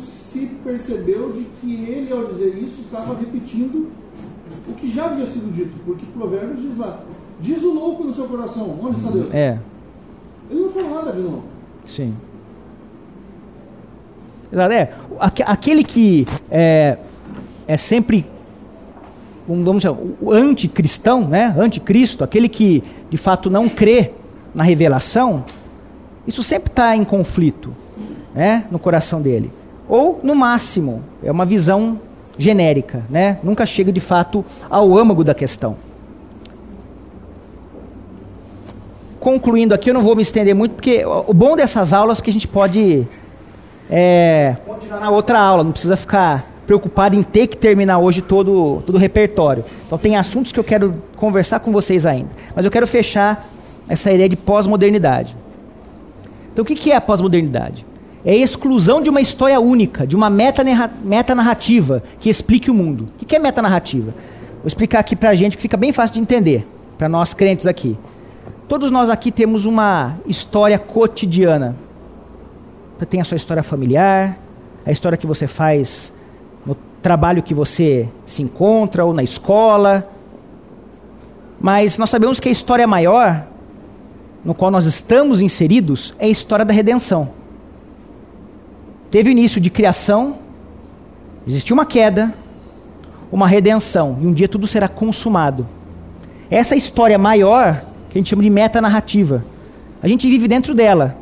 percebeu 0.45 1.31
de 1.31 1.45
que 1.59 1.73
ele, 1.85 2.11
ao 2.11 2.25
dizer 2.25 2.57
isso, 2.57 2.81
estava 2.81 3.15
repetindo 3.15 3.89
o 4.67 4.73
que 4.73 4.91
já 4.91 5.05
havia 5.05 5.25
sido 5.25 5.53
dito, 5.53 5.71
porque 5.85 6.05
Provérbios 6.07 6.59
diz 6.61 6.77
lá, 6.77 7.01
diz 7.39 7.63
o 7.63 7.73
louco 7.73 8.03
no 8.03 8.13
seu 8.13 8.25
coração, 8.27 8.79
onde 8.81 8.97
está 8.97 9.11
Deus? 9.11 9.29
É. 9.33 9.59
Ele 10.49 10.59
não 10.61 10.71
falou 10.71 10.95
nada 10.95 11.11
de 11.11 11.21
novo. 11.21 11.43
Sim. 11.85 12.13
É, 14.51 14.89
aquele 15.45 15.83
que 15.83 16.27
é, 16.49 16.97
é 17.67 17.77
sempre 17.77 18.25
um, 19.47 19.63
vamos 19.63 19.83
chamar, 19.83 19.99
o 20.21 20.31
anticristão, 20.31 21.27
né? 21.27 21.55
anticristo, 21.57 22.23
aquele 22.23 22.49
que 22.49 22.83
de 23.09 23.17
fato 23.17 23.49
não 23.49 23.67
crê 23.67 24.11
na 24.53 24.63
revelação, 24.63 25.43
isso 26.27 26.43
sempre 26.43 26.71
está 26.71 26.95
em 26.95 27.03
conflito 27.03 27.73
né? 28.33 28.65
no 28.69 28.79
coração 28.79 29.21
dele. 29.21 29.51
Ou, 29.89 30.19
no 30.23 30.35
máximo, 30.35 31.03
é 31.23 31.31
uma 31.31 31.43
visão 31.43 31.99
genérica, 32.37 33.03
né? 33.09 33.39
nunca 33.43 33.65
chega 33.65 33.91
de 33.91 33.99
fato 33.99 34.45
ao 34.69 34.95
âmago 34.95 35.23
da 35.23 35.33
questão. 35.33 35.75
Concluindo 39.19 39.73
aqui, 39.73 39.89
eu 39.89 39.93
não 39.93 40.01
vou 40.01 40.15
me 40.15 40.21
estender 40.21 40.55
muito, 40.55 40.75
porque 40.75 41.03
o 41.05 41.33
bom 41.33 41.55
dessas 41.55 41.91
aulas 41.91 42.19
é 42.19 42.21
que 42.21 42.29
a 42.29 42.33
gente 42.33 42.47
pode 42.47 43.05
é, 43.89 44.55
continuar 44.65 45.01
na 45.01 45.09
outra 45.09 45.39
aula, 45.39 45.63
não 45.63 45.71
precisa 45.71 45.97
ficar 45.97 46.45
preocupado 46.65 47.15
em 47.15 47.23
ter 47.23 47.47
que 47.47 47.57
terminar 47.57 47.97
hoje 47.97 48.21
todo, 48.21 48.83
todo 48.85 48.95
o 48.95 48.99
repertório. 48.99 49.65
Então 49.87 49.97
tem 49.97 50.15
assuntos 50.15 50.51
que 50.51 50.59
eu 50.59 50.63
quero 50.63 51.01
conversar 51.15 51.59
com 51.61 51.71
vocês 51.71 52.05
ainda. 52.05 52.29
Mas 52.55 52.63
eu 52.63 52.69
quero 52.69 52.85
fechar 52.85 53.49
essa 53.89 54.11
ideia 54.11 54.29
de 54.29 54.37
pós-modernidade. 54.37 55.35
Então 56.53 56.63
o 56.63 56.65
que 56.65 56.91
é 56.91 56.95
a 56.95 57.01
pós-modernidade? 57.01 57.85
É 58.25 58.31
a 58.31 58.35
exclusão 58.35 59.01
de 59.01 59.09
uma 59.09 59.21
história 59.21 59.59
única, 59.59 60.05
de 60.05 60.15
uma 60.15 60.29
meta- 60.29 60.63
metanarrativa 61.03 62.03
que 62.19 62.29
explique 62.29 62.69
o 62.69 62.73
mundo. 62.73 63.07
O 63.21 63.25
que 63.25 63.35
é 63.35 63.39
metanarrativa? 63.39 64.11
Vou 64.57 64.67
explicar 64.67 64.99
aqui 64.99 65.15
pra 65.15 65.33
gente 65.35 65.55
que 65.55 65.61
fica 65.61 65.77
bem 65.77 65.93
fácil 65.93 66.15
de 66.15 66.19
entender, 66.19 66.67
para 66.97 67.07
nós 67.07 67.33
crentes 67.33 67.65
aqui. 67.65 67.97
Todos 68.67 68.91
nós 68.91 69.09
aqui 69.09 69.31
temos 69.31 69.65
uma 69.65 70.17
história 70.27 70.77
cotidiana. 70.77 71.75
Você 72.97 73.05
tem 73.05 73.21
a 73.21 73.23
sua 73.23 73.37
história 73.37 73.63
familiar, 73.63 74.37
a 74.85 74.91
história 74.91 75.17
que 75.17 75.25
você 75.25 75.47
faz 75.47 76.11
no 76.65 76.75
trabalho 77.01 77.41
que 77.41 77.53
você 77.53 78.09
se 78.25 78.41
encontra 78.43 79.05
ou 79.05 79.13
na 79.13 79.23
escola. 79.23 80.07
Mas 81.59 81.97
nós 81.97 82.09
sabemos 82.09 82.39
que 82.41 82.49
a 82.49 82.51
história 82.51 82.85
maior, 82.85 83.45
no 84.43 84.53
qual 84.53 84.69
nós 84.69 84.83
estamos 84.85 85.41
inseridos, 85.41 86.13
é 86.19 86.25
a 86.25 86.29
história 86.29 86.65
da 86.65 86.73
redenção. 86.73 87.38
Teve 89.11 89.31
início 89.31 89.59
de 89.59 89.69
criação, 89.69 90.37
existiu 91.47 91.73
uma 91.73 91.85
queda, 91.85 92.33
uma 93.31 93.47
redenção, 93.47 94.17
e 94.21 94.27
um 94.27 94.33
dia 94.33 94.47
tudo 94.47 94.67
será 94.67 94.87
consumado. 94.87 95.65
Essa 96.49 96.75
história 96.75 97.17
maior, 97.17 97.85
que 98.09 98.17
a 98.17 98.19
gente 98.19 98.29
chama 98.29 98.43
de 98.43 98.49
metanarrativa, 98.49 99.43
a 100.01 100.07
gente 100.07 100.27
vive 100.27 100.47
dentro 100.47 100.73
dela. 100.73 101.15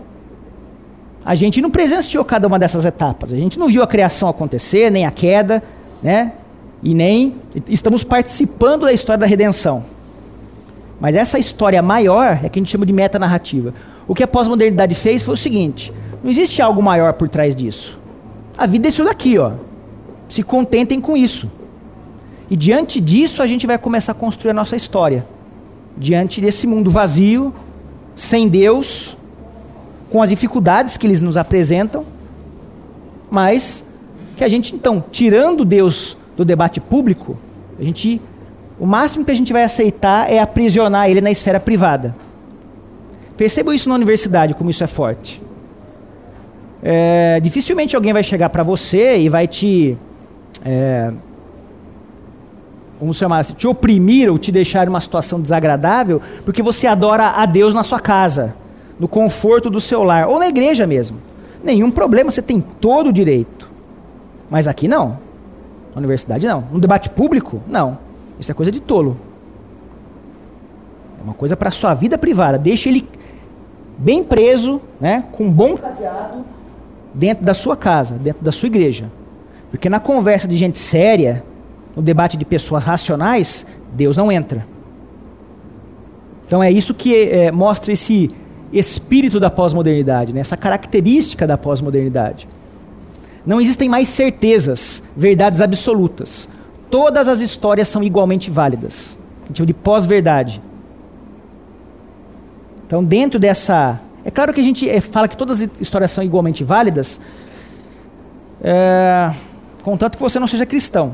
A 1.26 1.36
gente 1.36 1.62
não 1.62 1.70
presenciou 1.70 2.24
cada 2.24 2.48
uma 2.48 2.58
dessas 2.58 2.86
etapas. 2.86 3.34
A 3.34 3.36
gente 3.36 3.60
não 3.60 3.68
viu 3.68 3.84
a 3.84 3.88
criação 3.88 4.30
acontecer, 4.30 4.90
nem 4.90 5.06
a 5.06 5.12
queda, 5.12 5.62
né? 6.02 6.34
E 6.82 6.94
nem 6.94 7.36
estamos 7.68 8.04
participando 8.04 8.82
da 8.82 8.94
história 8.94 9.20
da 9.20 9.26
redenção. 9.26 9.84
Mas 11.00 11.16
essa 11.16 11.38
história 11.38 11.82
maior 11.82 12.40
é 12.44 12.50
que 12.50 12.60
a 12.60 12.62
gente 12.62 12.72
chama 12.72 12.86
de 12.86 12.94
metanarrativa. 12.94 13.74
O 14.08 14.16
que 14.16 14.24
a 14.24 14.28
pós-modernidade 14.28 14.96
fez 14.96 15.22
foi 15.22 15.34
o 15.34 15.38
seguinte: 15.38 15.92
não 16.28 16.32
existe 16.32 16.62
algo 16.62 16.84
maior 16.84 17.14
por 17.14 17.30
trás 17.30 17.56
disso. 17.56 17.98
A 18.58 18.68
vida 18.68 18.86
é 18.86 18.90
isso 18.90 19.02
daqui, 19.02 19.38
ó. 19.38 19.54
Se 20.28 20.44
contentem 20.44 21.00
com 21.00 21.16
isso. 21.16 21.50
E 22.50 22.56
diante 22.58 23.00
disso 23.00 23.42
a 23.42 23.48
gente 23.48 23.66
vai 23.66 23.78
começar 23.78 24.12
a 24.12 24.16
construir 24.16 24.52
a 24.52 24.54
nossa 24.54 24.76
história. 24.76 25.26
Diante 25.96 26.42
desse 26.42 26.68
mundo 26.68 26.92
vazio, 26.92 27.56
sem 28.14 28.50
Deus, 28.50 29.18
com 30.10 30.22
as 30.22 30.30
dificuldades 30.30 30.98
que 30.98 31.08
eles 31.08 31.22
nos 31.22 31.38
apresentam, 31.38 32.04
mas 33.32 33.86
que 34.36 34.44
a 34.44 34.50
gente 34.50 34.76
então, 34.76 35.02
tirando 35.10 35.64
Deus 35.64 36.18
do 36.36 36.44
debate 36.44 36.82
público, 36.82 37.38
a 37.80 37.84
gente 37.86 38.22
o 38.78 38.86
máximo 38.86 39.24
que 39.24 39.32
a 39.32 39.36
gente 39.36 39.54
vai 39.54 39.64
aceitar 39.64 40.30
é 40.30 40.40
aprisionar 40.40 41.10
ele 41.10 41.22
na 41.22 41.32
esfera 41.32 41.58
privada. 41.58 42.14
Percebam 43.38 43.74
isso 43.74 43.88
na 43.88 43.96
universidade, 43.96 44.54
como 44.54 44.70
isso 44.70 44.84
é 44.84 44.88
forte. 44.88 45.47
É, 46.90 47.42
dificilmente 47.42 47.98
alguém 47.98 48.14
vai 48.14 48.24
chegar 48.24 48.50
para 48.50 48.64
você 48.64 49.18
e 49.18 49.28
vai 49.28 49.46
te. 49.46 49.98
É, 50.64 51.12
vamos 52.98 53.18
chamar 53.18 53.40
assim, 53.40 53.54
te 53.56 53.68
oprimir 53.68 54.32
ou 54.32 54.38
te 54.38 54.54
deixar 54.54 54.88
em 54.88 54.90
uma 54.90 55.02
situação 55.02 55.42
desagradável 55.42 56.22
porque 56.46 56.64
você 56.64 56.88
adora 56.88 57.32
a 57.32 57.46
Deus 57.46 57.74
na 57.74 57.84
sua 57.84 58.00
casa, 58.00 58.56
no 58.98 59.06
conforto 59.06 59.70
do 59.70 59.82
seu 59.82 60.02
lar, 60.02 60.30
ou 60.30 60.40
na 60.40 60.48
igreja 60.48 60.88
mesmo. 60.88 61.18
Nenhum 61.62 61.92
problema, 61.92 62.32
você 62.32 62.42
tem 62.42 62.62
todo 62.62 63.08
o 63.08 63.12
direito. 63.12 63.70
Mas 64.50 64.66
aqui 64.66 64.88
não. 64.88 65.20
Na 65.94 65.98
universidade 65.98 66.48
não. 66.48 66.64
No 66.72 66.80
debate 66.80 67.10
público, 67.10 67.62
não. 67.68 67.98
Isso 68.40 68.50
é 68.50 68.56
coisa 68.56 68.72
de 68.72 68.80
tolo. 68.80 69.18
É 71.20 71.24
uma 71.26 71.34
coisa 71.34 71.58
para 71.58 71.70
sua 71.70 71.94
vida 71.94 72.18
privada. 72.18 72.58
Deixe 72.58 72.88
ele 72.88 73.10
bem 73.98 74.24
preso, 74.24 74.80
né, 75.02 75.26
com 75.34 75.48
um 75.48 75.52
bom 75.52 75.76
cadeado 75.76 76.46
dentro 77.18 77.44
da 77.44 77.54
sua 77.54 77.76
casa, 77.76 78.16
dentro 78.16 78.44
da 78.44 78.52
sua 78.52 78.68
igreja. 78.68 79.10
Porque 79.72 79.90
na 79.90 80.00
conversa 80.00 80.48
de 80.48 80.56
gente 80.56 80.78
séria, 80.78 81.44
no 81.96 82.02
debate 82.02 82.38
de 82.38 82.46
pessoas 82.46 82.84
racionais, 82.84 83.66
Deus 83.94 84.16
não 84.16 84.32
entra. 84.32 84.66
Então 86.46 86.64
é 86.64 86.72
isso 86.72 86.94
que 86.94 87.16
é, 87.16 87.52
mostra 87.52 87.92
esse 87.92 88.30
espírito 88.72 89.40
da 89.40 89.50
pós-modernidade, 89.50 90.34
né? 90.34 90.40
essa 90.40 90.56
característica 90.56 91.48
da 91.48 91.58
pós-modernidade. 91.58 92.48
Não 93.46 93.60
existem 93.60 93.90
mais 93.90 94.08
certezas, 94.10 95.04
verdades 95.16 95.62
absolutas. 95.62 96.48
Todas 96.92 97.28
as 97.28 97.42
histórias 97.42 97.88
são 97.88 98.04
igualmente 98.04 98.52
válidas. 98.52 99.18
A 99.44 99.48
gente 99.48 99.58
chama 99.58 99.68
de 99.68 99.74
pós-verdade. 99.74 100.62
Então, 102.86 103.04
dentro 103.04 103.40
dessa. 103.40 104.00
É 104.28 104.30
claro 104.30 104.52
que 104.54 104.60
a 104.60 104.64
gente 104.64 104.90
é, 104.90 105.00
fala 105.00 105.26
que 105.26 105.38
todas 105.38 105.62
as 105.62 105.70
histórias 105.80 106.12
são 106.12 106.22
igualmente 106.22 106.62
válidas, 106.62 107.22
é, 108.62 109.34
contanto 109.82 110.18
que 110.18 110.22
você 110.22 110.38
não 110.38 110.48
seja 110.48 110.66
cristão. 110.66 111.14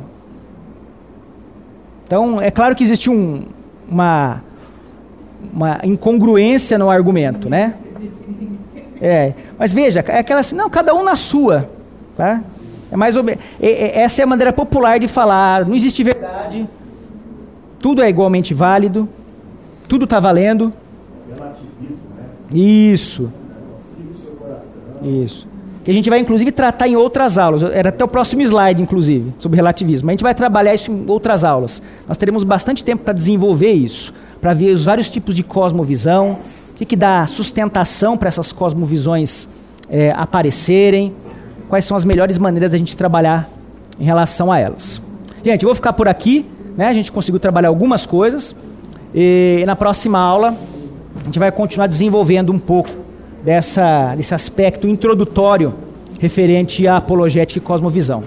Então, 2.07 2.41
é 2.41 2.49
claro 2.49 2.75
que 2.75 2.83
existe 2.83 3.11
um, 3.11 3.43
uma, 3.87 4.41
uma 5.53 5.79
incongruência 5.83 6.75
no 6.79 6.89
argumento, 6.89 7.47
né? 7.51 7.75
É, 8.99 9.33
mas 9.59 9.71
veja, 9.71 10.03
é 10.07 10.17
aquela 10.17 10.39
assim, 10.39 10.55
não, 10.55 10.67
cada 10.67 10.95
um 10.95 11.03
na 11.03 11.15
sua, 11.15 11.69
tá? 12.17 12.41
É 12.91 12.97
mais 12.97 13.15
ou 13.15 13.23
menos, 13.23 13.43
essa 13.61 14.21
é 14.21 14.23
a 14.23 14.27
maneira 14.27 14.51
popular 14.51 14.99
de 14.99 15.07
falar, 15.07 15.67
não 15.67 15.75
existe 15.75 16.03
verdade, 16.03 16.67
tudo 17.79 18.01
é 18.01 18.09
igualmente 18.09 18.55
válido, 18.55 19.07
tudo 19.87 20.05
está 20.05 20.19
valendo. 20.19 20.73
Isso. 22.53 23.31
Isso. 25.01 25.47
Que 25.83 25.91
a 25.91 25.93
gente 25.93 26.09
vai, 26.09 26.19
inclusive, 26.19 26.51
tratar 26.51 26.87
em 26.87 26.95
outras 26.95 27.37
aulas. 27.37 27.61
Era 27.63 27.89
até 27.89 28.03
o 28.05 28.07
próximo 28.07 28.41
slide, 28.41 28.81
inclusive, 28.81 29.33
sobre 29.37 29.57
relativismo. 29.57 30.09
A 30.09 30.13
gente 30.13 30.23
vai 30.23 30.33
trabalhar 30.33 30.73
isso 30.73 30.89
em 30.89 31.05
outras 31.09 31.43
aulas. 31.43 31.81
Nós 32.07 32.15
teremos 32.15 32.43
bastante 32.43 32.83
tempo 32.83 33.03
para 33.03 33.13
desenvolver 33.13 33.73
isso, 33.73 34.13
para 34.39 34.53
ver 34.53 34.71
os 34.71 34.85
vários 34.85 35.11
tipos 35.11 35.35
de 35.35 35.43
cosmovisão, 35.43 36.37
o 36.71 36.75
que, 36.75 36.85
que 36.85 36.95
dá 36.95 37.27
sustentação 37.27 38.15
para 38.15 38.29
essas 38.29 38.53
cosmovisões 38.53 39.49
é, 39.89 40.11
aparecerem, 40.11 41.13
quais 41.67 41.83
são 41.83 41.97
as 41.97 42.05
melhores 42.05 42.37
maneiras 42.37 42.71
da 42.71 42.77
gente 42.77 42.95
trabalhar 42.95 43.49
em 43.99 44.05
relação 44.05 44.51
a 44.51 44.59
elas. 44.59 45.01
Gente, 45.43 45.63
eu 45.63 45.67
vou 45.67 45.75
ficar 45.75 45.91
por 45.93 46.07
aqui. 46.07 46.45
Né? 46.77 46.87
A 46.87 46.93
gente 46.93 47.11
conseguiu 47.11 47.39
trabalhar 47.39 47.67
algumas 47.67 48.05
coisas. 48.05 48.55
E, 49.13 49.59
e 49.61 49.65
na 49.65 49.75
próxima 49.75 50.17
aula 50.17 50.55
a 51.21 51.23
gente 51.25 51.39
vai 51.39 51.51
continuar 51.51 51.87
desenvolvendo 51.87 52.51
um 52.51 52.59
pouco 52.59 52.89
dessa, 53.43 54.15
desse 54.15 54.33
aspecto 54.33 54.87
introdutório 54.87 55.73
referente 56.19 56.87
à 56.87 56.97
apologética 56.97 57.59
e 57.59 57.61
cosmovisão. 57.61 58.23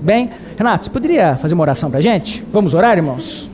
Bem, 0.00 0.30
Renato, 0.56 0.86
você 0.86 0.90
poderia 0.90 1.36
fazer 1.36 1.54
uma 1.54 1.62
oração 1.62 1.90
para 1.90 1.98
a 1.98 2.02
gente? 2.02 2.44
Vamos 2.52 2.74
orar, 2.74 2.96
irmãos? 2.96 3.50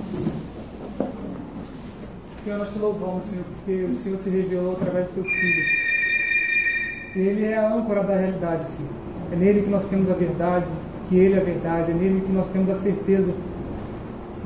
Senhor, 2.45 2.59
nós 2.59 2.73
te 2.73 2.79
louvamos, 2.79 3.25
Senhor, 3.25 3.45
porque 3.57 3.85
o 3.85 3.97
Senhor 3.97 4.19
se 4.19 4.31
revelou 4.31 4.73
através 4.73 5.09
do 5.09 5.15
teu 5.15 5.25
Filho. 5.25 5.87
Ele 7.17 7.45
é 7.47 7.57
a 7.57 7.75
âncora 7.75 8.03
da 8.03 8.17
realidade, 8.17 8.65
Senhor. 8.77 8.93
É 9.33 9.37
nele 9.37 9.63
que 9.63 9.71
nós 9.71 9.85
temos 9.89 10.11
a 10.11 10.15
verdade, 10.15 10.67
que 11.09 11.17
Ele 11.17 11.35
é 11.35 11.41
a 11.41 11.45
verdade. 11.45 11.91
É 11.91 11.95
nele 11.95 12.23
que 12.27 12.33
nós 12.33 12.47
temos 12.53 12.71
a 12.71 12.77
certeza 12.77 13.33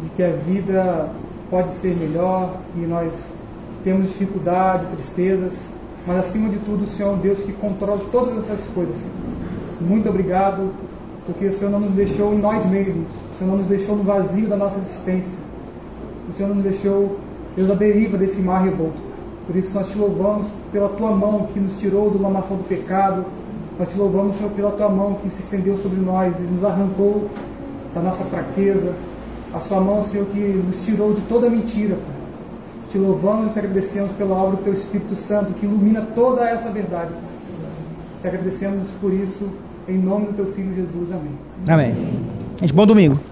de 0.02 0.08
que 0.10 0.22
a 0.22 0.30
vida 0.30 1.08
pode 1.50 1.74
ser 1.74 1.96
melhor, 1.96 2.56
e 2.76 2.80
nós 2.80 3.12
temos 3.84 4.08
dificuldade, 4.08 4.86
tristezas, 4.96 5.52
mas 6.06 6.18
acima 6.18 6.48
de 6.48 6.58
tudo 6.58 6.84
o 6.84 6.86
Senhor 6.86 7.10
é 7.10 7.12
um 7.12 7.18
Deus 7.18 7.38
que 7.40 7.52
controla 7.52 8.00
todas 8.10 8.38
essas 8.38 8.66
coisas. 8.74 8.96
Muito 9.80 10.08
obrigado, 10.08 10.72
porque 11.26 11.46
o 11.46 11.52
Senhor 11.52 11.70
não 11.70 11.80
nos 11.80 11.92
deixou 11.92 12.34
em 12.34 12.38
nós 12.38 12.64
mesmos, 12.66 13.06
o 13.06 13.38
Senhor 13.38 13.50
não 13.50 13.58
nos 13.58 13.66
deixou 13.66 13.96
no 13.96 14.02
vazio 14.02 14.48
da 14.48 14.56
nossa 14.56 14.78
existência, 14.78 15.38
o 16.28 16.32
Senhor 16.34 16.48
não 16.48 16.56
nos 16.56 16.64
deixou, 16.64 17.18
Deus, 17.56 17.70
a 17.70 17.74
deriva 17.74 18.16
desse 18.18 18.42
mar 18.42 18.62
revolto. 18.62 19.10
Por 19.46 19.56
isso 19.56 19.74
nós 19.74 19.88
te 19.88 19.98
louvamos 19.98 20.46
pela 20.70 20.88
tua 20.90 21.10
mão 21.10 21.48
que 21.52 21.58
nos 21.58 21.78
tirou 21.78 22.10
do 22.10 22.20
lamaçal 22.20 22.56
do 22.56 22.68
pecado, 22.68 23.24
nós 23.78 23.88
te 23.88 23.98
louvamos, 23.98 24.36
Senhor, 24.36 24.50
pela 24.52 24.70
tua 24.72 24.88
mão 24.88 25.14
que 25.14 25.30
se 25.30 25.42
estendeu 25.42 25.78
sobre 25.78 26.00
nós 26.00 26.34
e 26.38 26.42
nos 26.42 26.64
arrancou 26.64 27.28
da 27.94 28.00
nossa 28.00 28.24
fraqueza, 28.24 28.94
a 29.54 29.60
sua 29.60 29.80
mão, 29.80 30.04
Senhor, 30.04 30.26
que 30.26 30.38
nos 30.38 30.84
tirou 30.84 31.14
de 31.14 31.22
toda 31.22 31.48
mentira, 31.48 31.96
Pai. 31.96 32.19
Te 32.90 32.98
louvamos 32.98 33.50
e 33.50 33.52
te 33.52 33.58
agradecemos 33.60 34.10
pela 34.12 34.34
obra 34.34 34.56
do 34.56 34.64
Teu 34.64 34.72
Espírito 34.72 35.14
Santo 35.16 35.54
que 35.54 35.64
ilumina 35.64 36.00
toda 36.14 36.48
essa 36.48 36.70
verdade. 36.70 37.12
Te 38.20 38.26
agradecemos 38.26 38.88
por 39.00 39.12
isso, 39.12 39.48
em 39.88 39.96
nome 39.96 40.26
do 40.26 40.32
Teu 40.32 40.46
Filho 40.52 40.74
Jesus. 40.74 41.10
Amém. 41.12 41.32
Amém. 41.68 41.94
Gente, 42.58 42.72
bom 42.72 42.86
domingo. 42.86 43.29